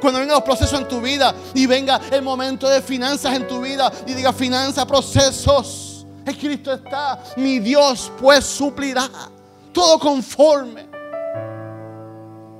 Cuando 0.00 0.20
vengan 0.20 0.36
los 0.36 0.44
procesos 0.44 0.80
en 0.80 0.88
tu 0.88 1.00
vida 1.00 1.34
y 1.54 1.66
venga 1.66 2.00
el 2.10 2.22
momento 2.22 2.68
de 2.68 2.82
finanzas 2.82 3.34
en 3.34 3.46
tu 3.46 3.60
vida 3.60 3.92
y 4.06 4.14
diga 4.14 4.32
finanzas, 4.32 4.84
procesos. 4.86 6.06
En 6.24 6.34
Cristo 6.34 6.72
está. 6.72 7.22
Mi 7.36 7.58
Dios 7.58 8.10
pues 8.20 8.44
suplirá 8.44 9.08
todo 9.72 9.98
conforme 9.98 10.86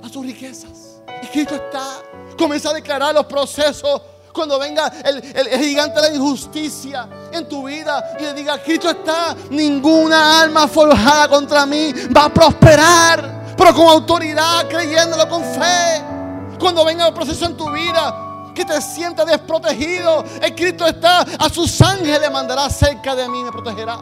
a 0.03 0.09
sus 0.09 0.25
riquezas. 0.25 1.01
Y 1.23 1.27
Cristo 1.27 1.55
está. 1.55 2.01
Comienza 2.37 2.69
a 2.69 2.73
declarar 2.73 3.13
los 3.13 3.25
procesos 3.25 4.01
cuando 4.31 4.59
venga 4.59 4.91
el, 5.03 5.23
el, 5.35 5.59
gigante 5.59 5.99
de 5.99 6.09
la 6.09 6.15
injusticia 6.15 7.09
en 7.31 7.49
tu 7.49 7.65
vida 7.65 8.15
y 8.19 8.23
le 8.23 8.33
diga, 8.35 8.61
Cristo 8.61 8.91
está, 8.91 9.35
ninguna 9.49 10.41
alma 10.41 10.67
forjada 10.67 11.27
contra 11.27 11.65
mí 11.65 11.91
va 12.15 12.25
a 12.25 12.29
prosperar 12.33 13.37
pero 13.57 13.73
con 13.73 13.87
autoridad, 13.87 14.67
creyéndolo 14.69 15.27
con 15.27 15.43
fe. 15.43 16.16
Cuando 16.59 16.83
venga 16.83 17.07
el 17.07 17.13
proceso 17.13 17.45
en 17.45 17.55
tu 17.55 17.69
vida, 17.71 18.51
que 18.57 18.65
te 18.65 18.81
sientas 18.81 19.25
desprotegido, 19.27 20.23
el 20.41 20.55
Cristo 20.55 20.87
está, 20.87 21.21
a 21.21 21.49
sus 21.49 21.79
ángeles 21.81 22.31
mandará 22.31 22.69
cerca 22.69 23.15
de 23.15 23.29
mí 23.29 23.43
me 23.43 23.51
protegerá. 23.51 23.99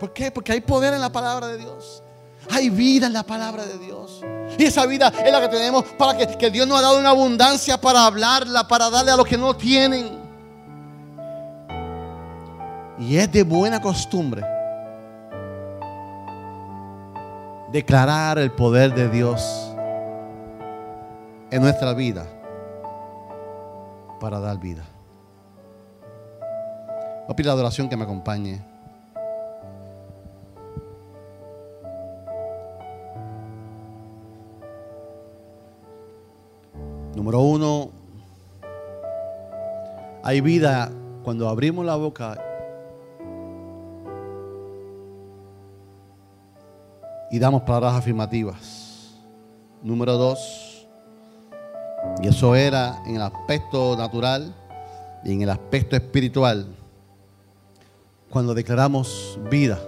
¿Por 0.00 0.12
qué? 0.12 0.32
Porque 0.32 0.50
hay 0.50 0.60
poder 0.60 0.94
en 0.94 1.00
la 1.00 1.12
palabra 1.12 1.46
de 1.46 1.58
Dios. 1.58 2.02
Hay 2.50 2.70
vida 2.70 3.06
en 3.06 3.12
la 3.12 3.22
palabra 3.22 3.64
de 3.64 3.78
Dios. 3.78 4.20
Y 4.58 4.64
esa 4.64 4.84
vida 4.86 5.12
es 5.24 5.30
la 5.30 5.40
que 5.40 5.48
tenemos 5.48 5.84
para 5.96 6.18
que, 6.18 6.26
que 6.36 6.50
Dios 6.50 6.66
nos 6.66 6.80
ha 6.80 6.82
dado 6.82 6.98
una 6.98 7.10
abundancia 7.10 7.80
para 7.80 8.04
hablarla, 8.04 8.66
para 8.66 8.90
darle 8.90 9.12
a 9.12 9.16
los 9.16 9.26
que 9.26 9.38
no 9.38 9.54
tienen. 9.54 10.20
Y 12.98 13.16
es 13.16 13.30
de 13.30 13.44
buena 13.44 13.80
costumbre 13.80 14.51
declarar 17.72 18.38
el 18.38 18.52
poder 18.52 18.94
de 18.94 19.08
Dios 19.08 19.74
en 21.50 21.62
nuestra 21.62 21.94
vida 21.94 22.26
para 24.20 24.38
dar 24.40 24.60
vida. 24.60 24.84
Voy 27.22 27.32
a 27.32 27.36
pedir 27.36 27.46
la 27.46 27.52
adoración 27.52 27.88
que 27.88 27.96
me 27.96 28.04
acompañe. 28.04 28.62
Número 37.14 37.40
uno, 37.40 37.90
hay 40.22 40.40
vida 40.40 40.90
cuando 41.22 41.48
abrimos 41.48 41.86
la 41.86 41.96
boca 41.96 42.51
y 47.32 47.38
damos 47.38 47.62
palabras 47.62 47.94
afirmativas. 47.94 49.16
Número 49.82 50.18
dos, 50.18 50.86
y 52.22 52.28
eso 52.28 52.54
era 52.54 53.02
en 53.06 53.16
el 53.16 53.22
aspecto 53.22 53.96
natural 53.96 54.54
y 55.24 55.32
en 55.32 55.42
el 55.42 55.48
aspecto 55.48 55.96
espiritual, 55.96 56.66
cuando 58.28 58.52
declaramos 58.54 59.40
vida, 59.50 59.80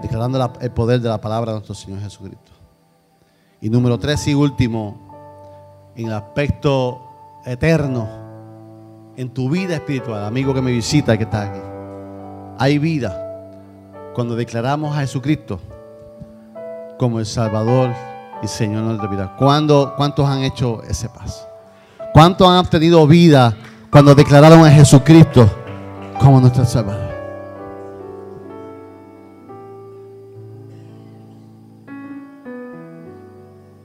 declarando 0.00 0.52
el 0.60 0.70
poder 0.70 1.00
de 1.00 1.08
la 1.08 1.20
palabra 1.20 1.50
de 1.50 1.58
nuestro 1.58 1.74
Señor 1.74 2.00
Jesucristo. 2.00 2.52
Y 3.60 3.68
número 3.68 3.98
tres 3.98 4.26
y 4.28 4.34
último, 4.34 5.92
en 5.96 6.06
el 6.06 6.12
aspecto 6.12 7.42
eterno, 7.44 8.08
en 9.16 9.30
tu 9.30 9.50
vida 9.50 9.74
espiritual, 9.74 10.24
amigo 10.24 10.54
que 10.54 10.62
me 10.62 10.70
visita, 10.70 11.18
que 11.18 11.24
está 11.24 11.50
aquí, 11.50 11.60
hay 12.56 12.78
vida 12.78 13.29
cuando 14.20 14.36
declaramos 14.36 14.94
a 14.94 15.00
Jesucristo 15.00 15.58
como 16.98 17.20
el 17.20 17.24
Salvador 17.24 17.90
y 18.42 18.48
Señor 18.48 18.82
de 18.82 18.88
nuestra 18.88 19.08
vida. 19.08 19.34
¿Cuántos 19.38 20.28
han 20.28 20.42
hecho 20.42 20.82
ese 20.82 21.08
paso? 21.08 21.48
¿Cuántos 22.12 22.46
han 22.46 22.58
obtenido 22.58 23.06
vida 23.06 23.56
cuando 23.90 24.14
declararon 24.14 24.62
a 24.66 24.70
Jesucristo 24.70 25.48
como 26.20 26.38
nuestro 26.38 26.66
Salvador? 26.66 27.08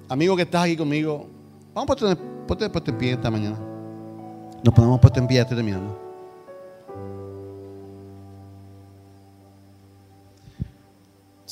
Amigo 0.10 0.36
que 0.36 0.42
estás 0.42 0.66
aquí 0.66 0.76
conmigo, 0.76 1.28
vamos 1.74 1.92
a 1.92 1.96
ponerte, 1.96 2.24
ponerte 2.46 2.92
en 2.92 2.98
pie 2.98 3.12
esta 3.14 3.32
mañana. 3.32 3.58
Nos 4.62 4.74
ponemos 4.74 5.00
puesto 5.00 5.18
en 5.18 5.28
pie, 5.28 5.40
estoy 5.40 5.56
terminando. 5.56 6.05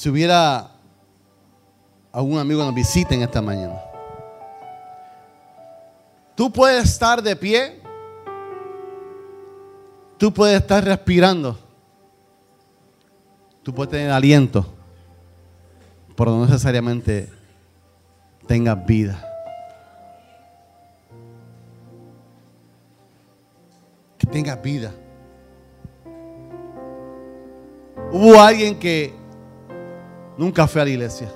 Si 0.04 0.10
hubiera 0.10 0.70
algún 2.12 2.38
amigo 2.38 2.60
que 2.60 2.66
nos 2.66 2.76
visite 2.76 3.16
en 3.16 3.22
esta 3.22 3.42
mañana. 3.42 3.80
Tú 6.36 6.52
puedes 6.52 6.84
estar 6.84 7.24
de 7.24 7.34
pie, 7.38 7.82
tú 10.18 10.34
puedes 10.34 10.60
estar 10.60 10.84
respirando, 10.84 11.58
tú 13.64 13.74
puedes 13.74 13.92
tener 13.92 14.12
aliento, 14.12 14.66
pero 16.18 16.32
no 16.32 16.48
necesariamente 16.48 17.32
tengas 18.46 18.86
vida. 18.86 19.26
Que 24.18 24.28
tengas 24.28 24.62
vida. 24.62 24.92
Hubo 28.12 28.42
alguien 28.42 28.78
que 28.78 29.23
nunca 30.38 30.68
fue 30.68 30.82
a 30.82 30.86
la 30.86 30.92
iglesia. 30.92 31.32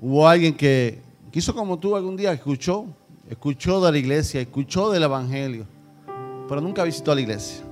Hubo 0.00 0.26
alguien 0.26 0.54
que 0.54 1.00
quiso 1.30 1.54
como 1.54 1.78
tú 1.78 1.94
algún 1.94 2.16
día, 2.16 2.32
escuchó, 2.32 2.86
escuchó 3.28 3.80
de 3.84 3.92
la 3.92 3.98
iglesia, 3.98 4.40
escuchó 4.40 4.90
del 4.90 5.04
evangelio, 5.04 5.64
pero 6.48 6.60
nunca 6.60 6.82
visitó 6.82 7.12
a 7.12 7.14
la 7.14 7.20
iglesia. 7.20 7.64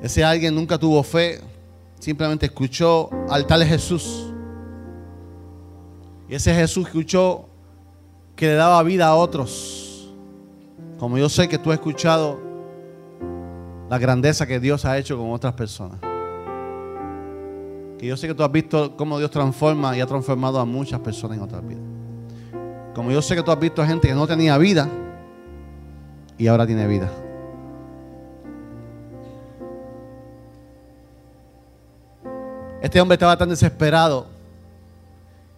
Ese 0.00 0.22
alguien 0.22 0.54
nunca 0.54 0.78
tuvo 0.78 1.02
fe, 1.02 1.40
simplemente 1.98 2.46
escuchó 2.46 3.10
al 3.28 3.46
tal 3.46 3.64
Jesús. 3.64 4.30
Y 6.28 6.34
ese 6.34 6.54
Jesús 6.54 6.86
escuchó 6.86 7.48
que 8.36 8.46
le 8.46 8.54
daba 8.54 8.82
vida 8.82 9.06
a 9.06 9.14
otros. 9.14 10.12
Como 10.98 11.18
yo 11.18 11.28
sé 11.28 11.48
que 11.48 11.58
tú 11.58 11.72
has 11.72 11.78
escuchado 11.78 12.43
la 13.88 13.98
grandeza 13.98 14.46
que 14.46 14.60
Dios 14.60 14.84
ha 14.84 14.98
hecho 14.98 15.16
con 15.16 15.30
otras 15.32 15.52
personas. 15.54 15.98
Que 17.98 18.06
yo 18.06 18.16
sé 18.16 18.26
que 18.26 18.34
tú 18.34 18.42
has 18.42 18.52
visto 18.52 18.96
cómo 18.96 19.18
Dios 19.18 19.30
transforma 19.30 19.96
y 19.96 20.00
ha 20.00 20.06
transformado 20.06 20.58
a 20.58 20.64
muchas 20.64 21.00
personas 21.00 21.38
en 21.38 21.44
otras 21.44 21.66
vidas. 21.66 21.82
Como 22.94 23.10
yo 23.10 23.20
sé 23.20 23.34
que 23.34 23.42
tú 23.42 23.50
has 23.50 23.58
visto 23.58 23.82
a 23.82 23.86
gente 23.86 24.08
que 24.08 24.14
no 24.14 24.26
tenía 24.26 24.56
vida 24.58 24.88
y 26.38 26.46
ahora 26.46 26.66
tiene 26.66 26.86
vida. 26.86 27.10
Este 32.80 33.00
hombre 33.00 33.14
estaba 33.14 33.36
tan 33.36 33.48
desesperado 33.48 34.26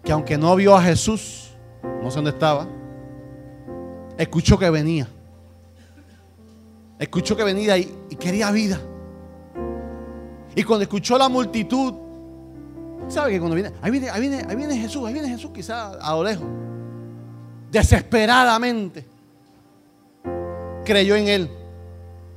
que 0.05 0.12
aunque 0.12 0.39
no 0.39 0.55
vio 0.55 0.77
a 0.77 0.83
Jesús, 0.83 1.51
no 2.03 2.11
sé 2.11 2.16
dónde 2.16 2.31
estaba, 2.31 2.68
escuchó 4.16 4.59
que 4.59 4.70
venía. 4.70 5.09
Escuchó 6.99 7.36
que 7.36 7.44
venía 7.44 7.76
y, 7.76 7.94
y 8.11 8.16
quería 8.16 8.51
vida. 8.51 8.80
Y 10.55 10.62
cuando 10.62 10.84
escuchó 10.84 11.18
la 11.18 11.28
multitud, 11.28 11.94
¿sabe 13.09 13.32
que 13.32 13.38
cuando 13.38 13.55
viene, 13.55 13.72
ahí 13.82 13.90
viene, 13.90 14.09
ahí 14.09 14.20
viene, 14.20 14.47
ahí 14.49 14.57
viene 14.57 14.76
Jesús, 14.78 15.07
ahí 15.07 15.12
viene 15.12 15.28
Jesús 15.28 15.51
quizás 15.55 15.97
a 16.01 16.12
lo 16.14 16.24
lejos, 16.24 16.47
desesperadamente, 17.70 19.07
creyó 20.84 21.14
en 21.16 21.28
él. 21.28 21.51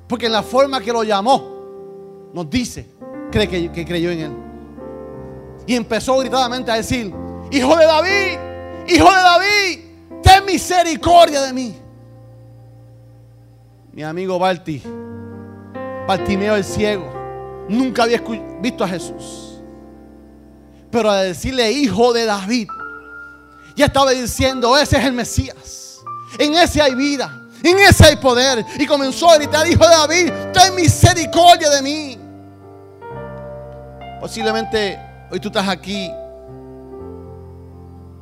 Porque 0.07 0.25
en 0.25 0.33
la 0.33 0.43
forma 0.43 0.81
que 0.81 0.91
lo 0.91 1.03
llamó, 1.03 2.29
nos 2.33 2.49
dice 2.49 2.99
cree 3.31 3.47
que 3.47 3.85
creyó 3.85 4.11
en 4.11 4.19
él. 4.19 4.31
Y 5.67 5.75
empezó 5.75 6.17
gritadamente 6.17 6.71
a 6.71 6.75
decir, 6.75 7.13
hijo 7.51 7.75
de 7.75 7.85
David, 7.85 8.39
hijo 8.87 9.07
de 9.07 9.21
David, 9.21 9.79
ten 10.23 10.45
misericordia 10.45 11.41
de 11.43 11.53
mí. 11.53 11.75
Mi 13.99 14.05
amigo 14.05 14.39
Balti, 14.39 14.81
Bartimeo 16.07 16.55
el 16.55 16.63
ciego, 16.63 17.65
nunca 17.67 18.03
había 18.03 18.23
visto 18.61 18.85
a 18.85 18.87
Jesús. 18.87 19.59
Pero 20.89 21.11
al 21.11 21.25
decirle 21.25 21.69
hijo 21.69 22.13
de 22.13 22.23
David, 22.23 22.69
ya 23.75 23.87
estaba 23.87 24.11
diciendo, 24.11 24.77
ese 24.77 24.99
es 24.99 25.03
el 25.03 25.11
Mesías. 25.11 25.99
En 26.37 26.53
ese 26.53 26.81
hay 26.81 26.95
vida, 26.95 27.45
en 27.61 27.77
ese 27.77 28.05
hay 28.05 28.15
poder. 28.15 28.65
Y 28.79 28.87
comenzó 28.87 29.31
a 29.31 29.35
gritar, 29.35 29.67
hijo 29.67 29.83
de 29.83 29.93
David, 29.93 30.31
ten 30.53 30.75
misericordia 30.75 31.69
de 31.69 31.81
mí. 31.81 32.17
Posiblemente 34.21 34.97
hoy 35.29 35.41
tú 35.41 35.49
estás 35.49 35.67
aquí 35.67 36.09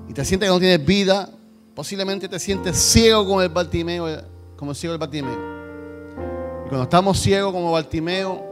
y 0.09 0.11
te 0.11 0.25
sientes 0.25 0.49
que 0.49 0.53
no 0.55 0.59
tienes 0.59 0.83
vida. 0.83 1.29
Posiblemente 1.75 2.27
te 2.27 2.39
sientes 2.39 2.75
ciego 2.75 3.27
como 3.27 3.43
el 3.43 3.49
Bartimeo, 3.49 4.07
como 4.55 4.71
el 4.71 4.75
ciego 4.75 4.93
del 4.93 4.99
Bartimeo. 4.99 5.56
Y 6.67 6.69
cuando 6.69 6.83
estamos 6.83 7.17
ciegos 7.17 7.53
como 7.53 7.71
Bartimeo, 7.71 8.43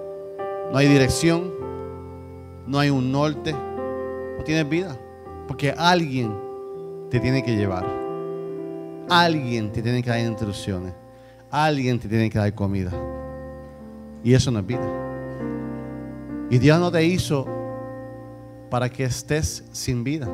no 0.71 0.77
hay 0.77 0.87
dirección, 0.87 1.51
no 2.65 2.79
hay 2.79 2.89
un 2.89 3.11
norte, 3.11 3.51
no 3.51 4.41
tienes 4.45 4.69
vida. 4.69 4.97
Porque 5.49 5.73
alguien 5.77 6.33
te 7.09 7.19
tiene 7.19 7.43
que 7.43 7.57
llevar. 7.57 7.85
Alguien 9.09 9.69
te 9.69 9.81
tiene 9.81 10.01
que 10.01 10.11
dar 10.11 10.21
instrucciones. 10.21 10.93
Alguien 11.51 11.99
te 11.99 12.07
tiene 12.07 12.29
que 12.29 12.39
dar 12.39 12.55
comida. 12.55 12.93
Y 14.23 14.33
eso 14.33 14.49
no 14.49 14.59
es 14.59 14.65
vida. 14.65 14.87
Y 16.49 16.57
Dios 16.57 16.79
no 16.79 16.89
te 16.89 17.03
hizo 17.03 17.45
para 18.69 18.89
que 18.89 19.03
estés 19.03 19.65
sin 19.73 20.05
vida. 20.05 20.29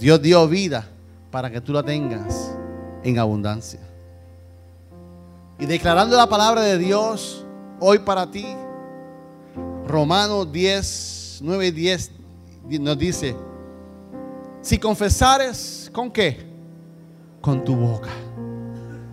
Dios 0.00 0.22
dio 0.22 0.48
vida 0.48 0.86
para 1.30 1.50
que 1.50 1.60
tú 1.60 1.74
la 1.74 1.82
tengas 1.82 2.56
en 3.02 3.18
abundancia. 3.18 3.80
Y 5.58 5.66
declarando 5.66 6.16
la 6.16 6.28
palabra 6.28 6.62
de 6.62 6.78
Dios 6.78 7.44
hoy 7.80 8.00
para 8.00 8.30
ti, 8.30 8.46
Romanos 9.86 10.50
10, 10.50 11.40
9 11.42 11.66
y 11.66 11.70
10 11.70 12.10
nos 12.80 12.98
dice, 12.98 13.36
si 14.62 14.78
confesares, 14.78 15.90
¿con 15.92 16.10
qué? 16.10 16.44
Con 17.40 17.62
tu 17.62 17.76
boca. 17.76 18.10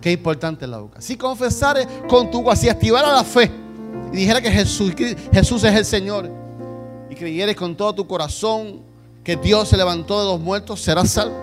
Qué 0.00 0.10
importante 0.10 0.66
la 0.66 0.78
boca. 0.78 1.00
Si 1.00 1.16
confesares 1.16 1.86
con 2.08 2.30
tu 2.30 2.42
boca, 2.42 2.56
si 2.56 2.68
activara 2.68 3.12
la 3.12 3.22
fe 3.22 3.50
y 4.12 4.16
dijera 4.16 4.40
que 4.40 4.50
Jesús, 4.50 4.92
Jesús 5.32 5.62
es 5.62 5.74
el 5.76 5.84
Señor 5.84 6.28
y 7.08 7.14
creyeres 7.14 7.54
con 7.54 7.76
todo 7.76 7.94
tu 7.94 8.06
corazón 8.06 8.80
que 9.22 9.36
Dios 9.36 9.68
se 9.68 9.76
levantó 9.76 10.18
de 10.20 10.26
los 10.26 10.40
muertos, 10.40 10.80
serás 10.80 11.10
salvo. 11.10 11.36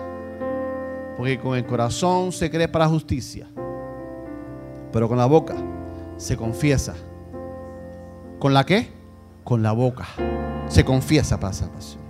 Porque 1.16 1.38
con 1.38 1.56
el 1.56 1.64
corazón 1.64 2.32
se 2.32 2.50
cree 2.50 2.68
para 2.68 2.86
justicia, 2.86 3.46
pero 4.92 5.08
con 5.08 5.18
la 5.18 5.26
boca 5.26 5.56
se 6.16 6.36
confiesa. 6.36 6.94
¿Con 8.38 8.54
la 8.54 8.64
qué? 8.64 8.88
Con 9.44 9.62
la 9.62 9.72
boca 9.72 10.06
se 10.68 10.84
confiesa 10.84 11.38
para 11.38 11.52
salvación. 11.52 12.00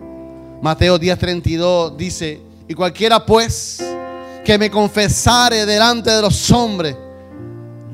Mateo 0.62 0.98
10:32 0.98 1.96
dice, 1.96 2.40
y 2.68 2.74
cualquiera 2.74 3.24
pues 3.24 3.82
que 4.44 4.58
me 4.58 4.70
confesare 4.70 5.66
delante 5.66 6.10
de 6.10 6.22
los 6.22 6.50
hombres, 6.50 6.96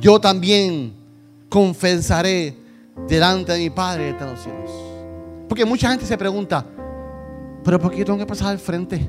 yo 0.00 0.20
también 0.20 0.94
confesaré 1.48 2.56
delante 3.08 3.52
de 3.52 3.58
mi 3.58 3.70
Padre 3.70 4.12
de 4.12 4.24
los 4.24 4.40
cielos. 4.40 4.70
Porque 5.48 5.64
mucha 5.64 5.88
gente 5.90 6.04
se 6.04 6.18
pregunta, 6.18 6.64
pero 7.62 7.78
¿por 7.78 7.92
qué 7.92 8.04
tengo 8.04 8.18
que 8.18 8.26
pasar 8.26 8.48
al 8.48 8.58
frente? 8.58 9.08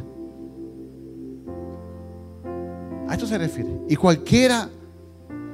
A 3.08 3.14
esto 3.14 3.26
se 3.26 3.38
refiere. 3.38 3.70
Y 3.90 3.96
cualquiera 3.96 4.70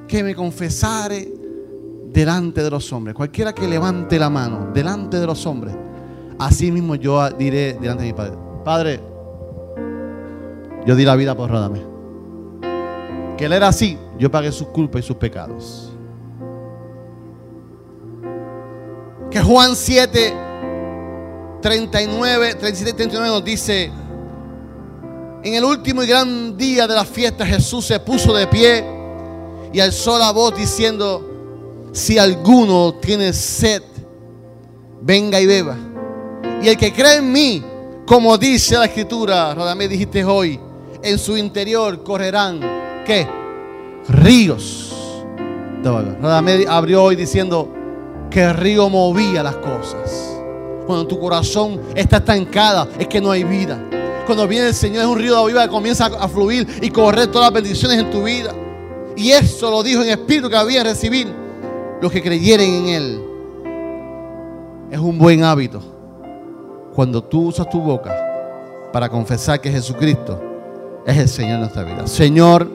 que 0.06 0.22
me 0.22 0.34
confesare 0.34 1.32
delante 2.12 2.62
de 2.62 2.70
los 2.70 2.92
hombres, 2.92 3.14
cualquiera 3.14 3.52
que 3.52 3.66
levante 3.66 4.18
la 4.18 4.30
mano 4.30 4.70
delante 4.72 5.18
de 5.18 5.26
los 5.26 5.44
hombres, 5.46 5.74
así 6.38 6.70
mismo 6.70 6.94
yo 6.94 7.28
diré 7.30 7.74
delante 7.74 8.04
de 8.04 8.08
mi 8.08 8.14
Padre, 8.14 8.36
Padre, 8.64 9.00
yo 10.86 10.94
di 10.94 11.04
la 11.04 11.16
vida 11.16 11.36
por 11.36 11.50
Radamé. 11.50 11.82
Que 13.36 13.46
él 13.46 13.52
era 13.52 13.68
así, 13.68 13.98
yo 14.18 14.30
pagué 14.30 14.52
sus 14.52 14.68
culpas 14.68 15.02
y 15.02 15.06
sus 15.06 15.16
pecados. 15.16 15.92
Que 19.30 19.42
Juan 19.42 19.74
7, 19.74 20.34
39, 21.60 22.54
37 22.54 22.90
y 22.90 22.94
39 22.94 23.28
nos 23.28 23.44
dice, 23.44 23.90
en 25.42 25.54
el 25.54 25.64
último 25.64 26.02
y 26.02 26.06
gran 26.06 26.56
día 26.56 26.86
de 26.86 26.94
la 26.94 27.04
fiesta 27.04 27.44
Jesús 27.44 27.86
se 27.86 27.98
puso 27.98 28.32
de 28.32 28.46
pie 28.46 28.84
y 29.74 29.80
alzó 29.80 30.20
la 30.20 30.30
voz 30.30 30.54
diciendo, 30.56 31.90
si 31.92 32.16
alguno 32.16 32.94
tiene 32.94 33.32
sed, 33.32 33.82
venga 35.02 35.40
y 35.40 35.46
beba. 35.46 35.76
Y 36.62 36.68
el 36.68 36.76
que 36.76 36.92
cree 36.92 37.16
en 37.16 37.32
mí, 37.32 37.60
como 38.06 38.38
dice 38.38 38.78
la 38.78 38.84
escritura, 38.84 39.52
Radamé 39.52 39.88
dijiste 39.88 40.24
hoy, 40.24 40.60
en 41.02 41.18
su 41.18 41.36
interior 41.36 42.04
correrán, 42.04 42.60
¿qué? 43.04 43.26
Ríos. 44.08 44.94
Radamé 45.82 46.66
abrió 46.68 47.02
hoy 47.02 47.16
diciendo 47.16 47.68
que 48.30 48.44
el 48.44 48.54
río 48.54 48.88
movía 48.88 49.42
las 49.42 49.56
cosas. 49.56 50.38
Cuando 50.86 51.04
tu 51.08 51.18
corazón 51.18 51.80
está 51.96 52.18
estancada, 52.18 52.86
es 52.96 53.08
que 53.08 53.20
no 53.20 53.32
hay 53.32 53.42
vida. 53.42 53.76
Cuando 54.24 54.46
viene 54.46 54.68
el 54.68 54.74
Señor 54.74 55.02
es 55.02 55.08
un 55.08 55.18
río 55.18 55.44
de 55.44 55.52
vida 55.52 55.64
que 55.64 55.70
comienza 55.70 56.06
a 56.06 56.28
fluir 56.28 56.78
y 56.80 56.90
correr 56.90 57.26
todas 57.26 57.52
las 57.52 57.60
bendiciones 57.60 57.98
en 57.98 58.10
tu 58.12 58.22
vida. 58.22 58.54
Y 59.16 59.30
eso 59.30 59.70
lo 59.70 59.82
dijo 59.82 60.02
en 60.02 60.10
espíritu 60.10 60.48
que 60.48 60.56
había 60.56 60.82
recibir 60.82 61.32
los 62.00 62.10
que 62.10 62.22
creyeren 62.22 62.70
en 62.70 62.88
Él. 62.88 63.24
Es 64.90 64.98
un 64.98 65.18
buen 65.18 65.42
hábito 65.42 65.80
cuando 66.94 67.22
tú 67.22 67.48
usas 67.48 67.68
tu 67.68 67.80
boca 67.80 68.14
para 68.92 69.08
confesar 69.08 69.60
que 69.60 69.70
Jesucristo 69.70 70.40
es 71.06 71.16
el 71.16 71.28
Señor 71.28 71.54
de 71.54 71.58
nuestra 71.60 71.84
vida. 71.84 72.06
Señor, 72.06 72.68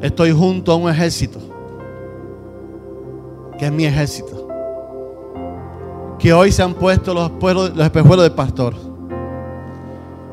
estoy 0.00 0.32
junto 0.32 0.72
a 0.72 0.76
un 0.76 0.90
ejército, 0.90 1.38
que 3.58 3.66
es 3.66 3.72
mi 3.72 3.84
ejército, 3.84 4.48
que 6.18 6.32
hoy 6.32 6.50
se 6.50 6.62
han 6.62 6.74
puesto 6.74 7.14
los, 7.14 7.30
espejuelos, 7.30 7.76
los 7.76 7.84
espejuelos 7.84 8.24
del 8.24 8.32
pastor 8.32 8.74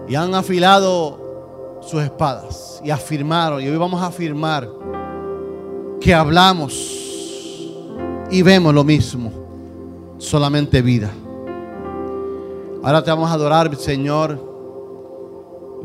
y 0.08 0.16
han 0.16 0.34
afilado 0.36 1.25
sus 1.86 2.02
espadas 2.02 2.82
y 2.84 2.90
afirmaron, 2.90 3.62
y 3.62 3.68
hoy 3.68 3.78
vamos 3.78 4.02
a 4.02 4.08
afirmar 4.08 4.70
que 6.02 6.14
hablamos 6.14 6.74
y 8.30 8.42
vemos 8.42 8.74
lo 8.74 8.84
mismo, 8.84 9.32
solamente 10.18 10.82
vida. 10.82 11.12
Ahora 12.84 13.04
te 13.04 13.10
vamos 13.10 13.30
a 13.30 13.34
adorar, 13.34 13.76
Señor. 13.76 14.54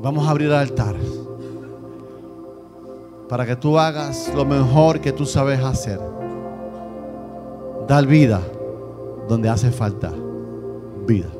Vamos 0.03 0.27
a 0.27 0.31
abrir 0.31 0.49
el 0.49 0.55
altar 0.55 0.97
para 3.29 3.47
que 3.47 3.55
tú 3.55 3.79
hagas 3.79 4.33
lo 4.35 4.45
mejor 4.45 5.01
que 5.01 5.13
tú 5.13 5.25
sabes 5.25 5.61
hacer. 5.61 6.01
Dar 7.87 8.07
vida 8.07 8.41
donde 9.29 9.49
hace 9.49 9.71
falta 9.71 10.13
vida. 11.07 11.40